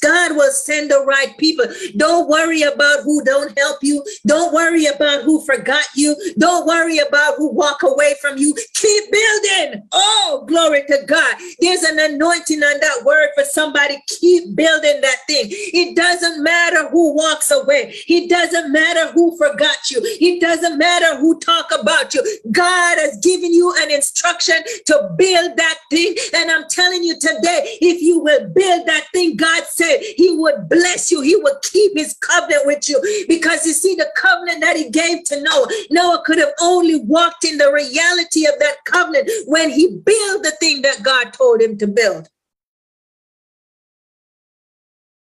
God 0.03 0.37
will 0.37 0.53
send 0.53 0.91
the 0.91 1.05
right 1.07 1.37
people. 1.39 1.65
Don't 1.97 2.29
worry 2.29 2.63
about 2.63 3.03
who 3.03 3.25
don't 3.25 3.57
help 3.59 3.79
you. 3.83 4.05
Don't 4.27 4.53
worry 4.55 4.87
about 4.87 5.25
who 5.25 5.45
forgot 5.45 5.85
you. 5.95 6.15
Don't 6.39 6.67
worry 6.67 6.99
about 6.99 7.37
who 7.37 7.51
walk 7.53 7.83
away 7.83 8.15
from 8.21 8.37
you. 8.37 8.55
Keep 8.75 9.05
building. 9.11 9.83
Oh, 9.93 10.45
glory 10.47 10.83
to 10.89 10.99
God. 11.07 11.37
There's 11.61 11.83
an 11.83 11.99
anointing 11.99 12.63
on 12.63 12.81
that 12.81 13.05
word 13.05 13.31
for 13.35 13.45
somebody. 13.45 13.97
Keep 14.07 14.55
building 14.55 15.01
that 15.01 15.19
thing. 15.27 15.47
It 15.49 15.97
doesn't 15.97 16.43
matter 16.43 16.89
who 16.91 17.15
walks 17.15 17.51
away. 17.51 17.95
It 18.07 18.29
doesn't 18.29 18.73
matter 18.73 19.13
who 19.13 19.37
forgot 19.37 19.91
you. 19.91 20.01
It 20.03 20.41
doesn't 20.41 20.77
matter 20.79 21.19
who 21.19 21.39
talk 21.41 21.71
about 21.79 22.15
you. 22.15 22.23
God 22.53 22.99
has 22.99 23.17
given 23.19 23.53
you 23.53 23.75
an 23.79 23.91
instruction 23.91 24.57
to 24.87 25.15
build 25.17 25.57
that 25.57 25.79
thing. 25.91 26.15
And 26.35 26.51
I'm 26.51 26.69
telling 26.69 27.03
you 27.03 27.15
today, 27.19 27.79
if 27.81 28.03
you 28.03 28.21
will 28.21 28.49
build 28.49 28.87
that 28.87 29.07
thing, 29.13 29.37
God 29.37 29.65
said, 29.65 29.86
he 30.17 30.31
would 30.31 30.69
bless 30.69 31.11
you, 31.11 31.21
he 31.21 31.37
would 31.37 31.57
keep 31.63 31.97
his 31.97 32.15
covenant 32.15 32.67
with 32.67 32.89
you. 32.89 33.01
Because 33.29 33.65
you 33.67 33.73
see, 33.73 33.95
the 33.95 34.09
covenant 34.17 34.61
that 34.61 34.77
he 34.77 34.91
gave 34.91 35.25
to 35.25 35.43
Noah, 35.43 35.69
Noah 35.91 36.23
could 36.25 36.39
have 36.39 36.53
only 36.61 36.97
walked 36.97 37.45
in 37.45 37.59
the 37.59 37.73
reality 37.73 38.47
of 38.47 38.59
that 38.59 38.77
covenant 38.85 39.31
when 39.47 39.71
he 39.71 39.89
built 39.89 40.43
the 40.43 40.55
thing 40.61 40.83
that 40.83 41.03
God 41.03 41.33
told 41.33 41.61
him 41.61 41.77
to 41.79 41.87
build. 41.87 42.29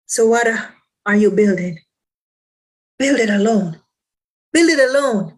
So, 0.06 0.28
what 0.28 0.48
are 1.06 1.16
you 1.16 1.32
building? 1.32 1.80
Build 2.98 3.20
it 3.20 3.30
alone. 3.30 3.80
Build 4.52 4.70
it 4.70 4.90
alone. 4.90 5.36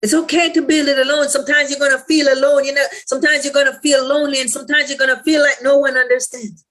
It's 0.00 0.14
okay 0.14 0.52
to 0.52 0.62
build 0.62 0.88
it 0.88 0.98
alone. 0.98 1.28
Sometimes 1.28 1.70
you're 1.70 1.78
going 1.78 1.96
to 1.96 2.04
feel 2.04 2.26
alone. 2.32 2.64
You 2.64 2.74
know, 2.74 2.84
sometimes 3.06 3.44
you're 3.44 3.54
going 3.54 3.72
to 3.72 3.78
feel 3.80 4.06
lonely, 4.06 4.40
and 4.40 4.50
sometimes 4.50 4.88
you're 4.88 4.98
going 4.98 5.16
to 5.16 5.22
feel 5.22 5.42
like 5.42 5.58
no 5.62 5.78
one 5.78 5.96
understands. 5.96 6.64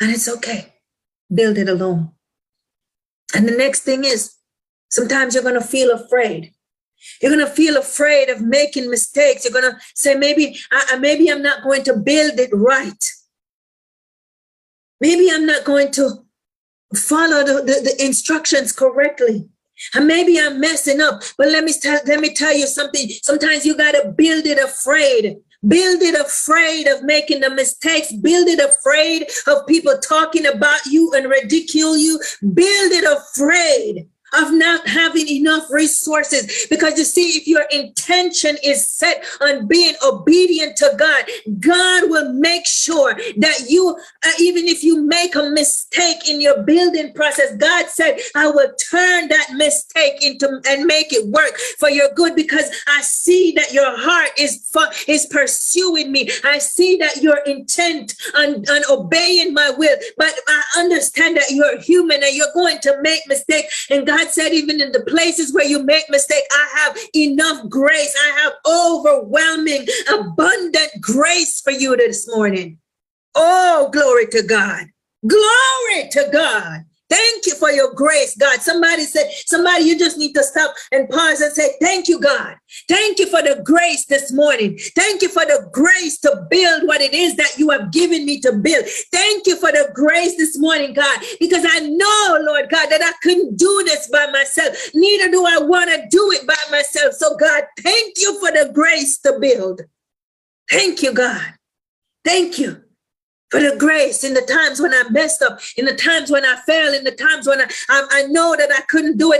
And 0.00 0.10
it's 0.10 0.28
okay 0.28 0.73
build 1.34 1.58
it 1.58 1.68
alone. 1.68 2.10
And 3.34 3.48
the 3.48 3.56
next 3.56 3.80
thing 3.80 4.04
is 4.04 4.34
sometimes 4.90 5.34
you're 5.34 5.42
going 5.42 5.60
to 5.60 5.66
feel 5.66 5.90
afraid. 5.90 6.52
You're 7.20 7.34
going 7.34 7.46
to 7.46 7.52
feel 7.52 7.76
afraid 7.76 8.28
of 8.30 8.40
making 8.40 8.90
mistakes. 8.90 9.44
You're 9.44 9.60
going 9.60 9.70
to 9.70 9.78
say, 9.94 10.14
maybe, 10.14 10.58
I, 10.70 10.96
maybe 10.96 11.30
I'm 11.30 11.42
not 11.42 11.62
going 11.62 11.82
to 11.84 11.96
build 11.96 12.38
it 12.38 12.50
right. 12.52 13.04
Maybe 15.00 15.30
I'm 15.30 15.44
not 15.44 15.64
going 15.64 15.90
to 15.92 16.24
follow 16.94 17.44
the, 17.44 17.62
the, 17.62 17.90
the 17.90 18.04
instructions 18.04 18.72
correctly. 18.72 19.48
And 19.94 20.06
maybe 20.06 20.38
I'm 20.38 20.60
messing 20.60 21.00
up, 21.00 21.22
but 21.36 21.48
let 21.48 21.64
me 21.64 21.72
let 22.06 22.20
me 22.20 22.32
tell 22.32 22.56
you 22.56 22.66
something. 22.66 23.08
Sometimes 23.22 23.66
you 23.66 23.76
got 23.76 23.92
to 23.92 24.14
build 24.16 24.46
it 24.46 24.58
afraid. 24.58 25.36
Build 25.66 26.02
it 26.02 26.14
afraid 26.14 26.86
of 26.86 27.02
making 27.02 27.40
the 27.40 27.50
mistakes. 27.50 28.12
Build 28.12 28.48
it 28.48 28.60
afraid 28.60 29.28
of 29.46 29.66
people 29.66 29.96
talking 29.98 30.46
about 30.46 30.84
you 30.86 31.12
and 31.14 31.28
ridicule 31.28 31.96
you. 31.96 32.20
Build 32.40 32.92
it 32.92 33.04
afraid 33.04 34.08
of 34.32 34.52
not 34.52 34.86
having 34.88 35.28
enough 35.28 35.70
resources. 35.70 36.66
Because 36.70 36.98
you 36.98 37.04
see, 37.04 37.36
if 37.36 37.46
your 37.46 37.64
intention 37.70 38.56
is 38.62 38.88
set 38.88 39.24
on 39.40 39.66
being 39.66 39.94
obedient 40.04 40.76
to 40.76 40.94
God, 40.98 41.24
God 41.60 42.10
will 42.10 42.32
make 42.32 42.66
sure 42.66 43.14
that 43.36 43.66
you, 43.68 43.96
uh, 44.24 44.30
even 44.40 44.66
if 44.66 44.82
you 44.82 45.02
make 45.02 45.34
a 45.34 45.50
mistake 45.50 46.28
in 46.28 46.40
your 46.40 46.62
building 46.62 47.12
process, 47.12 47.56
God 47.56 47.86
said, 47.88 48.18
I 48.34 48.48
will 48.48 48.72
turn 48.90 49.28
that 49.28 49.52
mistake 49.54 50.24
into 50.24 50.60
and 50.68 50.86
make 50.86 51.12
it 51.12 51.26
work 51.28 51.56
for 51.78 51.90
your 51.90 52.08
good 52.14 52.34
because 52.34 52.70
I 52.86 53.02
see 53.02 53.52
that 53.56 53.72
your 53.72 53.96
heart 53.98 54.30
is, 54.38 54.70
is 55.06 55.26
pursuing 55.26 56.12
me. 56.12 56.28
I 56.44 56.58
see 56.58 56.96
that 56.96 57.22
you're 57.22 57.42
intent 57.46 58.14
on, 58.36 58.64
on 58.68 58.82
obeying 58.90 59.54
my 59.54 59.70
will, 59.70 59.96
but 60.16 60.34
I 60.46 60.62
understand 60.78 61.36
that 61.36 61.50
you're 61.50 61.80
human 61.80 62.22
and 62.22 62.34
you're 62.34 62.52
going 62.54 62.78
to 62.80 62.98
make 63.02 63.22
mistakes. 63.26 63.86
And 63.90 64.06
God 64.06 64.23
God 64.24 64.32
said, 64.32 64.52
even 64.52 64.80
in 64.80 64.92
the 64.92 65.00
places 65.00 65.52
where 65.52 65.66
you 65.66 65.82
make 65.82 66.08
mistake, 66.08 66.44
I 66.50 66.68
have 66.76 66.98
enough 67.14 67.68
grace. 67.68 68.14
I 68.18 68.40
have 68.40 68.52
overwhelming, 68.66 69.86
abundant 70.12 70.90
grace 71.00 71.60
for 71.60 71.70
you 71.70 71.96
this 71.96 72.26
morning. 72.28 72.78
Oh, 73.34 73.90
glory 73.92 74.26
to 74.28 74.42
God. 74.42 74.86
Glory 75.26 76.08
to 76.10 76.28
God. 76.32 76.80
Thank 77.14 77.46
you 77.46 77.54
for 77.54 77.70
your 77.70 77.94
grace, 77.94 78.36
God. 78.36 78.60
Somebody 78.60 79.04
said, 79.04 79.30
somebody, 79.46 79.84
you 79.84 79.96
just 79.96 80.18
need 80.18 80.32
to 80.32 80.42
stop 80.42 80.74
and 80.90 81.08
pause 81.08 81.40
and 81.40 81.52
say, 81.52 81.74
Thank 81.80 82.08
you, 82.08 82.20
God. 82.20 82.56
Thank 82.88 83.20
you 83.20 83.26
for 83.26 83.40
the 83.40 83.62
grace 83.64 84.06
this 84.06 84.32
morning. 84.32 84.76
Thank 84.96 85.22
you 85.22 85.28
for 85.28 85.44
the 85.44 85.68
grace 85.72 86.18
to 86.20 86.44
build 86.50 86.88
what 86.88 87.00
it 87.00 87.14
is 87.14 87.36
that 87.36 87.56
you 87.56 87.70
have 87.70 87.92
given 87.92 88.26
me 88.26 88.40
to 88.40 88.52
build. 88.54 88.86
Thank 89.12 89.46
you 89.46 89.54
for 89.54 89.70
the 89.70 89.92
grace 89.94 90.36
this 90.36 90.58
morning, 90.58 90.92
God, 90.92 91.20
because 91.38 91.64
I 91.68 91.80
know, 91.80 92.38
Lord 92.40 92.68
God, 92.68 92.88
that 92.88 93.02
I 93.02 93.12
couldn't 93.22 93.56
do 93.56 93.82
this 93.84 94.08
by 94.08 94.26
myself. 94.32 94.76
Neither 94.92 95.30
do 95.30 95.46
I 95.46 95.58
want 95.58 95.90
to 95.90 96.04
do 96.10 96.32
it 96.32 96.44
by 96.48 96.56
myself. 96.72 97.14
So, 97.14 97.36
God, 97.36 97.62
thank 97.80 98.14
you 98.18 98.40
for 98.40 98.50
the 98.50 98.72
grace 98.74 99.18
to 99.18 99.38
build. 99.40 99.82
Thank 100.68 101.00
you, 101.02 101.12
God. 101.12 101.46
Thank 102.24 102.58
you 102.58 102.83
for 103.54 103.60
the 103.60 103.76
grace 103.76 104.24
in 104.24 104.34
the 104.34 104.40
times 104.40 104.80
when 104.80 104.92
I 104.92 105.04
messed 105.10 105.40
up, 105.40 105.60
in 105.76 105.84
the 105.84 105.94
times 105.94 106.28
when 106.28 106.44
I 106.44 106.56
fell, 106.66 106.92
in 106.92 107.04
the 107.04 107.12
times 107.12 107.46
when 107.46 107.60
I, 107.60 107.66
I, 107.88 108.06
I 108.10 108.22
know 108.24 108.56
that 108.58 108.72
I 108.72 108.80
couldn't 108.88 109.16
do 109.16 109.32
it. 109.32 109.38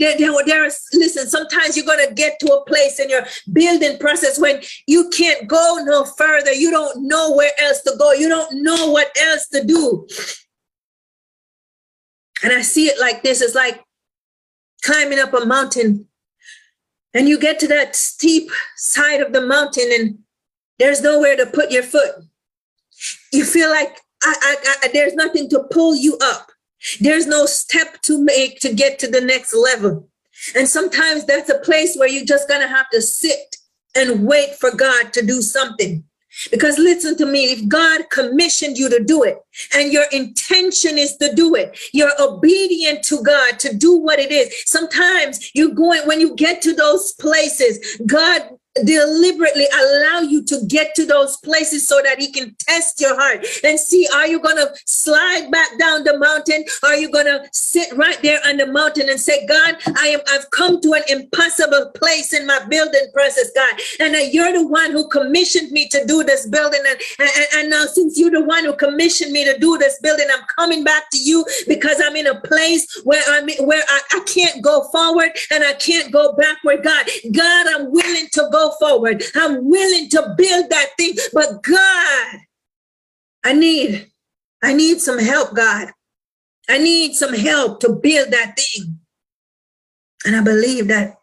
There, 0.00 0.18
there, 0.18 0.44
there 0.44 0.64
is, 0.64 0.84
listen, 0.92 1.28
sometimes 1.28 1.76
you're 1.76 1.86
going 1.86 2.04
to 2.04 2.12
get 2.12 2.40
to 2.40 2.46
a 2.54 2.64
place 2.64 2.98
in 2.98 3.08
your 3.08 3.22
building 3.52 4.00
process 4.00 4.36
when 4.36 4.62
you 4.88 5.08
can't 5.10 5.46
go 5.46 5.78
no 5.84 6.04
further. 6.04 6.50
You 6.50 6.72
don't 6.72 7.06
know 7.06 7.36
where 7.36 7.52
else 7.60 7.82
to 7.82 7.92
go. 7.96 8.12
You 8.12 8.28
don't 8.28 8.64
know 8.64 8.90
what 8.90 9.16
else 9.16 9.46
to 9.50 9.62
do. 9.62 10.08
And 12.42 12.52
I 12.52 12.62
see 12.62 12.86
it 12.86 12.98
like 13.00 13.22
this. 13.22 13.40
It's 13.40 13.54
like 13.54 13.80
climbing 14.82 15.20
up 15.20 15.34
a 15.34 15.46
mountain 15.46 16.08
and 17.14 17.28
you 17.28 17.38
get 17.38 17.60
to 17.60 17.68
that 17.68 17.94
steep 17.94 18.50
side 18.74 19.20
of 19.20 19.32
the 19.32 19.40
mountain 19.40 19.88
and 19.92 20.18
there's 20.80 21.00
nowhere 21.00 21.36
to 21.36 21.46
put 21.46 21.70
your 21.70 21.84
foot 21.84 22.24
you 23.32 23.44
feel 23.44 23.70
like 23.70 23.98
I, 24.22 24.34
I, 24.42 24.76
I, 24.84 24.88
there's 24.92 25.14
nothing 25.14 25.48
to 25.50 25.64
pull 25.70 25.96
you 25.96 26.18
up. 26.22 26.50
There's 27.00 27.26
no 27.26 27.46
step 27.46 28.00
to 28.02 28.22
make 28.22 28.60
to 28.60 28.74
get 28.74 28.98
to 29.00 29.08
the 29.08 29.20
next 29.20 29.54
level. 29.54 30.08
And 30.56 30.68
sometimes 30.68 31.24
that's 31.24 31.50
a 31.50 31.58
place 31.60 31.96
where 31.96 32.08
you're 32.08 32.24
just 32.24 32.48
going 32.48 32.60
to 32.60 32.68
have 32.68 32.90
to 32.90 33.00
sit 33.00 33.56
and 33.94 34.26
wait 34.26 34.54
for 34.56 34.74
God 34.74 35.12
to 35.12 35.24
do 35.24 35.42
something. 35.42 36.04
Because 36.50 36.78
listen 36.78 37.16
to 37.18 37.26
me, 37.26 37.52
if 37.52 37.68
God 37.68 38.08
commissioned 38.10 38.78
you 38.78 38.88
to 38.88 39.04
do 39.04 39.22
it 39.22 39.36
and 39.74 39.92
your 39.92 40.06
intention 40.12 40.96
is 40.96 41.16
to 41.18 41.34
do 41.34 41.54
it, 41.54 41.78
you're 41.92 42.10
obedient 42.18 43.04
to 43.04 43.22
God 43.22 43.58
to 43.60 43.74
do 43.74 43.98
what 43.98 44.18
it 44.18 44.32
is. 44.32 44.50
Sometimes 44.64 45.50
you're 45.54 45.74
going, 45.74 46.06
when 46.06 46.20
you 46.20 46.34
get 46.34 46.62
to 46.62 46.74
those 46.74 47.12
places, 47.20 48.00
God 48.06 48.48
deliberately 48.84 49.66
allow 49.74 50.20
you 50.20 50.42
to 50.44 50.60
get 50.68 50.94
to 50.94 51.06
those 51.06 51.36
places 51.38 51.86
so 51.86 52.00
that 52.02 52.18
he 52.18 52.32
can 52.32 52.54
test 52.58 53.00
your 53.00 53.14
heart 53.14 53.44
and 53.64 53.78
see 53.78 54.06
are 54.14 54.26
you 54.26 54.40
going 54.40 54.56
to 54.56 54.72
slide 54.86 55.50
back 55.50 55.68
down 55.78 56.04
the 56.04 56.18
mountain? 56.18 56.64
Are 56.82 56.96
you 56.96 57.10
going 57.10 57.26
to 57.26 57.42
sit 57.52 57.92
right 57.96 58.20
there 58.22 58.38
on 58.46 58.56
the 58.56 58.66
mountain 58.66 59.08
and 59.08 59.20
say 59.20 59.46
god 59.46 59.76
i 59.98 60.08
am 60.08 60.20
i've 60.30 60.50
come 60.50 60.80
to 60.80 60.92
an 60.94 61.02
impossible 61.08 61.90
place 61.94 62.32
in 62.32 62.46
my 62.46 62.60
building 62.68 63.06
process 63.12 63.50
god. 63.54 63.74
And 64.00 64.14
you're 64.32 64.52
the 64.52 64.66
one 64.66 64.92
who 64.92 65.08
commissioned 65.08 65.70
me 65.72 65.88
to 65.88 66.04
do 66.06 66.22
this 66.24 66.46
building. 66.46 66.80
And, 66.86 66.98
and, 67.18 67.46
and 67.54 67.70
now 67.70 67.84
since 67.86 68.18
you're 68.18 68.30
the 68.30 68.44
one 68.44 68.64
who 68.64 68.74
commissioned 68.76 69.32
me 69.32 69.44
to 69.44 69.58
do 69.58 69.78
this 69.78 69.98
building 70.00 70.26
i'm 70.32 70.44
coming 70.56 70.84
back 70.84 71.10
to 71.12 71.18
you 71.18 71.44
because 71.66 72.00
i'm 72.04 72.16
in 72.16 72.26
a 72.26 72.40
place 72.40 72.86
where 73.04 73.22
i'm 73.28 73.48
where 73.66 73.82
I, 73.88 74.00
I 74.12 74.20
can't 74.26 74.62
go 74.62 74.88
forward 74.90 75.30
and 75.50 75.64
i 75.64 75.72
can't 75.74 76.12
go 76.12 76.34
backward 76.34 76.82
god. 76.82 77.06
God 77.32 77.66
i'm 77.68 77.90
willing 77.90 78.28
to 78.32 78.48
go 78.52 78.61
forward. 78.70 79.22
I'm 79.34 79.68
willing 79.68 80.08
to 80.10 80.34
build 80.36 80.70
that 80.70 80.90
thing. 80.96 81.14
But 81.32 81.62
God, 81.62 82.38
I 83.44 83.52
need, 83.52 84.10
I 84.62 84.72
need 84.72 85.00
some 85.00 85.18
help, 85.18 85.54
God. 85.54 85.90
I 86.68 86.78
need 86.78 87.14
some 87.14 87.34
help 87.34 87.80
to 87.80 87.92
build 87.92 88.30
that 88.30 88.56
thing. 88.56 89.00
And 90.24 90.36
I 90.36 90.42
believe 90.42 90.88
that 90.88 91.16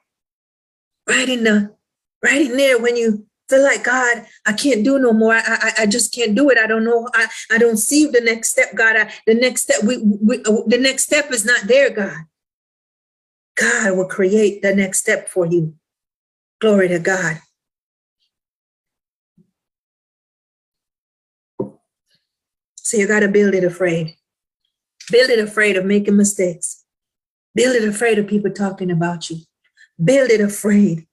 right 1.07 1.29
in 1.29 1.43
the 1.43 1.73
right 2.21 2.41
in 2.41 2.57
there 2.57 2.77
when 2.77 2.97
you 2.97 3.25
feel 3.49 3.63
like 3.63 3.83
God, 3.83 4.25
I 4.45 4.53
can't 4.53 4.83
do 4.83 4.99
no 4.99 5.11
more. 5.11 5.33
I, 5.33 5.41
I, 5.45 5.71
I 5.79 5.85
just 5.85 6.13
can't 6.13 6.35
do 6.35 6.49
it. 6.49 6.57
I 6.57 6.67
don't 6.67 6.83
know. 6.83 7.09
I, 7.13 7.27
I 7.51 7.57
don't 7.57 7.77
see 7.77 8.05
the 8.07 8.21
next 8.21 8.49
step, 8.49 8.75
God. 8.75 8.95
I, 8.95 9.11
the 9.25 9.33
next 9.33 9.63
step, 9.63 9.83
we, 9.83 9.97
we, 9.97 10.37
uh, 10.43 10.61
the 10.67 10.77
next 10.77 11.03
step 11.03 11.31
is 11.31 11.45
not 11.45 11.61
there, 11.63 11.89
God. 11.89 12.17
God 13.55 13.97
will 13.97 14.07
create 14.07 14.61
the 14.61 14.75
next 14.75 14.99
step 14.99 15.27
for 15.27 15.45
you. 15.45 15.73
Glory 16.59 16.89
to 16.89 16.99
God. 16.99 17.39
So 22.75 22.97
you 22.97 23.07
got 23.07 23.21
to 23.21 23.27
build 23.27 23.53
it 23.53 23.63
afraid. 23.63 24.15
Build 25.11 25.29
it 25.29 25.39
afraid 25.39 25.77
of 25.77 25.85
making 25.85 26.17
mistakes. 26.17 26.83
Build 27.55 27.75
it 27.75 27.87
afraid 27.87 28.19
of 28.19 28.27
people 28.27 28.51
talking 28.51 28.91
about 28.91 29.29
you. 29.29 29.37
Build 30.03 30.31
it 30.31 30.41
afraid. 30.41 31.05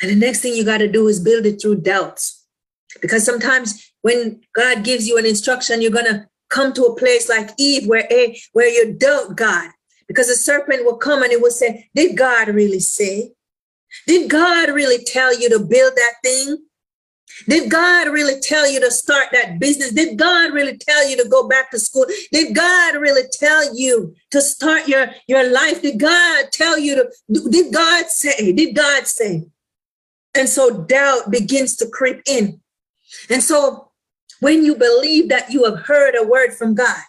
And 0.00 0.10
the 0.10 0.14
next 0.14 0.40
thing 0.40 0.54
you 0.54 0.64
got 0.64 0.78
to 0.78 0.88
do 0.88 1.08
is 1.08 1.20
build 1.20 1.44
it 1.44 1.60
through 1.60 1.80
doubts. 1.80 2.46
Because 3.02 3.24
sometimes 3.24 3.92
when 4.02 4.40
God 4.54 4.84
gives 4.84 5.06
you 5.06 5.18
an 5.18 5.26
instruction, 5.26 5.82
you're 5.82 5.90
going 5.90 6.06
to 6.06 6.26
come 6.48 6.72
to 6.72 6.84
a 6.84 6.96
place 6.96 7.28
like 7.28 7.50
Eve 7.58 7.86
where, 7.86 8.06
eh, 8.10 8.34
where 8.52 8.68
you 8.68 8.94
doubt 8.94 9.36
God 9.36 9.70
because 10.08 10.26
the 10.26 10.34
serpent 10.34 10.84
will 10.84 10.96
come 10.96 11.22
and 11.22 11.30
it 11.30 11.40
will 11.40 11.50
say, 11.50 11.88
Did 11.94 12.16
God 12.16 12.48
really 12.48 12.80
say? 12.80 13.32
Did 14.06 14.28
God 14.28 14.70
really 14.70 15.04
tell 15.04 15.38
you 15.38 15.48
to 15.50 15.58
build 15.58 15.92
that 15.94 16.14
thing? 16.24 16.58
Did 17.46 17.70
God 17.70 18.08
really 18.08 18.40
tell 18.40 18.68
you 18.68 18.80
to 18.80 18.90
start 18.90 19.28
that 19.32 19.60
business? 19.60 19.92
Did 19.92 20.18
God 20.18 20.52
really 20.52 20.76
tell 20.76 21.08
you 21.08 21.16
to 21.22 21.28
go 21.28 21.46
back 21.46 21.70
to 21.70 21.78
school? 21.78 22.06
Did 22.32 22.54
God 22.54 22.96
really 22.96 23.22
tell 23.32 23.76
you 23.76 24.14
to 24.30 24.40
start 24.40 24.88
your, 24.88 25.08
your 25.28 25.48
life? 25.48 25.82
Did 25.82 26.00
God 26.00 26.46
tell 26.52 26.78
you 26.78 26.96
to, 26.96 27.50
did 27.50 27.72
God 27.72 28.06
say? 28.06 28.52
Did 28.52 28.74
God 28.74 29.06
say? 29.06 29.46
And 30.34 30.48
so 30.48 30.84
doubt 30.84 31.30
begins 31.30 31.76
to 31.76 31.88
creep 31.88 32.22
in. 32.26 32.60
And 33.30 33.42
so 33.42 33.90
when 34.40 34.64
you 34.64 34.74
believe 34.74 35.28
that 35.28 35.50
you 35.50 35.64
have 35.64 35.80
heard 35.80 36.14
a 36.16 36.26
word 36.26 36.54
from 36.54 36.74
God, 36.74 37.02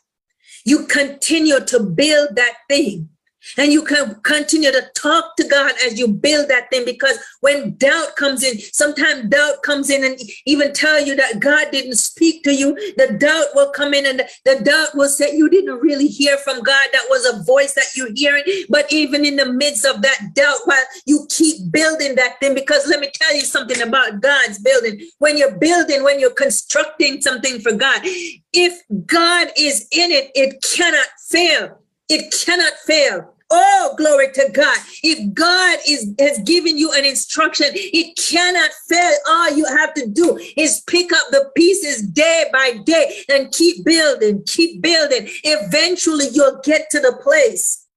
you 0.65 0.85
continue 0.87 1.59
to 1.65 1.79
build 1.79 2.35
that 2.35 2.53
thing. 2.69 3.09
And 3.57 3.71
you 3.71 3.83
can 3.83 4.15
continue 4.23 4.71
to 4.71 4.89
talk 4.95 5.35
to 5.37 5.47
God 5.47 5.73
as 5.85 5.99
you 5.99 6.07
build 6.07 6.49
that 6.49 6.69
thing 6.69 6.85
because 6.85 7.17
when 7.41 7.75
doubt 7.75 8.15
comes 8.15 8.43
in, 8.43 8.59
sometimes 8.73 9.29
doubt 9.29 9.63
comes 9.63 9.89
in 9.89 10.03
and 10.03 10.19
even 10.45 10.73
tell 10.73 11.01
you 11.01 11.15
that 11.15 11.39
God 11.39 11.67
didn't 11.71 11.95
speak 11.95 12.43
to 12.43 12.53
you. 12.53 12.75
The 12.97 13.17
doubt 13.17 13.47
will 13.55 13.71
come 13.71 13.93
in 13.93 14.05
and 14.05 14.21
the, 14.45 14.59
doubt 14.63 14.89
will 14.95 15.09
say 15.09 15.35
you 15.35 15.49
didn't 15.49 15.79
really 15.79 16.07
hear 16.07 16.37
from 16.37 16.61
God. 16.61 16.87
That 16.91 17.05
was 17.09 17.25
a 17.25 17.43
voice 17.43 17.73
that 17.73 17.95
you're 17.95 18.13
hearing. 18.13 18.43
But 18.69 18.91
even 18.91 19.25
in 19.25 19.35
the 19.35 19.51
midst 19.51 19.85
of 19.85 20.01
that 20.01 20.31
doubt, 20.33 20.59
while 20.65 20.83
you 21.05 21.25
keep 21.29 21.71
building 21.71 22.15
that 22.15 22.39
thing, 22.39 22.53
because 22.53 22.87
let 22.87 22.99
me 22.99 23.09
tell 23.13 23.33
you 23.33 23.41
something 23.41 23.81
about 23.81 24.21
God's 24.21 24.59
building. 24.59 25.01
When 25.19 25.37
you're 25.37 25.57
building, 25.57 26.03
when 26.03 26.19
you're 26.19 26.29
constructing 26.31 27.21
something 27.21 27.59
for 27.59 27.71
God, 27.71 28.01
if 28.03 28.81
God 29.05 29.47
is 29.57 29.87
in 29.91 30.11
it, 30.11 30.31
it 30.35 30.61
cannot 30.61 31.07
fail. 31.29 31.79
It 32.09 32.33
cannot 32.45 32.73
fail. 32.85 33.33
Oh, 33.51 33.95
glory 33.97 34.31
to 34.33 34.49
God. 34.53 34.77
If 35.01 35.33
God 35.33 35.79
is 35.87 36.13
has 36.19 36.37
given 36.39 36.77
you 36.77 36.91
an 36.93 37.03
instruction, 37.03 37.67
it 37.73 38.15
cannot 38.15 38.69
fail. 38.87 39.13
All 39.27 39.51
you 39.51 39.65
have 39.65 39.93
to 39.95 40.07
do 40.07 40.37
is 40.55 40.81
pick 40.81 41.11
up 41.11 41.25
the 41.31 41.49
pieces 41.55 42.03
day 42.03 42.45
by 42.53 42.77
day 42.85 43.23
and 43.27 43.51
keep 43.51 43.83
building, 43.83 44.43
keep 44.45 44.81
building. 44.81 45.29
Eventually 45.43 46.27
you'll 46.31 46.59
get 46.63 46.89
to 46.91 46.99
the 46.99 47.19
place 47.23 47.87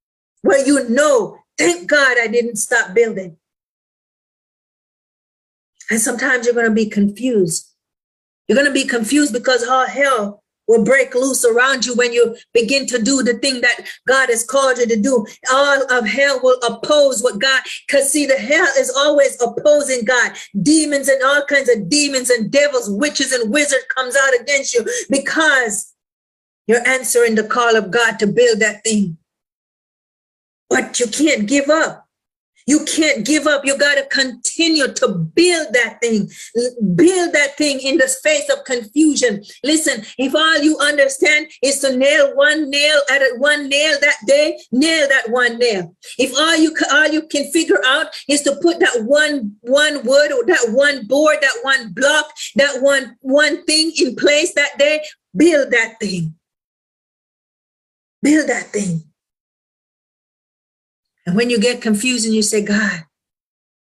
where 0.41 0.65
you 0.67 0.89
know, 0.89 1.37
thank 1.59 1.89
God 1.89 2.17
I 2.19 2.29
didn't 2.29 2.57
stop 2.57 2.95
building. 2.95 3.37
And 5.91 6.01
sometimes 6.01 6.47
you're 6.47 6.55
going 6.55 6.69
to 6.69 6.75
be 6.75 6.89
confused. 6.89 7.69
You're 8.49 8.57
going 8.57 8.67
to 8.67 8.73
be 8.73 8.87
confused 8.87 9.33
because 9.33 9.63
all 9.63 9.87
hell 9.87 10.42
will 10.73 10.85
break 10.85 11.15
loose 11.15 11.45
around 11.45 11.85
you 11.85 11.95
when 11.95 12.13
you 12.13 12.35
begin 12.55 12.87
to 12.87 13.01
do 13.01 13.23
the 13.23 13.35
thing 13.35 13.61
that 13.61 13.87
God 14.09 14.31
has 14.31 14.43
called 14.43 14.79
you 14.79 14.87
to 14.87 14.97
do. 14.97 15.27
All 15.53 15.93
of 15.93 16.07
hell 16.07 16.41
will 16.43 16.59
oppose 16.67 17.23
what 17.23 17.39
God, 17.39 17.63
because 17.87 18.11
see, 18.11 18.25
the 18.25 18.39
hell 18.39 18.69
is 18.79 18.91
always 18.91 19.41
opposing 19.41 20.05
God. 20.05 20.33
Demons 20.63 21.09
and 21.09 21.23
all 21.23 21.45
kinds 21.45 21.69
of 21.69 21.91
demons 21.91 22.31
and 22.31 22.51
devils, 22.51 22.91
witches 22.91 23.33
and 23.33 23.53
wizards 23.53 23.85
comes 23.95 24.17
out 24.17 24.41
against 24.41 24.75
you 24.75 24.87
because 25.11 25.93
you're 26.67 26.87
answering 26.89 27.35
the 27.35 27.45
call 27.45 27.77
of 27.77 27.91
God 27.91 28.19
to 28.19 28.27
build 28.27 28.61
that 28.61 28.83
thing. 28.83 29.19
But 30.71 30.99
you 30.99 31.07
can't 31.07 31.47
give 31.47 31.69
up. 31.69 32.02
You 32.67 32.85
can't 32.85 33.25
give 33.27 33.47
up. 33.47 33.65
You 33.65 33.77
got 33.77 33.97
to 33.97 34.07
continue 34.07 34.87
to 34.93 35.09
build 35.09 35.69
that 35.73 35.99
thing. 36.01 36.31
Build 36.95 37.33
that 37.33 37.57
thing 37.57 37.81
in 37.81 37.99
the 37.99 38.09
space 38.09 38.49
of 38.51 38.65
confusion. 38.65 39.43
Listen, 39.65 40.05
if 40.19 40.35
all 40.35 40.59
you 40.59 40.79
understand 40.79 41.49
is 41.63 41.81
to 41.81 41.97
nail 41.97 42.35
one 42.37 42.71
nail 42.71 43.01
at 43.11 43.23
one 43.39 43.69
nail 43.69 43.97
that 44.01 44.17
day, 44.27 44.59
nail 44.71 45.09
that 45.09 45.31
one 45.31 45.59
nail. 45.59 45.95
If 46.19 46.37
all 46.39 46.57
you 46.57 46.75
all 46.93 47.09
you 47.09 47.27
can 47.27 47.51
figure 47.53 47.81
out 47.85 48.09
is 48.29 48.43
to 48.43 48.57
put 48.63 48.81
that 48.81 49.05
one 49.05 49.57
one 49.61 50.05
wood 50.05 50.33
or 50.33 50.45
that 50.47 50.69
one 50.71 51.07
board, 51.07 51.39
that 51.41 51.59
one 51.63 51.93
block, 51.93 52.27
that 52.57 52.83
one 52.83 53.17
one 53.21 53.65
thing 53.65 53.93
in 53.97 54.17
place 54.17 54.55
that 54.55 54.79
day, 54.79 55.03
build 55.37 55.71
that 55.73 55.99
thing. 56.01 56.35
Build 58.23 58.49
that 58.49 58.67
thing. 58.67 59.12
And 61.27 61.37
when 61.37 61.51
you 61.51 61.61
get 61.61 61.83
confused 61.83 62.27
and 62.27 62.35
you 62.35 62.43
say, 62.43 62.63
God, 62.65 63.05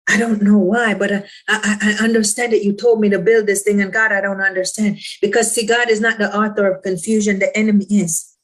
I 0.07 0.17
don't 0.17 0.41
know 0.41 0.57
why, 0.57 0.93
but 0.93 1.11
I, 1.11 1.23
I, 1.47 1.97
I, 1.99 2.03
understand 2.03 2.51
that 2.51 2.63
you 2.63 2.73
told 2.73 2.99
me 2.99 3.09
to 3.09 3.19
build 3.19 3.45
this 3.45 3.61
thing, 3.61 3.81
and 3.81 3.93
God, 3.93 4.11
I 4.11 4.19
don't 4.19 4.41
understand. 4.41 4.99
Because 5.21 5.53
see, 5.53 5.65
God 5.65 5.89
is 5.89 6.01
not 6.01 6.17
the 6.17 6.35
author 6.35 6.69
of 6.69 6.83
confusion, 6.83 7.39
the 7.39 7.55
enemy 7.57 7.85
is. 7.89 8.35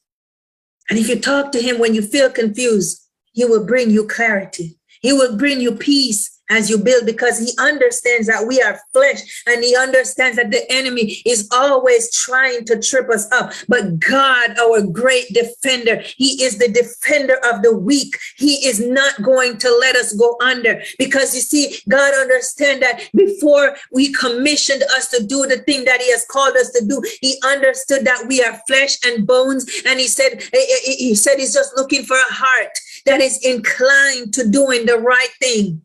And 0.88 0.98
if 0.98 1.08
you 1.08 1.20
talk 1.20 1.52
to 1.52 1.60
him 1.60 1.78
when 1.78 1.94
you 1.94 2.00
feel 2.00 2.30
confused, 2.30 3.06
he 3.32 3.44
will 3.44 3.66
bring 3.66 3.90
you 3.90 4.06
clarity, 4.06 4.78
he 5.02 5.12
will 5.12 5.36
bring 5.36 5.60
you 5.60 5.72
peace, 5.72 6.37
as 6.50 6.70
you 6.70 6.78
build 6.78 7.06
because 7.06 7.38
he 7.38 7.52
understands 7.58 8.26
that 8.26 8.46
we 8.46 8.60
are 8.62 8.80
flesh 8.92 9.42
and 9.46 9.62
he 9.62 9.76
understands 9.76 10.36
that 10.36 10.50
the 10.50 10.70
enemy 10.70 11.22
is 11.24 11.48
always 11.52 12.12
trying 12.14 12.64
to 12.64 12.80
trip 12.80 13.08
us 13.10 13.30
up. 13.32 13.52
But 13.68 13.98
God, 14.00 14.58
our 14.58 14.82
great 14.82 15.28
defender, 15.32 16.02
he 16.16 16.42
is 16.42 16.58
the 16.58 16.68
defender 16.68 17.38
of 17.44 17.62
the 17.62 17.76
weak. 17.76 18.16
He 18.36 18.66
is 18.66 18.80
not 18.80 19.22
going 19.22 19.58
to 19.58 19.76
let 19.80 19.96
us 19.96 20.12
go 20.14 20.36
under 20.40 20.82
because 20.98 21.34
you 21.34 21.40
see, 21.40 21.78
God 21.88 22.14
understands 22.14 22.80
that 22.80 23.08
before 23.14 23.76
we 23.92 24.12
commissioned 24.12 24.82
us 24.96 25.08
to 25.08 25.24
do 25.24 25.46
the 25.46 25.58
thing 25.58 25.84
that 25.84 26.00
he 26.00 26.10
has 26.10 26.26
called 26.26 26.56
us 26.56 26.70
to 26.70 26.84
do, 26.86 27.02
he 27.20 27.40
understood 27.44 28.04
that 28.04 28.26
we 28.28 28.42
are 28.42 28.60
flesh 28.66 28.98
and 29.04 29.26
bones. 29.26 29.66
And 29.86 29.98
he 30.00 30.06
said, 30.06 30.42
he 30.52 31.14
said 31.14 31.38
he's 31.38 31.54
just 31.54 31.76
looking 31.76 32.04
for 32.04 32.16
a 32.16 32.32
heart 32.32 32.78
that 33.06 33.20
is 33.20 33.38
inclined 33.44 34.34
to 34.34 34.48
doing 34.48 34.86
the 34.86 34.98
right 34.98 35.30
thing. 35.40 35.82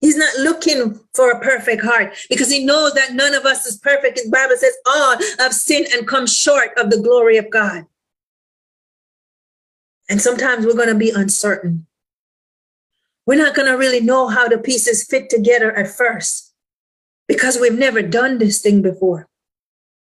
He's 0.00 0.16
not 0.16 0.36
looking 0.38 1.00
for 1.14 1.30
a 1.30 1.40
perfect 1.40 1.82
heart 1.82 2.14
because 2.28 2.50
he 2.50 2.64
knows 2.64 2.92
that 2.94 3.14
none 3.14 3.34
of 3.34 3.46
us 3.46 3.66
is 3.66 3.78
perfect. 3.78 4.18
His 4.18 4.30
Bible 4.30 4.56
says 4.56 4.76
all 4.86 5.16
have 5.38 5.54
sinned 5.54 5.88
and 5.92 6.06
come 6.06 6.26
short 6.26 6.70
of 6.76 6.90
the 6.90 7.00
glory 7.00 7.38
of 7.38 7.50
God. 7.50 7.84
And 10.08 10.20
sometimes 10.20 10.64
we're 10.64 10.74
going 10.74 10.88
to 10.88 10.94
be 10.94 11.10
uncertain. 11.10 11.86
We're 13.26 13.42
not 13.42 13.56
going 13.56 13.66
to 13.66 13.76
really 13.76 14.00
know 14.00 14.28
how 14.28 14.46
the 14.48 14.58
pieces 14.58 15.04
fit 15.04 15.28
together 15.28 15.76
at 15.76 15.88
first 15.88 16.54
because 17.26 17.58
we've 17.58 17.76
never 17.76 18.02
done 18.02 18.38
this 18.38 18.60
thing 18.60 18.82
before. 18.82 19.28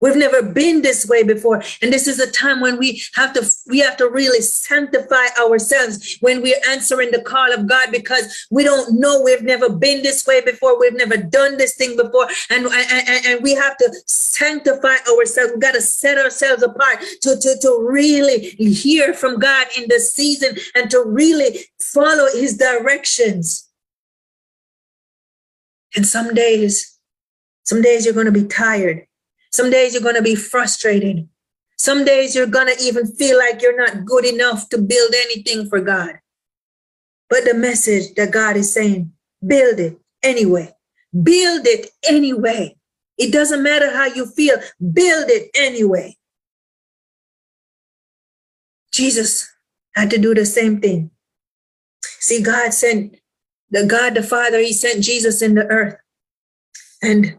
We've 0.05 0.17
never 0.17 0.43
been 0.43 0.83
this 0.83 1.07
way 1.07 1.23
before. 1.23 1.63
And 1.81 1.91
this 1.91 2.07
is 2.07 2.21
a 2.21 2.31
time 2.31 2.61
when 2.61 2.77
we 2.77 3.01
have 3.15 3.33
to 3.33 3.51
we 3.69 3.79
have 3.79 3.97
to 3.97 4.11
really 4.11 4.43
sanctify 4.43 5.29
ourselves 5.41 6.19
when 6.21 6.43
we're 6.43 6.61
answering 6.69 7.11
the 7.11 7.23
call 7.23 7.51
of 7.55 7.67
God 7.67 7.91
because 7.91 8.47
we 8.51 8.65
don't 8.65 9.01
know 9.01 9.23
we've 9.23 9.41
never 9.41 9.71
been 9.71 10.03
this 10.03 10.27
way 10.27 10.43
before. 10.43 10.79
We've 10.79 10.93
never 10.93 11.17
done 11.17 11.57
this 11.57 11.77
thing 11.77 11.97
before. 11.97 12.29
And, 12.51 12.67
and, 12.67 13.27
and 13.27 13.43
we 13.43 13.55
have 13.55 13.79
to 13.79 13.95
sanctify 14.05 14.97
ourselves. 15.11 15.53
We've 15.53 15.63
got 15.63 15.73
to 15.73 15.81
set 15.81 16.19
ourselves 16.19 16.63
apart 16.63 17.01
to, 17.23 17.39
to, 17.41 17.57
to 17.63 17.87
really 17.89 18.51
hear 18.51 19.15
from 19.15 19.39
God 19.39 19.69
in 19.75 19.87
this 19.89 20.13
season 20.13 20.59
and 20.75 20.91
to 20.91 21.03
really 21.03 21.61
follow 21.81 22.27
his 22.31 22.59
directions. 22.59 23.71
And 25.97 26.07
some 26.07 26.35
days, 26.35 26.99
some 27.63 27.81
days 27.81 28.05
you're 28.05 28.13
going 28.13 28.27
to 28.27 28.33
be 28.33 28.45
tired. 28.45 29.07
Some 29.55 29.71
days 29.71 29.95
you're 29.95 30.03
going 30.03 30.17
to 30.17 30.23
be 30.23 30.35
frustrated. 30.35 31.29
Some 31.77 32.05
days 32.05 32.35
you're 32.35 32.49
going 32.49 32.67
to 32.67 32.83
even 32.83 33.07
feel 33.07 33.39
like 33.39 33.63
you're 33.63 33.77
not 33.77 34.05
good 34.05 34.25
enough 34.25 34.69
to 34.71 34.79
build 34.79 35.15
anything 35.15 35.69
for 35.69 35.81
God. 35.81 36.19
But 37.31 37.45
the 37.45 37.55
message 37.55 38.15
that 38.17 38.33
God 38.33 38.57
is 38.57 38.75
saying, 38.75 39.13
build 39.47 39.79
it 39.79 39.97
anyway. 40.25 40.75
Build 41.23 41.69
it 41.69 41.91
anyway. 42.09 42.75
It 43.17 43.33
doesn't 43.33 43.63
matter 43.63 43.95
how 43.95 44.07
you 44.07 44.27
feel, 44.27 44.57
build 44.93 45.31
it 45.31 45.51
anyway. 45.55 46.17
Jesus 48.93 49.49
had 49.95 50.11
to 50.11 50.19
do 50.19 50.35
the 50.35 50.47
same 50.47 50.81
thing. 50.81 51.13
See, 52.03 52.43
God 52.43 52.75
sent 52.75 53.21
the 53.71 53.87
God 53.87 54.17
the 54.17 54.23
Father, 54.25 54.59
He 54.59 54.73
sent 54.73 55.05
Jesus 55.05 55.43
in 55.43 55.55
the 55.55 55.67
earth. 55.67 55.97
And 57.01 57.39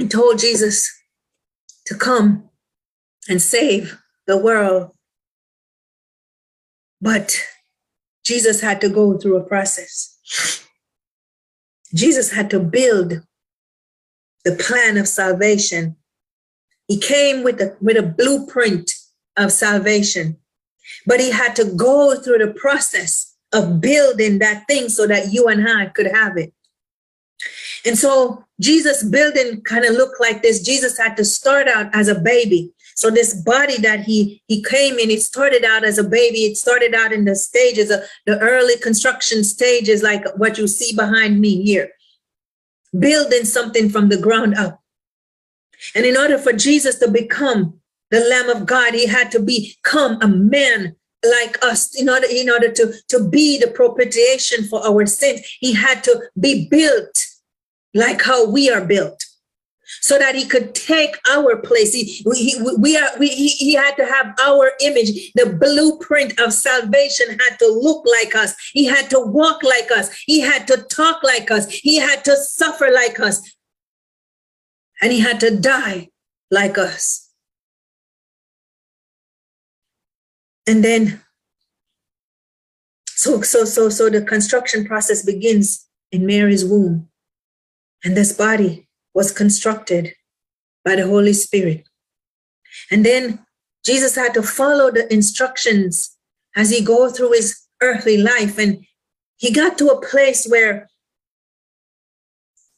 he 0.00 0.08
told 0.08 0.38
Jesus 0.38 0.90
to 1.84 1.94
come 1.94 2.48
and 3.28 3.40
save 3.40 3.98
the 4.26 4.38
world. 4.38 4.92
But 7.02 7.38
Jesus 8.24 8.62
had 8.62 8.80
to 8.80 8.88
go 8.88 9.18
through 9.18 9.36
a 9.36 9.44
process. 9.44 10.16
Jesus 11.94 12.32
had 12.32 12.48
to 12.48 12.60
build 12.60 13.20
the 14.46 14.54
plan 14.54 14.96
of 14.96 15.06
salvation. 15.06 15.96
He 16.88 16.98
came 16.98 17.44
with 17.44 17.60
a, 17.60 17.76
with 17.82 17.98
a 17.98 18.02
blueprint 18.02 18.90
of 19.36 19.52
salvation, 19.52 20.38
but 21.06 21.20
he 21.20 21.30
had 21.30 21.54
to 21.56 21.66
go 21.76 22.18
through 22.18 22.38
the 22.38 22.54
process 22.54 23.36
of 23.52 23.82
building 23.82 24.38
that 24.38 24.66
thing 24.66 24.88
so 24.88 25.06
that 25.06 25.30
you 25.30 25.46
and 25.46 25.68
I 25.68 25.86
could 25.86 26.06
have 26.06 26.38
it. 26.38 26.54
And 27.86 27.98
so 27.98 28.44
Jesus 28.60 29.02
building 29.02 29.62
kind 29.62 29.84
of 29.84 29.94
looked 29.94 30.20
like 30.20 30.42
this. 30.42 30.62
Jesus 30.62 30.98
had 30.98 31.16
to 31.16 31.24
start 31.24 31.68
out 31.68 31.94
as 31.94 32.08
a 32.08 32.14
baby. 32.18 32.72
So 32.94 33.10
this 33.10 33.34
body 33.42 33.78
that 33.78 34.00
he 34.00 34.42
he 34.46 34.62
came 34.62 34.98
in, 34.98 35.10
it 35.10 35.22
started 35.22 35.64
out 35.64 35.84
as 35.84 35.96
a 35.96 36.04
baby. 36.04 36.40
It 36.40 36.56
started 36.56 36.94
out 36.94 37.12
in 37.12 37.24
the 37.24 37.34
stages 37.34 37.90
of 37.90 38.00
the 38.26 38.38
early 38.40 38.76
construction 38.76 39.44
stages, 39.44 40.02
like 40.02 40.24
what 40.36 40.58
you 40.58 40.68
see 40.68 40.94
behind 40.94 41.40
me 41.40 41.62
here, 41.62 41.90
building 42.98 43.44
something 43.44 43.88
from 43.88 44.10
the 44.10 44.18
ground 44.18 44.54
up. 44.54 44.80
And 45.94 46.04
in 46.04 46.16
order 46.16 46.36
for 46.36 46.52
Jesus 46.52 46.98
to 46.98 47.10
become 47.10 47.80
the 48.10 48.20
Lamb 48.20 48.50
of 48.50 48.66
God, 48.66 48.92
he 48.92 49.06
had 49.06 49.30
to 49.30 49.40
become 49.40 50.20
a 50.20 50.28
man 50.28 50.96
like 51.24 51.62
us 51.62 51.98
in 51.98 52.08
order 52.08 52.26
in 52.30 52.50
order 52.50 52.70
to 52.72 52.92
to 53.08 53.28
be 53.28 53.58
the 53.58 53.68
propitiation 53.68 54.64
for 54.64 54.84
our 54.86 55.06
sins. 55.06 55.40
He 55.60 55.72
had 55.72 56.04
to 56.04 56.22
be 56.38 56.68
built 56.68 57.29
like 57.94 58.22
how 58.22 58.48
we 58.48 58.70
are 58.70 58.84
built 58.84 59.24
so 60.00 60.18
that 60.18 60.34
he 60.34 60.44
could 60.44 60.74
take 60.74 61.16
our 61.28 61.56
place. 61.56 61.92
He, 61.92 62.22
we, 62.24 62.56
we 62.78 62.96
are, 62.96 63.08
we, 63.18 63.28
he, 63.28 63.48
he 63.48 63.74
had 63.74 63.96
to 63.96 64.06
have 64.06 64.34
our 64.40 64.72
image. 64.80 65.32
The 65.34 65.46
blueprint 65.46 66.38
of 66.38 66.52
salvation 66.52 67.38
had 67.38 67.58
to 67.58 67.66
look 67.66 68.06
like 68.06 68.34
us. 68.34 68.54
He 68.72 68.84
had 68.84 69.10
to 69.10 69.20
walk 69.20 69.62
like 69.62 69.90
us. 69.90 70.10
He 70.26 70.40
had 70.40 70.66
to 70.68 70.78
talk 70.84 71.22
like 71.24 71.50
us. 71.50 71.70
He 71.70 71.96
had 71.96 72.24
to 72.24 72.36
suffer 72.36 72.88
like 72.92 73.18
us. 73.18 73.56
And 75.02 75.12
he 75.12 75.20
had 75.20 75.40
to 75.40 75.58
die 75.58 76.10
like 76.50 76.78
us. 76.78 77.28
And 80.66 80.84
then, 80.84 81.20
so, 83.08 83.42
so, 83.42 83.64
so, 83.64 83.88
so 83.88 84.08
the 84.08 84.22
construction 84.22 84.84
process 84.84 85.24
begins 85.24 85.86
in 86.12 86.26
Mary's 86.26 86.64
womb. 86.64 87.09
And 88.04 88.16
this 88.16 88.32
body 88.32 88.88
was 89.14 89.32
constructed 89.32 90.14
by 90.84 90.96
the 90.96 91.06
Holy 91.06 91.32
Spirit. 91.32 91.86
And 92.90 93.04
then 93.04 93.44
Jesus 93.84 94.14
had 94.16 94.34
to 94.34 94.42
follow 94.42 94.90
the 94.90 95.12
instructions 95.12 96.16
as 96.56 96.70
he 96.70 96.82
go 96.82 97.10
through 97.10 97.32
his 97.32 97.60
earthly 97.80 98.16
life. 98.16 98.58
And 98.58 98.84
he 99.36 99.52
got 99.52 99.78
to 99.78 99.88
a 99.88 100.06
place 100.06 100.46
where 100.46 100.88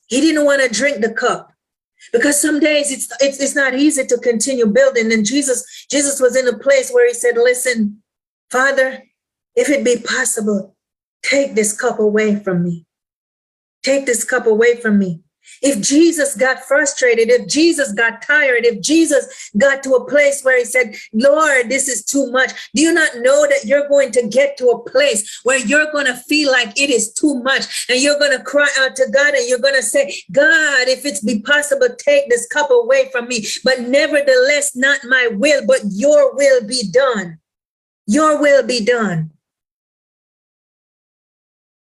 he 0.09 0.21
didn't 0.21 0.45
want 0.45 0.63
to 0.63 0.69
drink 0.69 1.01
the 1.01 1.13
cup 1.13 1.53
because 2.13 2.41
some 2.41 2.61
days 2.61 2.91
it's, 2.91 3.09
it's, 3.21 3.41
it's 3.41 3.55
not 3.55 3.75
easy 3.75 4.05
to 4.07 4.19
continue 4.19 4.67
building. 4.67 5.13
And 5.13 5.25
Jesus, 5.25 5.65
Jesus 5.91 6.21
was 6.21 6.37
in 6.37 6.49
a 6.49 6.59
place 6.59 6.91
where 6.91 7.07
he 7.07 7.15
said, 7.15 7.37
listen, 7.37 8.03
Father, 8.51 9.03
if 9.55 9.69
it 9.69 9.85
be 9.85 9.97
possible, 9.99 10.77
take 11.23 11.55
this 11.55 11.73
cup 11.73 11.99
away 11.99 12.37
from 12.37 12.65
me. 12.65 12.87
Take 13.83 14.07
this 14.07 14.25
cup 14.25 14.47
away 14.47 14.77
from 14.77 14.99
me. 14.99 15.21
If 15.61 15.81
Jesus 15.81 16.35
got 16.35 16.65
frustrated, 16.65 17.29
if 17.31 17.47
Jesus 17.47 17.93
got 17.93 18.23
tired, 18.23 18.65
if 18.65 18.81
Jesus 18.81 19.51
got 19.59 19.83
to 19.85 19.95
a 19.95 20.09
place 20.09 20.43
where 20.43 20.59
he 20.59 20.65
said, 20.65 20.97
Lord, 21.13 21.69
this 21.69 21.89
is 21.89 22.05
too 22.05 22.31
much, 22.31 22.71
do 22.75 22.83
you 22.83 22.93
not 22.93 23.17
know 23.17 23.47
that 23.47 23.65
you're 23.65 23.89
going 23.89 24.11
to 24.13 24.27
get 24.29 24.57
to 24.59 24.69
a 24.69 24.91
place 24.91 25.41
where 25.45 25.59
you're 25.59 25.91
going 25.93 26.07
to 26.07 26.17
feel 26.17 26.51
like 26.51 26.79
it 26.79 26.91
is 26.91 27.13
too 27.13 27.43
much 27.43 27.87
and 27.89 28.01
you're 28.01 28.19
going 28.19 28.37
to 28.37 28.43
cry 28.43 28.69
out 28.79 28.97
to 28.97 29.07
God 29.13 29.35
and 29.35 29.49
you're 29.49 29.59
going 29.59 29.77
to 29.77 29.83
say, 29.83 30.15
God, 30.33 30.89
if 30.89 31.05
it's 31.05 31.25
be 31.25 31.41
possible, 31.41 31.89
take 31.99 32.29
this 32.29 32.47
cup 32.49 32.71
away 32.71 33.09
from 33.13 33.29
me. 33.29 33.45
But 33.65 33.81
nevertheless, 33.81 34.75
not 34.75 35.01
my 35.05 35.29
will, 35.33 35.65
but 35.67 35.81
your 35.91 36.35
will 36.35 36.67
be 36.67 36.91
done. 36.91 37.39
Your 38.07 38.41
will 38.41 38.67
be 38.67 38.85
done. 38.85 39.31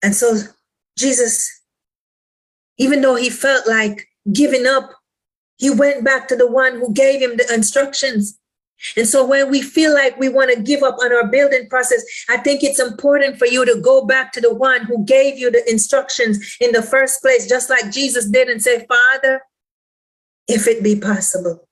And 0.05 0.14
so 0.14 0.36
Jesus 0.96 1.61
even 2.79 3.01
though 3.01 3.16
he 3.16 3.31
felt 3.31 3.66
like 3.66 4.09
giving 4.33 4.66
up, 4.66 4.91
he 5.57 5.70
went 5.70 6.05
back 6.05 6.29
to 6.29 6.37
the 6.37 6.51
one 6.51 6.75
who 6.75 6.93
gave 6.93 7.20
him 7.20 7.37
the 7.37 7.47
instructions. 7.53 8.39
And 8.97 9.07
so 9.07 9.25
when 9.25 9.51
we 9.51 9.62
feel 9.62 9.95
like 9.95 10.18
we 10.18 10.29
want 10.29 10.53
to 10.53 10.61
give 10.61 10.83
up 10.83 10.97
on 11.01 11.12
our 11.12 11.27
building 11.27 11.68
process, 11.68 12.03
I 12.29 12.39
think 12.39 12.64
it's 12.64 12.81
important 12.81 13.39
for 13.39 13.47
you 13.47 13.64
to 13.64 13.81
go 13.81 14.05
back 14.05 14.33
to 14.33 14.41
the 14.41 14.53
one 14.53 14.83
who 14.83 15.05
gave 15.05 15.39
you 15.39 15.51
the 15.51 15.68
instructions 15.70 16.57
in 16.61 16.73
the 16.73 16.83
first 16.83 17.23
place, 17.23 17.49
just 17.49 17.70
like 17.70 17.93
Jesus 17.93 18.27
did, 18.29 18.49
and 18.49 18.61
say, 18.61 18.85
Father, 18.87 19.43
if 20.49 20.66
it 20.66 20.83
be 20.83 20.99
possible, 20.99 21.68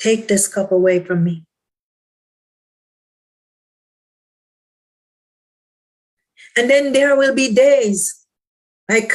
take 0.00 0.26
this 0.26 0.48
cup 0.48 0.72
away 0.72 1.04
from 1.04 1.22
me. 1.22 1.44
And 6.56 6.68
then 6.68 6.92
there 6.92 7.16
will 7.16 7.34
be 7.34 7.54
days 7.54 8.26
like 8.88 9.12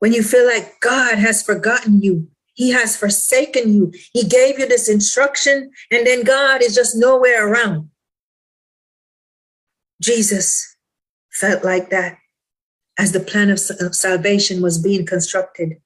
when 0.00 0.12
you 0.12 0.22
feel 0.22 0.46
like 0.46 0.80
God 0.80 1.18
has 1.18 1.42
forgotten 1.42 2.02
you, 2.02 2.28
He 2.54 2.70
has 2.70 2.96
forsaken 2.96 3.72
you, 3.72 3.92
He 4.12 4.24
gave 4.24 4.58
you 4.58 4.66
this 4.66 4.88
instruction, 4.88 5.70
and 5.90 6.06
then 6.06 6.24
God 6.24 6.62
is 6.62 6.74
just 6.74 6.96
nowhere 6.96 7.48
around. 7.48 7.88
Jesus 10.02 10.76
felt 11.32 11.64
like 11.64 11.90
that 11.90 12.18
as 12.98 13.12
the 13.12 13.20
plan 13.20 13.50
of, 13.50 13.58
salvation 13.58 14.60
was 14.60 14.82
being 14.82 15.06
constructed. 15.06 15.80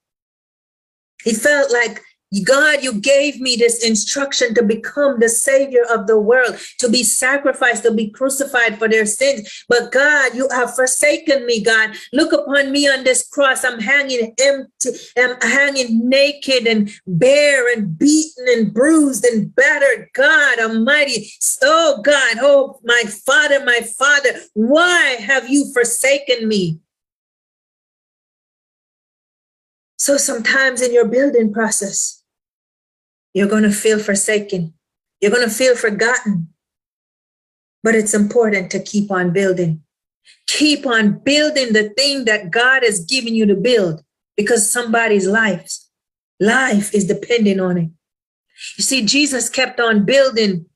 He 1.23 1.33
felt 1.33 1.71
like 1.71 2.01
God, 2.43 2.83
you 2.83 2.99
gave 2.99 3.39
me 3.39 3.55
this 3.55 3.83
instruction 3.85 4.53
to 4.55 4.63
become 4.63 5.19
the 5.19 5.29
savior 5.29 5.83
of 5.89 6.07
the 6.07 6.19
world, 6.19 6.57
to 6.79 6.89
be 6.89 7.03
sacrificed, 7.03 7.83
to 7.83 7.93
be 7.93 8.09
crucified 8.09 8.77
for 8.77 8.89
their 8.89 9.05
sins. 9.05 9.65
But 9.69 9.91
God, 9.91 10.35
you 10.35 10.49
have 10.49 10.75
forsaken 10.75 11.45
me, 11.45 11.63
God. 11.63 11.95
Look 12.11 12.33
upon 12.33 12.71
me 12.71 12.89
on 12.89 13.03
this 13.03 13.27
cross. 13.27 13.63
I'm 13.63 13.79
hanging 13.79 14.33
empty, 14.39 14.89
I'm 15.17 15.39
hanging 15.41 16.09
naked 16.09 16.67
and 16.67 16.91
bare 17.07 17.71
and 17.71 17.97
beaten 17.97 18.45
and 18.49 18.73
bruised 18.73 19.25
and 19.25 19.53
battered. 19.55 20.09
God 20.13 20.59
Almighty. 20.59 21.31
Oh 21.61 22.01
God, 22.01 22.37
oh 22.41 22.79
my 22.83 23.03
Father, 23.25 23.63
my 23.63 23.81
Father, 23.97 24.31
why 24.53 25.17
have 25.19 25.49
you 25.49 25.71
forsaken 25.73 26.47
me? 26.47 26.79
So 30.05 30.17
sometimes 30.17 30.83
in 30.83 30.93
your 30.93 31.07
building 31.07 31.51
process, 31.51 32.21
you're 33.33 33.47
going 33.47 33.63
to 33.63 33.71
feel 33.71 33.97
forsaken. 33.97 34.75
You're 35.19 35.31
going 35.31 35.49
to 35.49 35.55
feel 35.55 35.75
forgotten. 35.75 36.49
But 37.81 37.95
it's 37.95 38.13
important 38.13 38.69
to 38.69 38.79
keep 38.79 39.09
on 39.09 39.33
building. 39.33 39.81
Keep 40.45 40.85
on 40.85 41.17
building 41.23 41.73
the 41.73 41.89
thing 41.89 42.25
that 42.25 42.51
God 42.51 42.83
has 42.83 43.03
given 43.03 43.33
you 43.33 43.47
to 43.47 43.55
build 43.55 44.03
because 44.37 44.71
somebody's 44.71 45.25
life, 45.25 45.75
Life 46.39 46.93
is 46.93 47.05
depending 47.05 47.59
on 47.59 47.77
it. 47.79 47.89
You 48.77 48.83
see, 48.83 49.03
Jesus 49.07 49.49
kept 49.49 49.79
on 49.79 50.05
building. 50.05 50.67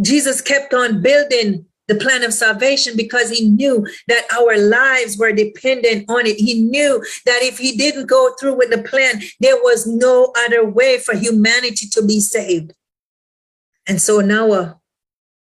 Jesus 0.00 0.40
kept 0.40 0.72
on 0.72 1.02
building 1.02 1.65
the 1.88 1.94
plan 1.94 2.24
of 2.24 2.32
salvation 2.32 2.96
because 2.96 3.30
he 3.30 3.48
knew 3.48 3.86
that 4.08 4.26
our 4.32 4.58
lives 4.58 5.16
were 5.16 5.32
dependent 5.32 6.08
on 6.08 6.26
it. 6.26 6.36
He 6.36 6.60
knew 6.60 7.04
that 7.24 7.42
if 7.42 7.58
he 7.58 7.76
didn't 7.76 8.06
go 8.06 8.34
through 8.38 8.56
with 8.56 8.70
the 8.70 8.82
plan, 8.82 9.22
there 9.40 9.56
was 9.56 9.86
no 9.86 10.32
other 10.44 10.64
way 10.64 10.98
for 10.98 11.14
humanity 11.14 11.86
to 11.92 12.04
be 12.04 12.20
saved. 12.20 12.72
And 13.86 14.00
so 14.00 14.20
Noah, 14.20 14.80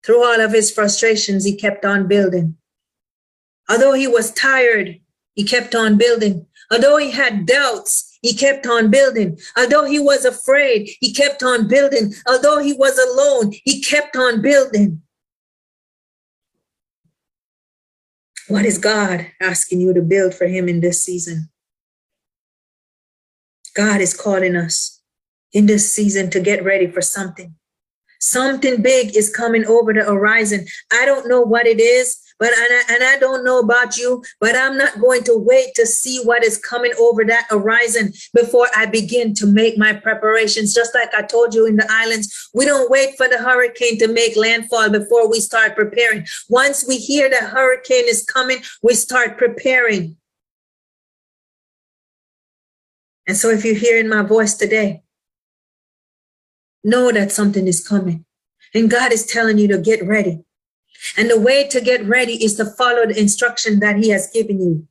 through 0.05 0.23
all 0.23 0.39
of 0.39 0.53
his 0.53 0.71
frustrations, 0.71 1.43
he 1.43 1.55
kept 1.55 1.85
on 1.85 2.07
building. 2.07 2.55
Although 3.69 3.93
he 3.93 4.07
was 4.07 4.31
tired, 4.31 4.99
he 5.33 5.43
kept 5.43 5.75
on 5.75 5.97
building. 5.97 6.45
Although 6.71 6.97
he 6.97 7.11
had 7.11 7.45
doubts, 7.45 8.17
he 8.21 8.33
kept 8.33 8.67
on 8.67 8.89
building. 8.91 9.39
Although 9.57 9.85
he 9.85 9.99
was 9.99 10.25
afraid, 10.25 10.89
he 10.99 11.13
kept 11.13 11.43
on 11.43 11.67
building. 11.67 12.13
Although 12.27 12.59
he 12.59 12.73
was 12.73 12.97
alone, 12.97 13.53
he 13.63 13.81
kept 13.81 14.15
on 14.15 14.41
building. 14.41 15.01
What 18.47 18.65
is 18.65 18.77
God 18.77 19.27
asking 19.41 19.81
you 19.81 19.93
to 19.93 20.01
build 20.01 20.33
for 20.33 20.47
him 20.47 20.69
in 20.69 20.79
this 20.79 21.03
season? 21.03 21.49
God 23.75 23.99
is 23.99 24.15
calling 24.15 24.55
us 24.55 25.01
in 25.51 25.65
this 25.65 25.91
season 25.91 26.29
to 26.31 26.39
get 26.39 26.63
ready 26.63 26.87
for 26.87 27.01
something. 27.01 27.55
Something 28.19 28.81
big 28.81 29.15
is 29.15 29.33
coming 29.33 29.65
over 29.65 29.93
the 29.93 30.03
horizon. 30.03 30.65
I 30.91 31.05
don't 31.05 31.27
know 31.27 31.41
what 31.41 31.67
it 31.67 31.79
is, 31.79 32.17
but 32.39 32.49
and 32.49 32.67
I, 32.71 32.83
and 32.93 33.03
I 33.03 33.17
don't 33.19 33.43
know 33.43 33.59
about 33.59 33.97
you, 33.97 34.23
but 34.39 34.55
I'm 34.55 34.77
not 34.77 34.99
going 34.99 35.23
to 35.23 35.37
wait 35.37 35.73
to 35.75 35.85
see 35.85 36.19
what 36.23 36.43
is 36.43 36.57
coming 36.57 36.93
over 36.99 37.25
that 37.25 37.47
horizon 37.49 38.13
before 38.33 38.67
I 38.75 38.85
begin 38.85 39.33
to 39.35 39.47
make 39.47 39.77
my 39.77 39.93
preparations. 39.93 40.73
Just 40.73 40.93
like 40.93 41.13
I 41.13 41.23
told 41.23 41.53
you 41.53 41.65
in 41.65 41.77
the 41.77 41.87
islands, 41.89 42.49
we 42.53 42.65
don't 42.65 42.91
wait 42.91 43.17
for 43.17 43.27
the 43.27 43.37
hurricane 43.37 43.97
to 43.99 44.07
make 44.07 44.35
landfall 44.35 44.89
before 44.89 45.29
we 45.29 45.39
start 45.39 45.75
preparing. 45.75 46.25
Once 46.49 46.85
we 46.87 46.97
hear 46.97 47.29
the 47.29 47.45
hurricane 47.45 48.07
is 48.07 48.23
coming, 48.23 48.59
we 48.83 48.93
start 48.93 49.37
preparing. 49.37 50.17
And 53.25 53.35
so 53.35 53.49
if 53.49 53.65
you're 53.65 53.75
hearing 53.75 54.07
my 54.07 54.21
voice 54.21 54.53
today, 54.53 55.03
know 56.83 57.11
that 57.11 57.31
something 57.31 57.67
is 57.67 57.85
coming. 57.85 58.25
And 58.73 58.89
God 58.89 59.11
is 59.11 59.25
telling 59.25 59.57
you 59.57 59.67
to 59.69 59.77
get 59.77 60.05
ready. 60.05 60.43
And 61.17 61.29
the 61.29 61.39
way 61.39 61.67
to 61.67 61.81
get 61.81 62.05
ready 62.05 62.43
is 62.43 62.55
to 62.55 62.65
follow 62.65 63.05
the 63.05 63.19
instruction 63.19 63.79
that 63.79 63.97
he 63.97 64.09
has 64.09 64.29
given 64.31 64.59
you. 64.59 64.87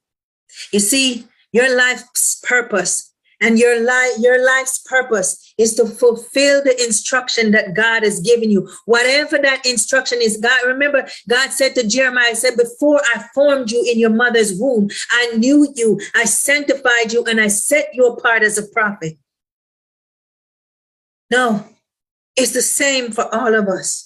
You 0.72 0.80
see, 0.80 1.26
your 1.52 1.76
life's 1.76 2.40
purpose 2.42 3.12
and 3.40 3.58
your 3.58 3.84
life 3.84 4.12
your 4.18 4.44
life's 4.44 4.78
purpose 4.78 5.54
is 5.58 5.74
to 5.74 5.86
fulfill 5.86 6.62
the 6.62 6.84
instruction 6.84 7.50
that 7.50 7.74
God 7.74 8.02
has 8.02 8.20
given 8.20 8.50
you. 8.50 8.68
Whatever 8.86 9.38
that 9.38 9.64
instruction 9.66 10.18
is, 10.22 10.38
God 10.38 10.66
remember 10.66 11.06
God 11.28 11.50
said 11.50 11.74
to 11.74 11.86
Jeremiah, 11.86 12.30
I 12.30 12.32
said, 12.34 12.56
before 12.56 13.00
I 13.14 13.26
formed 13.34 13.70
you 13.70 13.86
in 13.90 13.98
your 13.98 14.10
mother's 14.10 14.58
womb, 14.58 14.88
I 15.12 15.32
knew 15.36 15.68
you, 15.74 16.00
I 16.14 16.24
sanctified 16.24 17.12
you, 17.12 17.24
and 17.24 17.40
I 17.40 17.48
set 17.48 17.90
you 17.92 18.06
apart 18.06 18.42
as 18.42 18.58
a 18.58 18.66
prophet. 18.66 19.18
No, 21.30 21.66
it's 22.36 22.52
the 22.52 22.62
same 22.62 23.12
for 23.12 23.34
all 23.34 23.54
of 23.54 23.68
us. 23.68 24.05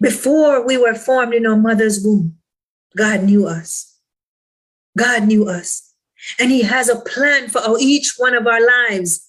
Before 0.00 0.64
we 0.66 0.76
were 0.76 0.94
formed 0.94 1.34
in 1.34 1.46
our 1.46 1.56
mother's 1.56 2.04
womb, 2.04 2.36
God 2.96 3.22
knew 3.22 3.46
us. 3.46 3.98
God 4.96 5.26
knew 5.26 5.48
us. 5.48 5.92
And 6.38 6.50
He 6.50 6.62
has 6.62 6.88
a 6.88 7.00
plan 7.00 7.48
for 7.48 7.60
each 7.78 8.14
one 8.16 8.34
of 8.34 8.46
our 8.46 8.60
lives. 8.88 9.25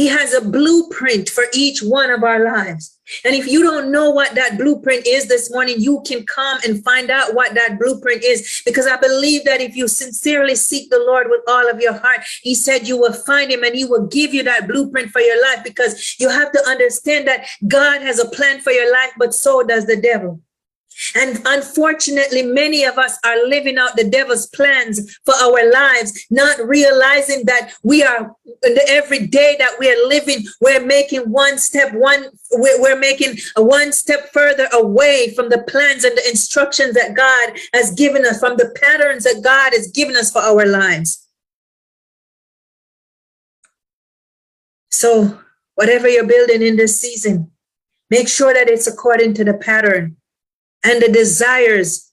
He 0.00 0.06
has 0.06 0.32
a 0.32 0.40
blueprint 0.40 1.28
for 1.28 1.44
each 1.52 1.82
one 1.82 2.10
of 2.10 2.24
our 2.24 2.42
lives. 2.42 2.98
And 3.22 3.34
if 3.34 3.46
you 3.46 3.62
don't 3.62 3.92
know 3.92 4.08
what 4.08 4.34
that 4.34 4.56
blueprint 4.56 5.06
is 5.06 5.28
this 5.28 5.52
morning, 5.52 5.74
you 5.78 6.02
can 6.06 6.24
come 6.24 6.58
and 6.66 6.82
find 6.82 7.10
out 7.10 7.34
what 7.34 7.52
that 7.52 7.78
blueprint 7.78 8.24
is. 8.24 8.62
Because 8.64 8.86
I 8.86 8.96
believe 8.96 9.44
that 9.44 9.60
if 9.60 9.76
you 9.76 9.88
sincerely 9.88 10.54
seek 10.54 10.88
the 10.88 11.00
Lord 11.00 11.26
with 11.28 11.42
all 11.46 11.68
of 11.68 11.82
your 11.82 11.92
heart, 11.92 12.20
He 12.40 12.54
said 12.54 12.88
you 12.88 12.96
will 12.96 13.12
find 13.12 13.52
Him 13.52 13.62
and 13.62 13.74
He 13.74 13.84
will 13.84 14.06
give 14.06 14.32
you 14.32 14.42
that 14.44 14.68
blueprint 14.68 15.10
for 15.10 15.20
your 15.20 15.42
life. 15.42 15.62
Because 15.62 16.16
you 16.18 16.30
have 16.30 16.50
to 16.52 16.62
understand 16.66 17.28
that 17.28 17.46
God 17.68 18.00
has 18.00 18.18
a 18.18 18.30
plan 18.30 18.62
for 18.62 18.72
your 18.72 18.90
life, 18.90 19.12
but 19.18 19.34
so 19.34 19.62
does 19.62 19.84
the 19.84 20.00
devil. 20.00 20.40
And 21.14 21.40
unfortunately, 21.46 22.42
many 22.42 22.84
of 22.84 22.98
us 22.98 23.18
are 23.24 23.46
living 23.46 23.78
out 23.78 23.96
the 23.96 24.08
devil's 24.08 24.46
plans 24.46 25.18
for 25.24 25.34
our 25.34 25.70
lives, 25.70 26.26
not 26.30 26.58
realizing 26.60 27.44
that 27.46 27.72
we 27.82 28.02
are 28.02 28.36
every 28.88 29.26
day 29.26 29.56
that 29.58 29.76
we 29.78 29.90
are 29.90 30.08
living, 30.08 30.44
we're 30.60 30.84
making 30.84 31.22
one 31.30 31.58
step, 31.58 31.92
one, 31.94 32.26
we're 32.52 32.98
making 32.98 33.38
one 33.56 33.92
step 33.92 34.32
further 34.32 34.68
away 34.72 35.32
from 35.34 35.48
the 35.48 35.62
plans 35.62 36.04
and 36.04 36.16
the 36.16 36.28
instructions 36.28 36.94
that 36.94 37.16
God 37.16 37.58
has 37.72 37.92
given 37.92 38.24
us, 38.24 38.40
from 38.40 38.56
the 38.56 38.74
patterns 38.80 39.24
that 39.24 39.42
God 39.42 39.72
has 39.72 39.88
given 39.88 40.16
us 40.16 40.30
for 40.30 40.40
our 40.40 40.66
lives. 40.66 41.26
So, 44.90 45.40
whatever 45.76 46.08
you're 46.08 46.26
building 46.26 46.62
in 46.62 46.76
this 46.76 47.00
season, 47.00 47.50
make 48.10 48.28
sure 48.28 48.52
that 48.52 48.68
it's 48.68 48.86
according 48.86 49.34
to 49.34 49.44
the 49.44 49.54
pattern 49.54 50.16
and 50.84 51.02
the 51.02 51.08
desires 51.08 52.10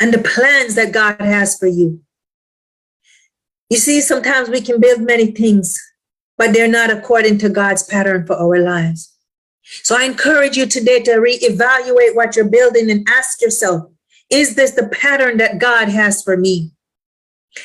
and 0.00 0.12
the 0.12 0.18
plans 0.18 0.74
that 0.74 0.92
God 0.92 1.20
has 1.20 1.56
for 1.58 1.66
you. 1.66 2.00
You 3.70 3.78
see, 3.78 4.00
sometimes 4.00 4.48
we 4.48 4.60
can 4.60 4.80
build 4.80 5.00
many 5.00 5.26
things, 5.26 5.80
but 6.36 6.52
they're 6.52 6.68
not 6.68 6.90
according 6.90 7.38
to 7.38 7.48
God's 7.48 7.82
pattern 7.82 8.26
for 8.26 8.36
our 8.36 8.58
lives. 8.58 9.12
So 9.62 9.96
I 9.98 10.04
encourage 10.04 10.56
you 10.56 10.66
today 10.66 11.00
to 11.02 11.12
reevaluate 11.12 12.14
what 12.14 12.36
you're 12.36 12.48
building 12.48 12.90
and 12.90 13.08
ask 13.08 13.40
yourself, 13.40 13.90
is 14.30 14.54
this 14.54 14.72
the 14.72 14.88
pattern 14.88 15.38
that 15.38 15.58
God 15.58 15.88
has 15.88 16.22
for 16.22 16.36
me? 16.36 16.72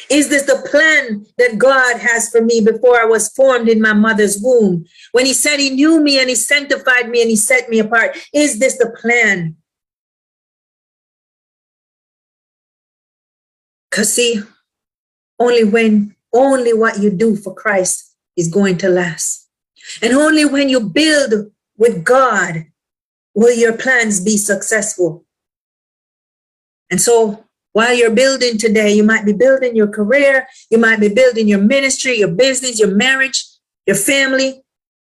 Is 0.09 0.29
this 0.29 0.43
the 0.43 0.65
plan 0.69 1.25
that 1.37 1.57
God 1.57 1.97
has 1.97 2.29
for 2.29 2.41
me 2.41 2.61
before 2.61 3.01
I 3.01 3.05
was 3.05 3.29
formed 3.29 3.67
in 3.67 3.81
my 3.81 3.93
mother's 3.93 4.39
womb? 4.39 4.85
When 5.11 5.25
he 5.25 5.33
said 5.33 5.57
he 5.57 5.71
knew 5.71 6.01
me 6.01 6.19
and 6.19 6.29
he 6.29 6.35
sanctified 6.35 7.09
me 7.09 7.21
and 7.21 7.29
he 7.29 7.35
set 7.35 7.69
me 7.69 7.79
apart, 7.79 8.15
is 8.33 8.59
this 8.59 8.77
the 8.77 8.95
plan? 9.01 9.55
Because 13.89 14.13
see, 14.13 14.41
only 15.39 15.63
when, 15.63 16.15
only 16.33 16.73
what 16.73 16.99
you 16.99 17.09
do 17.09 17.35
for 17.35 17.53
Christ 17.53 18.15
is 18.35 18.47
going 18.47 18.77
to 18.79 18.89
last. 18.89 19.47
And 20.01 20.13
only 20.13 20.45
when 20.45 20.69
you 20.69 20.79
build 20.81 21.51
with 21.77 22.03
God 22.03 22.65
will 23.33 23.55
your 23.55 23.75
plans 23.75 24.19
be 24.19 24.37
successful. 24.37 25.25
And 26.91 26.99
so 26.99 27.45
while 27.73 27.93
you're 27.93 28.13
building 28.13 28.57
today, 28.57 28.93
you 28.93 29.03
might 29.03 29.25
be 29.25 29.33
building 29.33 29.75
your 29.75 29.87
career, 29.87 30.47
you 30.69 30.77
might 30.77 30.99
be 30.99 31.07
building 31.07 31.47
your 31.47 31.59
ministry, 31.59 32.17
your 32.17 32.29
business, 32.29 32.79
your 32.79 32.93
marriage, 32.95 33.45
your 33.85 33.95
family, 33.95 34.63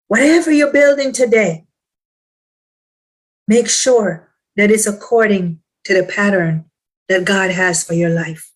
whatever 0.07 0.51
you're 0.51 0.73
building 0.73 1.11
today. 1.11 1.65
Make 3.47 3.69
sure 3.69 4.29
that 4.55 4.71
it's 4.71 4.87
according 4.87 5.59
to 5.85 5.93
the 5.93 6.03
pattern 6.03 6.65
that 7.07 7.25
God 7.25 7.51
has 7.51 7.83
for 7.83 7.93
your 7.93 8.09
life. 8.09 8.48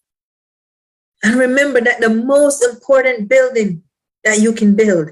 And 1.24 1.36
remember 1.36 1.80
that 1.80 2.02
the 2.02 2.10
most 2.10 2.64
important 2.64 3.30
building 3.30 3.84
that 4.26 4.40
you 4.40 4.54
can 4.54 4.76
build 4.76 5.12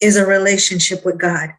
is 0.00 0.16
a 0.16 0.26
relationship 0.26 1.04
with 1.04 1.18
God. 1.18 1.50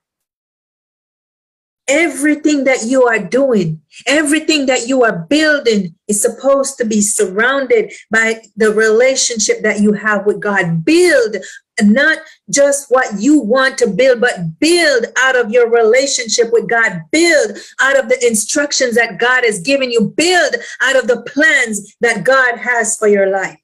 Everything 1.88 2.64
that 2.66 2.84
you 2.86 3.04
are 3.04 3.20
doing, 3.20 3.82
everything 4.06 4.68
that 4.68 4.88
you 4.88 5.04
are 5.04 5.26
building 5.30 5.96
is 6.08 6.22
supposed 6.22 6.78
to 6.78 6.86
be 6.86 7.02
surrounded 7.02 7.92
by 8.12 8.42
the 8.56 8.72
relationship 8.72 9.62
that 9.64 9.82
you 9.82 9.92
have 9.94 10.26
with 10.26 10.40
God. 10.40 10.86
Build 10.86 11.38
not 11.82 12.20
just 12.50 12.86
what 12.90 13.20
you 13.20 13.42
want 13.42 13.78
to 13.80 13.88
build, 13.88 14.22
but 14.22 14.60
build 14.60 15.06
out 15.18 15.36
of 15.36 15.52
your 15.52 15.70
relationship 15.70 16.52
with 16.52 16.70
God. 16.70 17.02
Build 17.12 17.58
out 17.80 17.98
of 17.98 18.10
the 18.10 18.26
instructions 18.26 18.96
that 18.96 19.20
God 19.20 19.44
has 19.44 19.60
given 19.60 19.92
you. 19.92 20.14
Build 20.16 20.56
out 20.82 20.96
of 20.96 21.08
the 21.08 21.24
plans 21.24 21.96
that 22.00 22.24
God 22.24 22.58
has 22.58 22.96
for 22.96 23.08
your 23.08 23.30
life. 23.30 23.61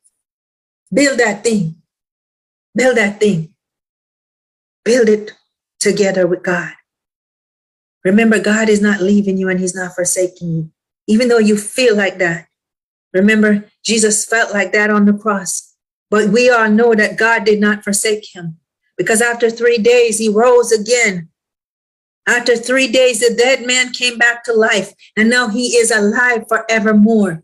Build 0.93 1.19
that 1.19 1.43
thing. 1.43 1.75
Build 2.75 2.97
that 2.97 3.19
thing. 3.19 3.53
Build 4.85 5.09
it 5.09 5.33
together 5.79 6.27
with 6.27 6.43
God. 6.43 6.73
Remember, 8.03 8.39
God 8.39 8.69
is 8.69 8.81
not 8.81 9.01
leaving 9.01 9.37
you 9.37 9.49
and 9.49 9.59
He's 9.59 9.75
not 9.75 9.93
forsaking 9.95 10.49
you, 10.49 10.71
even 11.07 11.27
though 11.27 11.39
you 11.39 11.57
feel 11.57 11.95
like 11.95 12.19
that. 12.19 12.47
Remember, 13.13 13.65
Jesus 13.83 14.25
felt 14.25 14.53
like 14.53 14.71
that 14.73 14.89
on 14.89 15.05
the 15.05 15.13
cross. 15.13 15.75
But 16.09 16.29
we 16.29 16.49
all 16.49 16.69
know 16.69 16.93
that 16.93 17.17
God 17.17 17.43
did 17.43 17.59
not 17.59 17.83
forsake 17.83 18.33
him 18.33 18.57
because 18.97 19.21
after 19.21 19.49
three 19.49 19.77
days, 19.77 20.17
he 20.17 20.29
rose 20.29 20.71
again. 20.71 21.29
After 22.27 22.55
three 22.55 22.87
days, 22.87 23.19
the 23.19 23.35
dead 23.35 23.65
man 23.65 23.91
came 23.91 24.17
back 24.17 24.43
to 24.45 24.53
life, 24.53 24.93
and 25.15 25.29
now 25.29 25.47
he 25.47 25.77
is 25.77 25.91
alive 25.91 26.45
forevermore. 26.49 27.43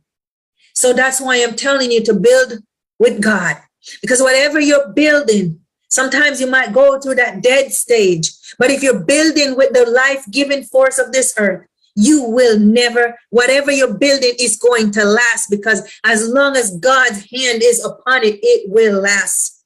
So 0.75 0.91
that's 0.91 1.21
why 1.21 1.37
I'm 1.37 1.55
telling 1.55 1.91
you 1.91 2.03
to 2.03 2.13
build 2.13 2.59
with 2.99 3.21
God. 3.21 3.57
Because 4.01 4.21
whatever 4.21 4.59
you're 4.59 4.89
building, 4.93 5.59
sometimes 5.89 6.39
you 6.39 6.47
might 6.47 6.73
go 6.73 6.99
through 6.99 7.15
that 7.15 7.41
dead 7.41 7.71
stage. 7.71 8.31
But 8.57 8.71
if 8.71 8.81
you're 8.83 9.03
building 9.03 9.55
with 9.55 9.73
the 9.73 9.89
life 9.89 10.25
giving 10.31 10.63
force 10.63 10.99
of 10.99 11.11
this 11.11 11.33
earth, 11.37 11.67
you 11.95 12.23
will 12.23 12.59
never, 12.59 13.17
whatever 13.29 13.71
you're 13.71 13.93
building 13.93 14.33
is 14.39 14.55
going 14.55 14.91
to 14.91 15.03
last 15.03 15.49
because 15.49 15.99
as 16.03 16.27
long 16.27 16.55
as 16.55 16.75
God's 16.77 17.29
hand 17.31 17.61
is 17.63 17.83
upon 17.83 18.23
it, 18.23 18.39
it 18.41 18.69
will 18.71 19.01
last. 19.01 19.63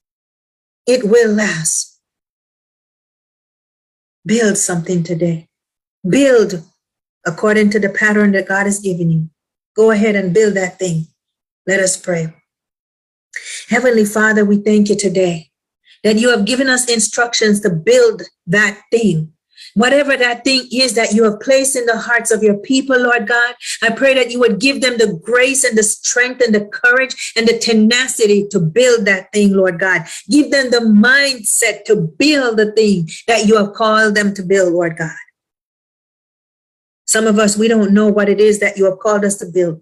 It 0.85 1.05
will 1.05 1.31
last. 1.31 1.99
Build 4.25 4.57
something 4.57 5.03
today. 5.03 5.47
Build 6.07 6.63
according 7.25 7.69
to 7.71 7.79
the 7.79 7.89
pattern 7.89 8.31
that 8.33 8.47
God 8.47 8.65
has 8.65 8.79
given 8.79 9.09
you. 9.09 9.29
Go 9.75 9.91
ahead 9.91 10.15
and 10.15 10.33
build 10.33 10.55
that 10.55 10.79
thing. 10.79 11.07
Let 11.65 11.79
us 11.79 11.95
pray. 11.97 12.33
Heavenly 13.69 14.05
Father, 14.05 14.45
we 14.45 14.57
thank 14.57 14.89
you 14.89 14.95
today 14.95 15.49
that 16.03 16.17
you 16.17 16.29
have 16.29 16.45
given 16.45 16.69
us 16.69 16.89
instructions 16.89 17.59
to 17.61 17.69
build 17.69 18.23
that 18.47 18.81
thing 18.91 19.33
Whatever 19.73 20.17
that 20.17 20.43
thing 20.43 20.67
is 20.71 20.93
that 20.95 21.13
you 21.13 21.23
have 21.23 21.39
placed 21.39 21.75
in 21.75 21.85
the 21.85 21.97
hearts 21.97 22.31
of 22.31 22.41
your 22.41 22.57
people, 22.57 22.99
Lord 22.99 23.27
God, 23.27 23.55
I 23.83 23.91
pray 23.91 24.13
that 24.15 24.31
you 24.31 24.39
would 24.39 24.59
give 24.59 24.81
them 24.81 24.97
the 24.97 25.19
grace 25.23 25.63
and 25.63 25.77
the 25.77 25.83
strength 25.83 26.41
and 26.41 26.53
the 26.53 26.65
courage 26.65 27.33
and 27.35 27.47
the 27.47 27.57
tenacity 27.59 28.47
to 28.49 28.59
build 28.59 29.05
that 29.05 29.31
thing, 29.31 29.53
Lord 29.53 29.79
God. 29.79 30.05
Give 30.29 30.51
them 30.51 30.71
the 30.71 30.79
mindset 30.79 31.83
to 31.85 31.95
build 31.95 32.57
the 32.57 32.71
thing 32.71 33.09
that 33.27 33.45
you 33.45 33.55
have 33.57 33.73
called 33.73 34.15
them 34.15 34.33
to 34.35 34.43
build, 34.43 34.73
Lord 34.73 34.97
God. 34.97 35.15
Some 37.05 37.27
of 37.27 37.39
us, 37.39 37.57
we 37.57 37.67
don't 37.67 37.93
know 37.93 38.07
what 38.07 38.29
it 38.29 38.39
is 38.39 38.59
that 38.59 38.77
you 38.77 38.85
have 38.85 38.99
called 38.99 39.25
us 39.25 39.37
to 39.37 39.45
build. 39.45 39.81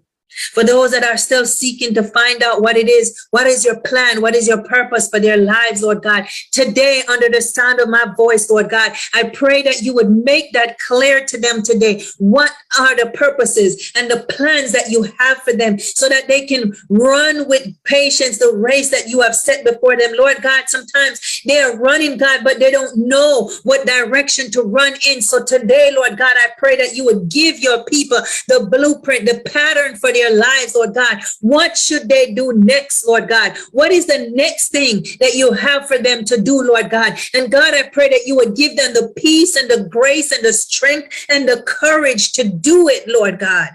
For 0.52 0.64
those 0.64 0.90
that 0.90 1.04
are 1.04 1.16
still 1.16 1.46
seeking 1.46 1.94
to 1.94 2.02
find 2.02 2.42
out 2.42 2.62
what 2.62 2.76
it 2.76 2.88
is, 2.88 3.26
what 3.30 3.46
is 3.46 3.64
your 3.64 3.80
plan, 3.80 4.20
what 4.20 4.34
is 4.34 4.48
your 4.48 4.62
purpose 4.64 5.08
for 5.08 5.20
their 5.20 5.36
lives, 5.36 5.82
Lord 5.82 6.02
God. 6.02 6.26
Today, 6.52 7.02
under 7.08 7.28
the 7.28 7.40
sound 7.40 7.80
of 7.80 7.88
my 7.88 8.06
voice, 8.16 8.50
Lord 8.50 8.70
God, 8.70 8.92
I 9.14 9.24
pray 9.24 9.62
that 9.62 9.82
you 9.82 9.94
would 9.94 10.10
make 10.10 10.52
that 10.52 10.78
clear 10.78 11.24
to 11.26 11.38
them 11.38 11.62
today. 11.62 12.04
What 12.18 12.52
are 12.78 12.96
the 12.96 13.10
purposes 13.14 13.92
and 13.94 14.10
the 14.10 14.26
plans 14.30 14.72
that 14.72 14.90
you 14.90 15.04
have 15.18 15.38
for 15.38 15.52
them 15.52 15.78
so 15.78 16.08
that 16.08 16.28
they 16.28 16.46
can 16.46 16.74
run 16.90 17.48
with 17.48 17.74
patience 17.84 18.38
the 18.38 18.54
race 18.54 18.90
that 18.90 19.08
you 19.08 19.20
have 19.20 19.34
set 19.34 19.64
before 19.64 19.96
them? 19.96 20.12
Lord 20.16 20.42
God, 20.42 20.64
sometimes 20.68 21.42
they 21.46 21.60
are 21.60 21.78
running, 21.78 22.16
God, 22.16 22.40
but 22.44 22.58
they 22.58 22.70
don't 22.70 22.96
know 22.96 23.50
what 23.62 23.86
direction 23.86 24.50
to 24.52 24.62
run 24.62 24.94
in. 25.06 25.22
So 25.22 25.44
today, 25.44 25.92
Lord 25.94 26.16
God, 26.18 26.34
I 26.36 26.48
pray 26.58 26.76
that 26.76 26.94
you 26.94 27.04
would 27.04 27.28
give 27.28 27.60
your 27.60 27.84
people 27.84 28.18
the 28.48 28.68
blueprint, 28.70 29.26
the 29.26 29.42
pattern 29.50 29.96
for 29.96 30.12
their 30.16 30.34
lives, 30.34 30.74
Lord 30.74 30.94
God. 30.94 31.20
What 31.40 31.76
should 31.76 32.08
they 32.08 32.32
do 32.32 32.52
next, 32.52 33.06
Lord 33.06 33.28
God? 33.28 33.56
What 33.72 33.92
is 33.92 34.06
the 34.06 34.30
next 34.34 34.68
thing 34.68 35.04
that 35.20 35.34
you 35.34 35.52
have 35.52 35.86
for 35.86 35.98
them 35.98 36.24
to 36.24 36.40
do, 36.40 36.62
Lord 36.62 36.90
God? 36.90 37.18
And 37.34 37.50
God, 37.50 37.74
I 37.74 37.88
pray 37.88 38.08
that 38.08 38.26
you 38.26 38.36
would 38.36 38.56
give 38.56 38.76
them 38.76 38.94
the 38.94 39.12
peace 39.16 39.56
and 39.56 39.70
the 39.70 39.88
grace 39.88 40.32
and 40.32 40.44
the 40.44 40.52
strength 40.52 41.26
and 41.28 41.48
the 41.48 41.62
courage 41.62 42.32
to 42.32 42.44
do 42.44 42.88
it, 42.88 43.04
Lord 43.06 43.38
God. 43.38 43.70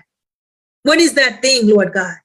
What 0.84 1.00
is 1.00 1.14
that 1.14 1.42
thing, 1.42 1.68
Lord 1.68 1.94
God? 1.94 2.16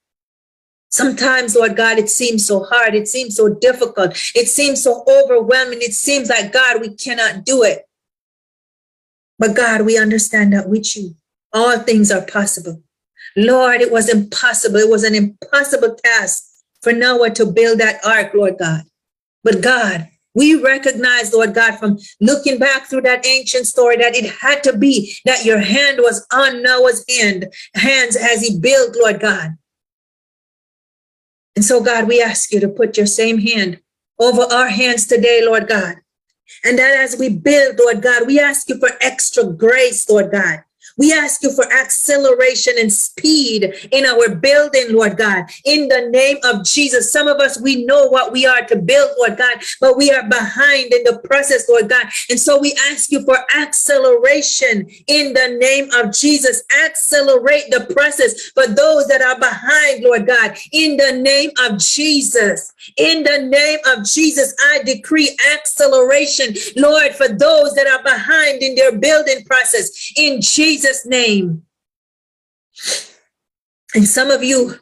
Sometimes, 0.89 1.55
Lord 1.55 1.77
God, 1.77 1.99
it 1.99 2.09
seems 2.09 2.47
so 2.47 2.64
hard. 2.64 2.95
It 2.95 3.07
seems 3.07 3.37
so 3.37 3.51
difficult. 3.51 4.12
It 4.35 4.49
seems 4.49 4.83
so 4.83 5.05
overwhelming. 5.07 5.81
It 5.83 5.93
seems 5.93 6.31
like, 6.31 6.53
God, 6.53 6.81
we 6.81 6.95
cannot 6.95 7.45
do 7.45 7.62
it. 7.64 7.87
But 9.39 9.55
God, 9.55 9.83
we 9.83 9.99
understand 9.99 10.55
that 10.55 10.69
with 10.69 10.97
you, 10.97 11.17
all 11.53 11.79
things 11.81 12.11
are 12.11 12.25
possible. 12.25 12.83
Lord, 13.37 13.80
it 13.80 13.93
was 13.93 14.09
impossible. 14.09 14.76
It 14.76 14.89
was 14.89 15.05
an 15.05 15.14
impossible 15.14 15.95
task 16.03 16.45
for 16.82 16.93
Noah 16.93 17.30
to 17.30 17.47
build 17.47 17.78
that 17.80 18.05
ark, 18.05 18.32
Lord 18.34 18.57
God. 18.59 18.82
But 19.45 19.62
God, 19.62 20.09
we 20.34 20.55
recognize, 20.55 21.32
Lord 21.32 21.55
God, 21.55 21.78
from 21.78 21.99
looking 22.20 22.59
back 22.59 22.87
through 22.87 23.03
that 23.03 23.26
ancient 23.26 23.66
story 23.66 23.97
that 23.97 24.14
it 24.14 24.30
had 24.30 24.62
to 24.64 24.76
be 24.76 25.16
that 25.24 25.45
your 25.45 25.59
hand 25.59 25.99
was 26.01 26.26
on 26.32 26.62
Noah's 26.62 27.05
hand, 27.09 27.47
hands 27.74 28.16
as 28.16 28.43
he 28.47 28.59
built, 28.59 28.97
Lord 29.01 29.20
God. 29.20 29.57
And 31.57 31.64
so, 31.64 31.82
God, 31.82 32.07
we 32.07 32.20
ask 32.20 32.53
you 32.53 32.61
to 32.61 32.68
put 32.68 32.99
your 32.99 33.07
same 33.07 33.39
hand 33.39 33.80
over 34.18 34.43
our 34.43 34.68
hands 34.68 35.07
today, 35.07 35.41
Lord 35.43 35.68
God. 35.68 35.97
And 36.64 36.78
that 36.78 36.97
as 36.97 37.16
we 37.18 37.30
build, 37.30 37.78
Lord 37.78 38.03
God, 38.03 38.26
we 38.26 38.39
ask 38.39 38.68
you 38.68 38.78
for 38.78 38.91
extra 39.01 39.45
grace, 39.45 40.09
Lord 40.09 40.30
God. 40.30 40.62
We 40.97 41.13
ask 41.13 41.43
you 41.43 41.53
for 41.53 41.71
acceleration 41.73 42.75
and 42.79 42.93
speed 42.93 43.75
in 43.93 44.07
our 44.07 44.35
building, 44.35 44.93
Lord 44.93 45.17
God, 45.17 45.45
in 45.65 45.89
the 45.89 46.09
name 46.11 46.39
of 46.45 46.65
Jesus. 46.65 47.13
Some 47.13 47.29
of 47.29 47.39
us, 47.39 47.61
we 47.61 47.85
know 47.85 48.07
what 48.07 48.33
we 48.33 48.47
are 48.47 48.65
to 48.67 48.77
build, 48.77 49.11
Lord 49.19 49.37
God, 49.37 49.59
but 49.81 49.97
we 49.97 50.11
are 50.11 50.27
behind 50.29 50.93
in 50.93 51.05
the 51.05 51.21
process, 51.25 51.69
Lord 51.69 51.89
God. 51.89 52.07
And 52.31 52.41
so 52.41 52.59
we 52.59 52.75
ask 52.91 53.11
you 53.11 53.25
for 53.25 53.39
acceleration 53.55 54.89
in 55.07 55.35
the 55.35 55.59
name 55.61 55.91
of 55.93 56.13
Jesus. 56.15 56.63
Accelerate 56.85 57.71
the 57.71 57.93
process 57.93 58.51
for 58.51 58.67
those 58.67 59.07
that 59.09 59.21
are 59.21 59.39
behind, 59.39 60.03
Lord 60.03 60.27
God, 60.27 60.57
in 60.73 60.97
the 60.97 61.13
name 61.13 61.51
of 61.61 61.79
Jesus. 61.79 62.73
In 62.97 63.23
the 63.23 63.39
name 63.39 63.81
of 63.87 64.05
Jesus, 64.05 64.55
I 64.61 64.83
decree 64.85 65.37
acceleration, 65.53 66.55
Lord, 66.77 67.15
for 67.15 67.29
those 67.29 67.75
that 67.75 67.87
are 67.87 68.03
behind 68.03 68.63
in 68.63 68.75
their 68.75 68.97
building 68.97 69.45
process. 69.45 70.13
In 70.17 70.41
Jesus' 70.41 70.86
name. 71.07 71.62
And 73.95 74.07
some 74.07 74.30
of 74.30 74.45
you 74.45 74.76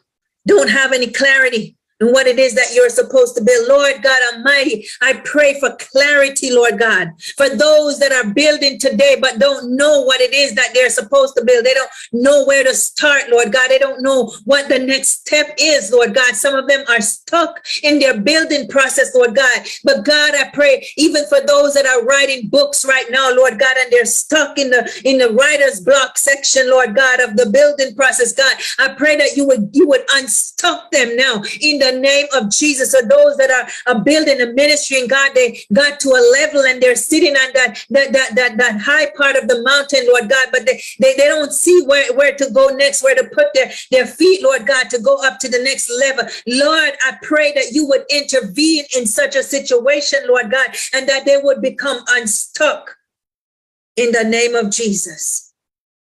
don't 0.47 0.71
have 0.71 0.93
any 0.93 1.07
clarity 1.07 1.77
and 2.01 2.13
what 2.13 2.27
it 2.27 2.39
is 2.39 2.55
that 2.55 2.75
you're 2.75 2.91
supposed 2.91 3.37
to 3.37 3.45
build. 3.45 3.69
Lord 3.69 4.03
God 4.03 4.21
Almighty, 4.35 4.87
I 5.01 5.15
pray 5.25 5.59
for 5.61 5.77
clarity, 5.77 6.53
Lord 6.53 6.79
God, 6.79 7.11
for 7.37 7.49
those 7.49 7.99
that 8.01 8.13
are 8.13 8.33
building 8.33 8.79
today 8.79 9.17
but 9.21 9.39
don't 9.39 9.77
know 9.77 10.03
what 10.03 10.21
it 10.21 10.35
is 10.35 10.55
that 10.55 10.71
they're 10.75 10.91
supposed 10.91 11.37
to 11.37 11.45
build. 11.45 11.65
They 11.65 11.75
don't 11.75 11.91
know 12.13 12.45
where 12.45 12.65
to 12.65 12.75
start, 12.75 13.31
Lord 13.31 13.53
God. 13.53 13.69
They 13.69 13.79
don't 13.79 14.03
know 14.03 14.33
what 14.45 14.69
the 14.69 14.79
next 14.79 15.21
step 15.21 15.55
is, 15.59 15.93
Lord 15.93 16.15
God. 16.15 16.35
Some 16.35 16.55
of 16.55 16.69
them 16.69 16.85
are 16.89 17.01
stuck 17.01 17.65
in 17.83 17.99
their 17.99 18.21
building 18.21 18.69
process, 18.69 19.15
Lord 19.15 19.35
God. 19.37 19.61
But 19.85 20.05
God, 20.05 20.35
I 20.35 20.51
pray 20.53 20.87
even 20.97 21.25
for 21.27 21.41
those 21.41 21.75
that 21.75 21.87
are 21.87 22.05
writing 22.05 22.49
books 22.49 22.85
right 22.85 23.07
now, 23.11 23.33
Lord 23.33 23.59
God, 23.59 23.77
and 23.79 23.93
they're 23.93 24.05
stuck 24.05 24.59
in 24.59 24.71
the 24.71 24.85
in 25.05 25.19
the 25.19 25.31
writer's 25.31 25.81
block 25.81 26.19
section, 26.19 26.71
Lord 26.71 26.97
God, 26.97 27.21
of 27.21 27.37
the 27.37 27.51
building 27.51 27.95
process, 27.95 28.33
God. 28.33 28.55
I 28.79 28.95
pray 28.95 29.17
that 29.17 29.37
you 29.37 29.47
would 29.47 29.71
you 29.73 29.87
would 29.89 30.05
unstuck 30.13 30.91
them 30.91 31.17
now 31.17 31.43
in 31.61 31.79
the 31.79 31.84
name 31.93 32.27
of 32.35 32.51
Jesus. 32.51 32.93
So 32.93 33.01
those 33.01 33.37
that 33.37 33.51
are, 33.51 33.95
are 33.95 34.01
building 34.03 34.41
a 34.41 34.53
ministry 34.53 35.01
and 35.01 35.09
God, 35.09 35.33
they 35.35 35.61
got 35.73 36.01
to 36.01 36.09
a 36.11 36.23
level 36.41 36.63
and 36.63 36.83
they're 36.83 36.97
sitting 36.97 37.37
on 37.37 37.53
that 37.55 37.85
that 37.91 38.13
that 38.13 38.35
that, 38.35 38.57
that 38.57 38.81
high 38.81 39.11
part 39.17 39.37
of 39.37 39.49
the 39.49 39.63
mountain, 39.63 40.07
Lord 40.07 40.29
God, 40.29 40.49
but 40.53 40.67
they, 40.67 40.83
they, 41.01 41.15
they 41.17 41.27
don't 41.27 41.53
see 41.53 41.83
where, 41.87 42.13
where 42.15 42.35
to 42.35 42.51
go 42.51 42.69
next, 42.69 43.03
where 43.03 43.15
to 43.15 43.25
put 43.25 43.49
their, 43.55 43.71
their 43.91 44.07
feet, 44.07 44.43
Lord 44.43 44.67
God, 44.67 44.91
to 44.91 45.01
go 45.01 45.19
up 45.25 45.39
to 45.41 45.49
the 45.49 45.63
next 45.63 45.91
level. 45.91 46.25
Lord, 46.47 46.93
I 47.03 47.19
pray 47.23 47.53
that 47.53 47.73
you 47.73 47.87
would 47.89 48.05
intervene 48.11 48.85
in 48.97 49.07
such 49.07 49.37
a 49.37 49.43
situation, 49.43 50.21
Lord 50.27 50.51
God, 50.51 50.69
and 50.93 51.09
that 51.09 51.25
they 51.25 51.39
would 51.43 51.61
become 51.61 52.05
unstuck 52.09 52.97
in 53.97 54.13
the 54.13 54.25
name 54.25 54.55
of 54.55 54.71
Jesus. 54.71 55.53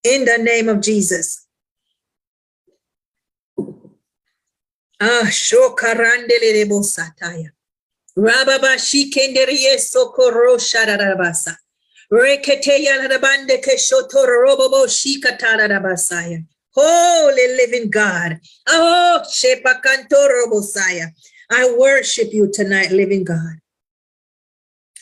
In 0.04 0.26
the 0.26 0.38
name 0.38 0.70
of 0.70 0.82
Jesus. 0.82 1.45
Ah, 5.00 5.28
shokarandele 5.30 6.54
rebo 6.54 6.82
sataya. 6.84 7.52
Rababa 8.18 8.78
shikenderiye 8.78 9.78
sokoro 9.78 10.58
shararabasa. 10.58 11.58
Reketeya 12.12 12.98
larabande 12.98 13.62
keshoto 13.62 14.26
robobo 14.26 14.88
shikatara 14.88 15.68
rabasaya. 15.68 16.46
Holy 16.72 17.48
living 17.58 17.90
God. 17.90 18.40
Oh, 18.68 19.22
shepakanto 19.30 20.30
robosaya. 20.30 21.12
I 21.52 21.76
worship 21.78 22.30
you 22.32 22.50
tonight, 22.52 22.92
living 22.92 23.24
God. 23.24 23.60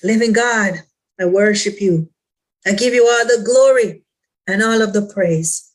Living 0.04 0.34
God, 0.34 0.84
I 1.20 1.26
worship 1.26 1.80
you. 1.80 2.10
I 2.66 2.74
give 2.74 2.94
you 2.94 3.08
all 3.08 3.26
the 3.26 3.44
glory 3.46 4.04
and 4.48 4.64
all 4.64 4.82
of 4.82 4.94
the 4.94 5.04
praise. 5.14 5.72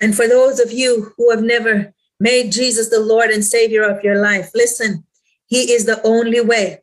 And 0.00 0.14
for 0.14 0.28
those 0.28 0.60
of 0.60 0.72
you 0.72 1.12
who 1.16 1.30
have 1.30 1.42
never 1.42 1.92
made 2.24 2.50
Jesus 2.50 2.88
the 2.88 3.00
Lord 3.12 3.30
and 3.30 3.44
Savior 3.44 3.82
of 3.82 4.02
your 4.02 4.18
life. 4.20 4.50
Listen, 4.54 5.04
He 5.46 5.72
is 5.72 5.84
the 5.84 6.00
only 6.04 6.40
way. 6.40 6.82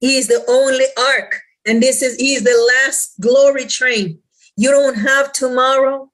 He 0.00 0.16
is 0.16 0.26
the 0.26 0.42
only 0.48 0.86
ark. 1.14 1.38
And 1.66 1.82
this 1.82 2.02
is, 2.02 2.16
He 2.16 2.32
is 2.34 2.42
the 2.42 2.60
last 2.72 3.20
glory 3.20 3.66
train. 3.66 4.18
You 4.56 4.70
don't 4.70 4.96
have 4.96 5.32
tomorrow. 5.32 6.10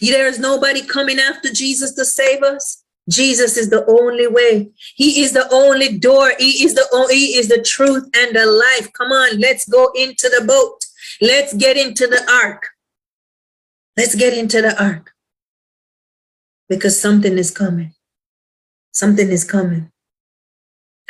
There 0.00 0.28
is 0.28 0.38
nobody 0.38 0.82
coming 0.86 1.18
after 1.18 1.52
Jesus 1.52 1.92
to 1.94 2.04
save 2.04 2.42
us. 2.42 2.84
Jesus 3.10 3.56
is 3.56 3.68
the 3.68 3.84
only 3.86 4.28
way. 4.28 4.70
He 4.94 5.22
is 5.22 5.32
the 5.32 5.46
only 5.52 5.98
door. 5.98 6.32
He 6.38 6.64
is 6.64 6.74
the 6.74 6.88
only, 6.92 7.16
he 7.16 7.36
is 7.36 7.48
the 7.48 7.62
truth 7.62 8.08
and 8.16 8.34
the 8.34 8.46
life. 8.46 8.92
Come 8.94 9.12
on, 9.12 9.40
let's 9.40 9.68
go 9.68 9.90
into 9.94 10.28
the 10.28 10.44
boat. 10.46 10.84
Let's 11.20 11.52
get 11.52 11.76
into 11.76 12.06
the 12.06 12.22
ark. 12.44 12.68
Let's 13.96 14.14
get 14.14 14.32
into 14.32 14.62
the 14.62 14.82
ark. 14.82 15.12
Because 16.68 16.98
something 16.98 17.36
is 17.36 17.50
coming. 17.50 17.93
Something 18.94 19.30
is 19.30 19.44
coming. 19.44 19.90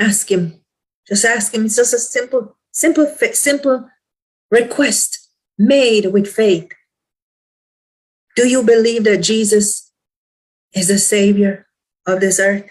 Ask 0.01 0.30
him. 0.30 0.61
Just 1.07 1.24
ask 1.24 1.55
him. 1.55 1.66
It's 1.66 1.76
just 1.76 1.95
a 1.95 1.99
simple, 1.99 2.57
simple, 2.72 3.07
simple 3.32 3.89
request 4.51 5.28
made 5.59 6.07
with 6.07 6.26
faith. 6.26 6.70
Do 8.37 8.49
you 8.49 8.62
believe 8.62 9.05
that 9.05 9.18
Jesus 9.18 9.93
is 10.74 10.89
the 10.89 10.99
savior 10.99 11.66
of 12.07 12.20
this 12.20 12.41
earth? 12.41 12.64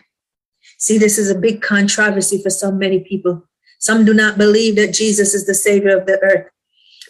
See, 0.79 0.97
this 0.97 1.17
is 1.17 1.29
a 1.29 1.39
big 1.39 1.61
controversy 1.61 2.41
for 2.41 2.49
so 2.49 2.71
many 2.71 2.99
people. 2.99 3.47
Some 3.79 4.05
do 4.05 4.13
not 4.13 4.37
believe 4.37 4.75
that 4.77 4.93
Jesus 4.93 5.33
is 5.33 5.45
the 5.45 5.53
savior 5.53 5.95
of 5.95 6.05
the 6.07 6.19
earth. 6.19 6.49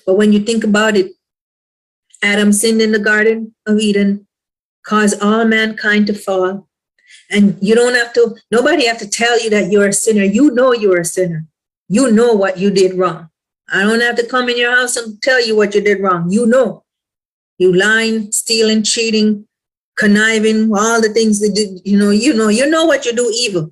But 0.06 0.16
when 0.16 0.34
you 0.34 0.40
think 0.40 0.64
about 0.64 0.98
it, 0.98 1.14
Adam 2.22 2.52
sinned 2.52 2.82
in 2.82 2.92
the 2.92 3.00
Garden 3.00 3.56
of 3.66 3.80
Eden, 3.80 4.28
caused 4.86 5.22
all 5.22 5.46
mankind 5.46 6.08
to 6.08 6.14
fall. 6.14 6.68
And 7.30 7.58
you 7.62 7.76
don't 7.76 7.96
have 7.96 8.14
to, 8.14 8.36
nobody 8.52 8.86
have 8.86 9.00
to 9.00 9.10
tell 9.10 9.42
you 9.42 9.50
that 9.50 9.72
you're 9.72 9.88
a 9.88 9.94
sinner. 9.94 10.24
You 10.24 10.52
know 10.52 10.74
you're 10.74 11.00
a 11.00 11.06
sinner. 11.06 11.46
You 11.88 12.12
know 12.12 12.34
what 12.34 12.58
you 12.58 12.70
did 12.70 12.96
wrong. 12.96 13.30
I 13.72 13.84
don't 13.84 14.02
have 14.02 14.16
to 14.18 14.28
come 14.28 14.50
in 14.50 14.58
your 14.58 14.76
house 14.76 14.98
and 14.98 15.22
tell 15.22 15.44
you 15.44 15.56
what 15.56 15.74
you 15.74 15.82
did 15.82 16.02
wrong. 16.02 16.30
You 16.30 16.46
know. 16.46 16.84
You 17.58 17.74
lying, 17.74 18.32
stealing, 18.32 18.84
cheating, 18.84 19.48
conniving, 19.96 20.72
all 20.76 21.02
the 21.02 21.10
things 21.10 21.40
that 21.40 21.54
did, 21.56 21.82
you 21.86 21.98
know, 21.98 22.10
you 22.10 22.34
know, 22.34 22.50
you 22.50 22.70
know 22.70 22.86
what 22.86 23.06
you 23.06 23.14
do 23.14 23.32
evil. 23.34 23.72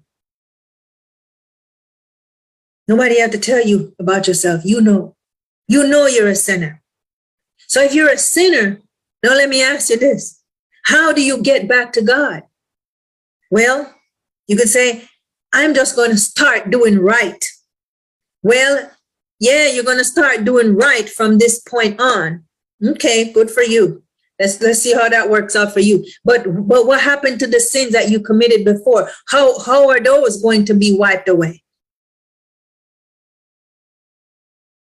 Nobody 2.87 3.19
have 3.19 3.31
to 3.31 3.39
tell 3.39 3.65
you 3.65 3.95
about 3.99 4.27
yourself. 4.27 4.61
You 4.65 4.81
know. 4.81 5.15
You 5.67 5.87
know 5.87 6.07
you're 6.07 6.29
a 6.29 6.35
sinner. 6.35 6.81
So 7.67 7.81
if 7.81 7.93
you're 7.93 8.09
a 8.09 8.17
sinner, 8.17 8.81
now 9.23 9.31
let 9.31 9.49
me 9.49 9.63
ask 9.63 9.89
you 9.89 9.97
this. 9.97 10.41
How 10.83 11.13
do 11.13 11.23
you 11.23 11.41
get 11.41 11.67
back 11.67 11.93
to 11.93 12.01
God? 12.01 12.43
Well, 13.51 13.93
you 14.47 14.55
could 14.55 14.69
say, 14.69 15.07
I'm 15.53 15.75
just 15.75 15.95
going 15.95 16.11
to 16.11 16.17
start 16.17 16.71
doing 16.71 16.97
right. 16.97 17.45
Well, 18.41 18.89
yeah, 19.39 19.67
you're 19.67 19.83
going 19.83 19.97
to 19.97 20.05
start 20.05 20.45
doing 20.45 20.75
right 20.75 21.07
from 21.07 21.37
this 21.37 21.59
point 21.59 21.99
on. 21.99 22.45
Okay, 22.83 23.31
good 23.31 23.51
for 23.51 23.61
you. 23.61 24.01
Let's 24.39 24.59
let's 24.59 24.79
see 24.79 24.93
how 24.93 25.07
that 25.07 25.29
works 25.29 25.55
out 25.55 25.71
for 25.71 25.81
you. 25.81 26.03
But 26.25 26.45
but 26.67 26.87
what 26.87 27.01
happened 27.01 27.39
to 27.41 27.47
the 27.47 27.59
sins 27.59 27.91
that 27.91 28.09
you 28.09 28.19
committed 28.19 28.65
before? 28.65 29.07
How 29.27 29.59
how 29.59 29.87
are 29.89 29.99
those 29.99 30.41
going 30.41 30.65
to 30.65 30.73
be 30.73 30.97
wiped 30.97 31.29
away? 31.29 31.61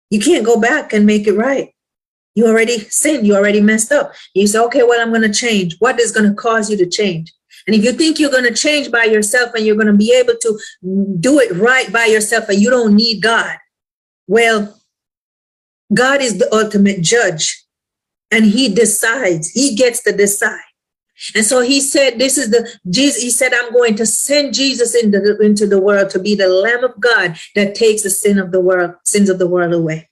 You 0.09 0.19
can't 0.19 0.45
go 0.45 0.59
back 0.59 0.93
and 0.93 1.05
make 1.05 1.27
it 1.27 1.33
right. 1.33 1.75
You 2.33 2.47
already 2.47 2.79
sinned. 2.79 3.27
You 3.27 3.35
already 3.35 3.61
messed 3.61 3.91
up. 3.91 4.13
You 4.33 4.47
say, 4.47 4.59
okay, 4.59 4.83
well, 4.83 4.99
I'm 4.99 5.09
going 5.09 5.21
to 5.21 5.39
change. 5.39 5.75
What 5.79 5.99
is 5.99 6.11
going 6.11 6.27
to 6.27 6.35
cause 6.35 6.69
you 6.69 6.77
to 6.77 6.85
change? 6.85 7.31
And 7.67 7.75
if 7.75 7.83
you 7.83 7.93
think 7.93 8.19
you're 8.19 8.31
going 8.31 8.43
to 8.43 8.53
change 8.53 8.91
by 8.91 9.05
yourself 9.05 9.53
and 9.53 9.65
you're 9.65 9.75
going 9.75 9.87
to 9.87 9.93
be 9.93 10.13
able 10.13 10.35
to 10.39 10.59
do 11.19 11.39
it 11.39 11.51
right 11.55 11.91
by 11.91 12.05
yourself 12.05 12.47
and 12.49 12.59
you 12.59 12.69
don't 12.69 12.95
need 12.95 13.21
God, 13.21 13.57
well, 14.27 14.79
God 15.93 16.21
is 16.21 16.37
the 16.37 16.53
ultimate 16.53 17.01
judge 17.01 17.65
and 18.31 18.45
he 18.45 18.73
decides, 18.73 19.49
he 19.49 19.75
gets 19.75 20.03
to 20.03 20.11
decide. 20.11 20.59
And 21.33 21.45
so 21.45 21.61
he 21.61 21.79
said, 21.79 22.19
This 22.19 22.37
is 22.37 22.51
the 22.51 22.69
Jesus. 22.89 23.21
He 23.21 23.29
said, 23.29 23.53
I'm 23.53 23.71
going 23.71 23.95
to 23.95 24.05
send 24.05 24.53
Jesus 24.53 24.93
into 25.01 25.19
the, 25.19 25.37
into 25.39 25.65
the 25.65 25.79
world 25.79 26.09
to 26.09 26.19
be 26.19 26.35
the 26.35 26.49
Lamb 26.49 26.83
of 26.83 26.99
God 26.99 27.37
that 27.55 27.73
takes 27.73 28.03
the 28.03 28.09
sin 28.09 28.37
of 28.37 28.51
the 28.51 28.59
world, 28.59 28.95
sins 29.05 29.29
of 29.29 29.39
the 29.39 29.47
world 29.47 29.73
away. 29.73 30.09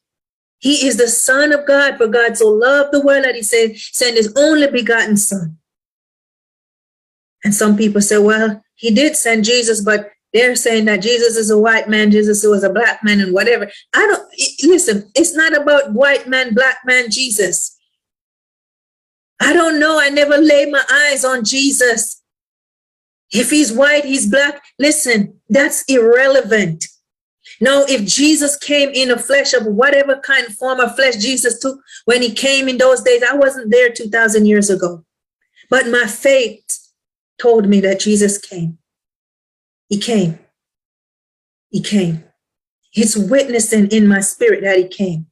He 0.59 0.87
is 0.87 0.95
the 0.95 1.09
Son 1.09 1.51
of 1.51 1.67
God, 1.67 1.97
for 1.97 2.07
God 2.07 2.37
so 2.37 2.47
loved 2.47 2.93
the 2.93 3.01
world 3.01 3.25
that 3.25 3.35
he 3.35 3.43
said, 3.43 3.75
send 3.75 4.15
his 4.15 4.31
only 4.37 4.71
begotten 4.71 5.17
Son. 5.17 5.57
And 7.43 7.53
some 7.53 7.75
people 7.75 8.01
say, 8.01 8.17
well, 8.17 8.63
he 8.75 8.91
did 8.91 9.15
send 9.15 9.43
Jesus, 9.43 9.81
but 9.81 10.11
they're 10.33 10.55
saying 10.55 10.85
that 10.85 11.01
Jesus 11.01 11.35
is 11.35 11.51
a 11.51 11.57
white 11.57 11.87
man, 11.87 12.09
Jesus 12.09 12.43
was 12.43 12.63
a 12.63 12.69
black 12.69 13.03
man, 13.03 13.21
and 13.21 13.33
whatever. 13.33 13.69
I 13.93 13.99
don't 13.99 14.27
listen, 14.63 15.11
it's 15.15 15.35
not 15.35 15.55
about 15.55 15.93
white 15.93 16.27
man, 16.27 16.53
black 16.53 16.79
man, 16.85 17.11
Jesus. 17.11 17.77
I 19.39 19.53
don't 19.53 19.79
know. 19.79 19.99
I 19.99 20.09
never 20.09 20.37
laid 20.37 20.71
my 20.71 20.83
eyes 20.91 21.25
on 21.25 21.43
Jesus. 21.43 22.21
If 23.31 23.49
he's 23.49 23.73
white, 23.73 24.05
he's 24.05 24.29
black. 24.29 24.63
Listen, 24.79 25.39
that's 25.49 25.83
irrelevant. 25.87 26.85
No, 27.59 27.85
if 27.87 28.05
Jesus 28.05 28.55
came 28.57 28.89
in 28.89 29.11
a 29.11 29.17
flesh 29.17 29.53
of 29.53 29.65
whatever 29.65 30.17
kind 30.19 30.47
of 30.47 30.53
form 30.53 30.79
of 30.79 30.95
flesh 30.95 31.17
Jesus 31.17 31.59
took 31.59 31.79
when 32.05 32.21
he 32.21 32.31
came 32.31 32.69
in 32.69 32.77
those 32.77 33.01
days, 33.01 33.21
I 33.23 33.35
wasn't 33.35 33.71
there 33.71 33.89
2,000 33.89 34.45
years 34.45 34.69
ago. 34.69 35.03
But 35.69 35.87
my 35.87 36.05
faith 36.07 36.82
told 37.43 37.67
me 37.67 37.81
that 37.81 37.99
Jesus 37.99 38.37
came. 38.37 38.77
He 39.89 39.99
came. 39.99 40.39
He 41.69 41.81
came. 41.81 42.23
He's 42.91 43.17
witnessing 43.17 43.87
in 43.87 44.07
my 44.07 44.21
spirit 44.21 44.61
that 44.63 44.77
he 44.77 44.87
came. 44.87 45.27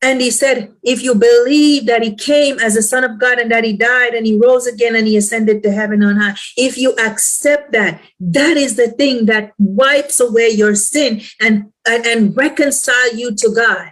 And 0.00 0.20
he 0.20 0.30
said, 0.30 0.74
if 0.82 1.02
you 1.02 1.14
believe 1.14 1.86
that 1.86 2.02
he 2.02 2.14
came 2.14 2.58
as 2.58 2.76
a 2.76 2.82
son 2.82 3.04
of 3.04 3.18
God 3.18 3.38
and 3.38 3.50
that 3.50 3.64
he 3.64 3.72
died 3.72 4.12
and 4.14 4.26
he 4.26 4.38
rose 4.38 4.66
again 4.66 4.94
and 4.94 5.08
he 5.08 5.16
ascended 5.16 5.62
to 5.62 5.72
heaven 5.72 6.04
on 6.04 6.16
high, 6.16 6.36
if 6.58 6.76
you 6.76 6.94
accept 6.98 7.72
that, 7.72 8.00
that 8.20 8.56
is 8.56 8.76
the 8.76 8.88
thing 8.88 9.26
that 9.26 9.52
wipes 9.58 10.20
away 10.20 10.50
your 10.50 10.74
sin 10.74 11.22
and, 11.40 11.72
and, 11.88 12.06
and 12.06 12.36
reconcile 12.36 13.16
you 13.16 13.34
to 13.34 13.50
God. 13.56 13.90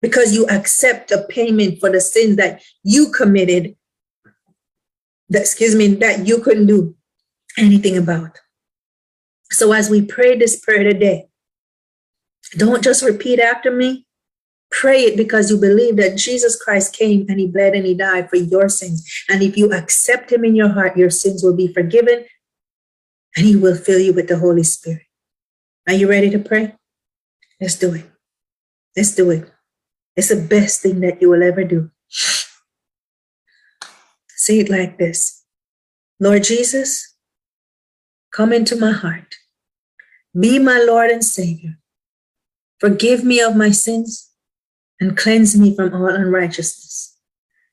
Because 0.00 0.34
you 0.34 0.46
accept 0.46 1.12
a 1.12 1.26
payment 1.28 1.78
for 1.78 1.90
the 1.90 2.00
sins 2.00 2.36
that 2.36 2.62
you 2.82 3.12
committed, 3.12 3.76
that, 5.30 5.40
excuse 5.40 5.74
me, 5.74 5.94
that 5.96 6.26
you 6.26 6.40
couldn't 6.40 6.66
do 6.66 6.94
anything 7.58 7.96
about. 7.96 8.38
So 9.50 9.72
as 9.72 9.90
we 9.90 10.02
pray 10.02 10.36
this 10.36 10.60
prayer 10.60 10.84
today, 10.84 11.28
don't 12.56 12.82
just 12.82 13.02
repeat 13.02 13.40
after 13.40 13.70
me 13.70 14.06
Pray 14.70 15.02
it 15.02 15.16
because 15.16 15.50
you 15.50 15.58
believe 15.58 15.96
that 15.96 16.16
Jesus 16.16 16.60
Christ 16.60 16.96
came 16.96 17.26
and 17.28 17.40
he 17.40 17.48
bled 17.48 17.74
and 17.74 17.84
he 17.84 17.94
died 17.94 18.30
for 18.30 18.36
your 18.36 18.68
sins. 18.68 19.04
And 19.28 19.42
if 19.42 19.56
you 19.56 19.72
accept 19.72 20.30
him 20.30 20.44
in 20.44 20.54
your 20.54 20.68
heart, 20.68 20.96
your 20.96 21.10
sins 21.10 21.42
will 21.42 21.56
be 21.56 21.72
forgiven 21.72 22.24
and 23.36 23.46
he 23.46 23.56
will 23.56 23.76
fill 23.76 23.98
you 23.98 24.12
with 24.12 24.28
the 24.28 24.38
Holy 24.38 24.62
Spirit. 24.62 25.02
Are 25.88 25.94
you 25.94 26.08
ready 26.08 26.30
to 26.30 26.38
pray? 26.38 26.76
Let's 27.60 27.74
do 27.74 27.94
it. 27.94 28.06
Let's 28.96 29.14
do 29.14 29.30
it. 29.30 29.50
It's 30.16 30.28
the 30.28 30.40
best 30.40 30.82
thing 30.82 31.00
that 31.00 31.20
you 31.20 31.30
will 31.30 31.42
ever 31.42 31.64
do. 31.64 31.90
Say 34.40 34.60
it 34.60 34.70
like 34.70 34.96
this 34.96 35.44
Lord 36.18 36.44
Jesus, 36.44 37.14
come 38.32 38.54
into 38.54 38.74
my 38.74 38.90
heart. 38.90 39.34
Be 40.32 40.58
my 40.58 40.78
Lord 40.78 41.10
and 41.10 41.22
Savior. 41.22 41.78
Forgive 42.78 43.22
me 43.22 43.40
of 43.40 43.54
my 43.54 43.70
sins 43.70 44.30
and 44.98 45.14
cleanse 45.14 45.58
me 45.58 45.76
from 45.76 45.92
all 45.92 46.08
unrighteousness. 46.08 47.18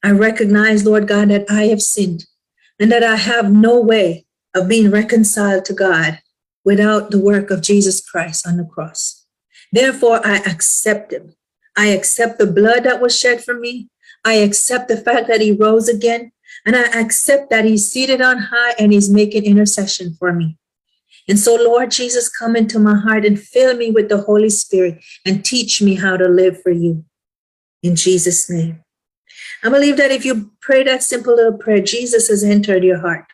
I 0.04 0.12
recognize, 0.12 0.86
Lord 0.86 1.08
God, 1.08 1.30
that 1.30 1.46
I 1.50 1.68
have 1.68 1.82
sinned 1.82 2.26
and 2.78 2.92
that 2.92 3.02
I 3.02 3.16
have 3.16 3.50
no 3.50 3.80
way 3.80 4.26
of 4.54 4.68
being 4.68 4.92
reconciled 4.92 5.64
to 5.66 5.74
God 5.74 6.20
without 6.66 7.12
the 7.12 7.20
work 7.20 7.50
of 7.50 7.62
Jesus 7.62 8.06
Christ 8.06 8.46
on 8.46 8.58
the 8.58 8.66
cross. 8.66 9.26
Therefore, 9.72 10.20
I 10.28 10.40
accept 10.40 11.14
him. 11.14 11.34
I 11.78 11.88
accept 11.88 12.40
the 12.40 12.52
blood 12.52 12.84
that 12.84 13.00
was 13.00 13.18
shed 13.18 13.42
for 13.42 13.54
me. 13.54 13.88
I 14.26 14.34
accept 14.34 14.90
the 14.90 14.98
fact 14.98 15.30
that 15.30 15.40
he 15.40 15.54
rose 15.54 15.88
again. 15.88 16.34
And 16.66 16.76
I 16.76 16.84
accept 17.00 17.50
that 17.50 17.66
he's 17.66 17.90
seated 17.90 18.22
on 18.22 18.38
high 18.38 18.74
and 18.80 18.92
he's 18.92 19.10
making 19.10 19.46
intercession 19.46 20.16
for 20.18 20.34
me. 20.34 20.58
And 21.28 21.38
so, 21.38 21.56
Lord 21.56 21.92
Jesus, 21.92 22.30
come 22.30 22.56
into 22.56 22.80
my 22.80 22.98
heart 22.98 23.26
and 23.26 23.40
fill 23.40 23.76
me 23.76 23.92
with 23.92 24.10
the 24.10 24.22
Holy 24.22 24.50
Spirit 24.50 25.04
and 25.26 25.44
teach 25.44 25.82
me 25.82 25.96
how 25.96 26.16
to 26.16 26.28
live 26.28 26.62
for 26.62 26.72
you 26.72 27.04
in 27.84 27.96
Jesus' 27.96 28.50
name. 28.50 28.84
I 29.64 29.70
believe 29.70 29.98
that 29.98 30.12
if 30.12 30.24
you 30.24 30.52
pray 30.62 30.84
that 30.84 31.04
simple 31.04 31.36
little 31.36 31.58
prayer, 31.58 31.82
Jesus 31.82 32.28
has 32.30 32.44
entered 32.44 32.84
your 32.84 33.00
heart. 33.00 33.26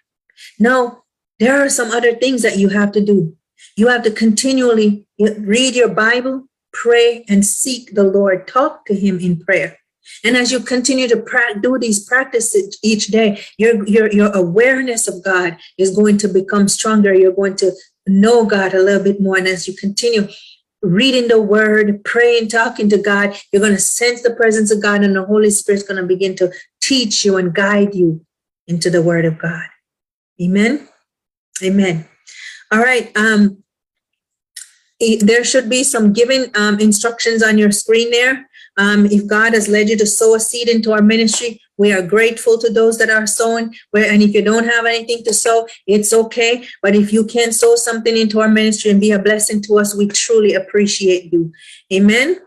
Now, 0.60 1.04
there 1.40 1.64
are 1.64 1.70
some 1.70 1.92
other 1.92 2.16
things 2.16 2.42
that 2.42 2.58
you 2.58 2.70
have 2.70 2.92
to 2.94 3.02
do. 3.02 3.36
You 3.76 3.88
have 3.88 4.04
to 4.04 4.12
continually 4.12 5.06
read 5.20 5.76
your 5.76 5.90
Bible, 5.90 6.48
pray, 6.72 7.26
and 7.30 7.46
seek 7.46 7.94
the 7.94 8.04
Lord. 8.04 8.48
Talk 8.48 8.86
to 8.86 8.96
Him 8.96 9.20
in 9.20 9.40
prayer. 9.40 9.78
And 10.24 10.36
as 10.36 10.52
you 10.52 10.60
continue 10.60 11.08
to 11.08 11.24
do 11.62 11.78
these 11.80 12.06
practices 12.06 12.78
each 12.84 13.08
day, 13.08 13.44
your, 13.58 13.86
your, 13.88 14.12
your 14.12 14.32
awareness 14.32 15.08
of 15.08 15.24
God 15.24 15.58
is 15.78 15.96
going 15.96 16.18
to 16.20 16.28
become 16.28 16.68
stronger. 16.68 17.14
You're 17.14 17.34
going 17.34 17.56
to 17.58 17.72
know 18.08 18.46
God 18.46 18.74
a 18.74 18.82
little 18.82 19.04
bit 19.04 19.22
more. 19.22 19.38
And 19.38 19.48
as 19.48 19.68
you 19.68 19.76
continue 19.76 20.28
reading 20.82 21.30
the 21.30 21.42
word, 21.42 22.04
praying, 22.04 22.50
talking 22.50 22.90
to 22.90 22.98
God, 22.98 23.36
you're 23.52 23.62
going 23.62 23.74
to 23.74 23.80
sense 23.80 24.22
the 24.22 24.36
presence 24.36 24.70
of 24.72 24.82
God, 24.82 25.04
and 25.04 25.16
the 25.16 25.24
Holy 25.24 25.50
Spirit's 25.50 25.84
going 25.84 26.02
to 26.02 26.08
begin 26.08 26.36
to 26.36 26.52
teach 26.82 27.24
you 27.24 27.38
and 27.38 27.54
guide 27.54 27.96
you 27.96 28.26
into 28.68 28.90
the 28.90 29.02
word 29.02 29.26
of 29.26 29.38
God. 29.38 29.64
Amen. 30.42 30.88
Amen. 31.64 32.06
All 32.72 32.80
right. 32.80 33.16
Um, 33.16 33.64
there 35.20 35.44
should 35.44 35.70
be 35.70 35.84
some 35.84 36.14
giving 36.14 36.46
um, 36.56 36.80
instructions 36.80 37.44
on 37.44 37.58
your 37.58 37.72
screen 37.72 38.12
there. 38.12 38.50
Um, 38.78 39.06
if 39.06 39.28
God 39.28 39.54
has 39.54 39.68
led 39.68 39.90
you 39.90 39.98
to 39.98 40.06
sow 40.06 40.36
a 40.36 40.40
seed 40.40 40.68
into 40.68 40.92
our 40.92 41.02
ministry, 41.02 41.60
We 41.78 41.92
are 41.92 42.04
grateful 42.04 42.58
to 42.60 42.72
those 42.72 42.98
that 43.00 43.10
are 43.10 43.26
sowing. 43.26 43.74
Where 43.92 44.12
and 44.12 44.22
if 44.22 44.34
you 44.34 44.44
don't 44.44 44.68
have 44.68 44.86
anything 44.86 45.24
to 45.24 45.34
sow, 45.34 45.68
it's 45.88 46.14
okay. 46.14 46.66
But 46.82 46.96
if 46.96 47.12
you 47.12 47.26
can 47.26 47.52
sow 47.52 47.76
something 47.76 48.16
into 48.16 48.40
our 48.40 48.48
ministry 48.48 48.92
and 48.92 49.02
be 49.02 49.12
a 49.12 49.20
blessing 49.20 49.62
to 49.64 49.80
us, 49.80 49.96
we 49.96 50.08
truly 50.08 50.54
appreciate 50.54 51.34
you. 51.34 51.52
Amen. 51.92 52.40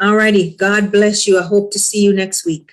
Alrighty. 0.00 0.56
God 0.56 0.90
bless 0.90 1.26
you. 1.26 1.38
I 1.38 1.42
hope 1.42 1.70
to 1.72 1.78
see 1.78 2.02
you 2.02 2.12
next 2.14 2.46
week. 2.46 2.72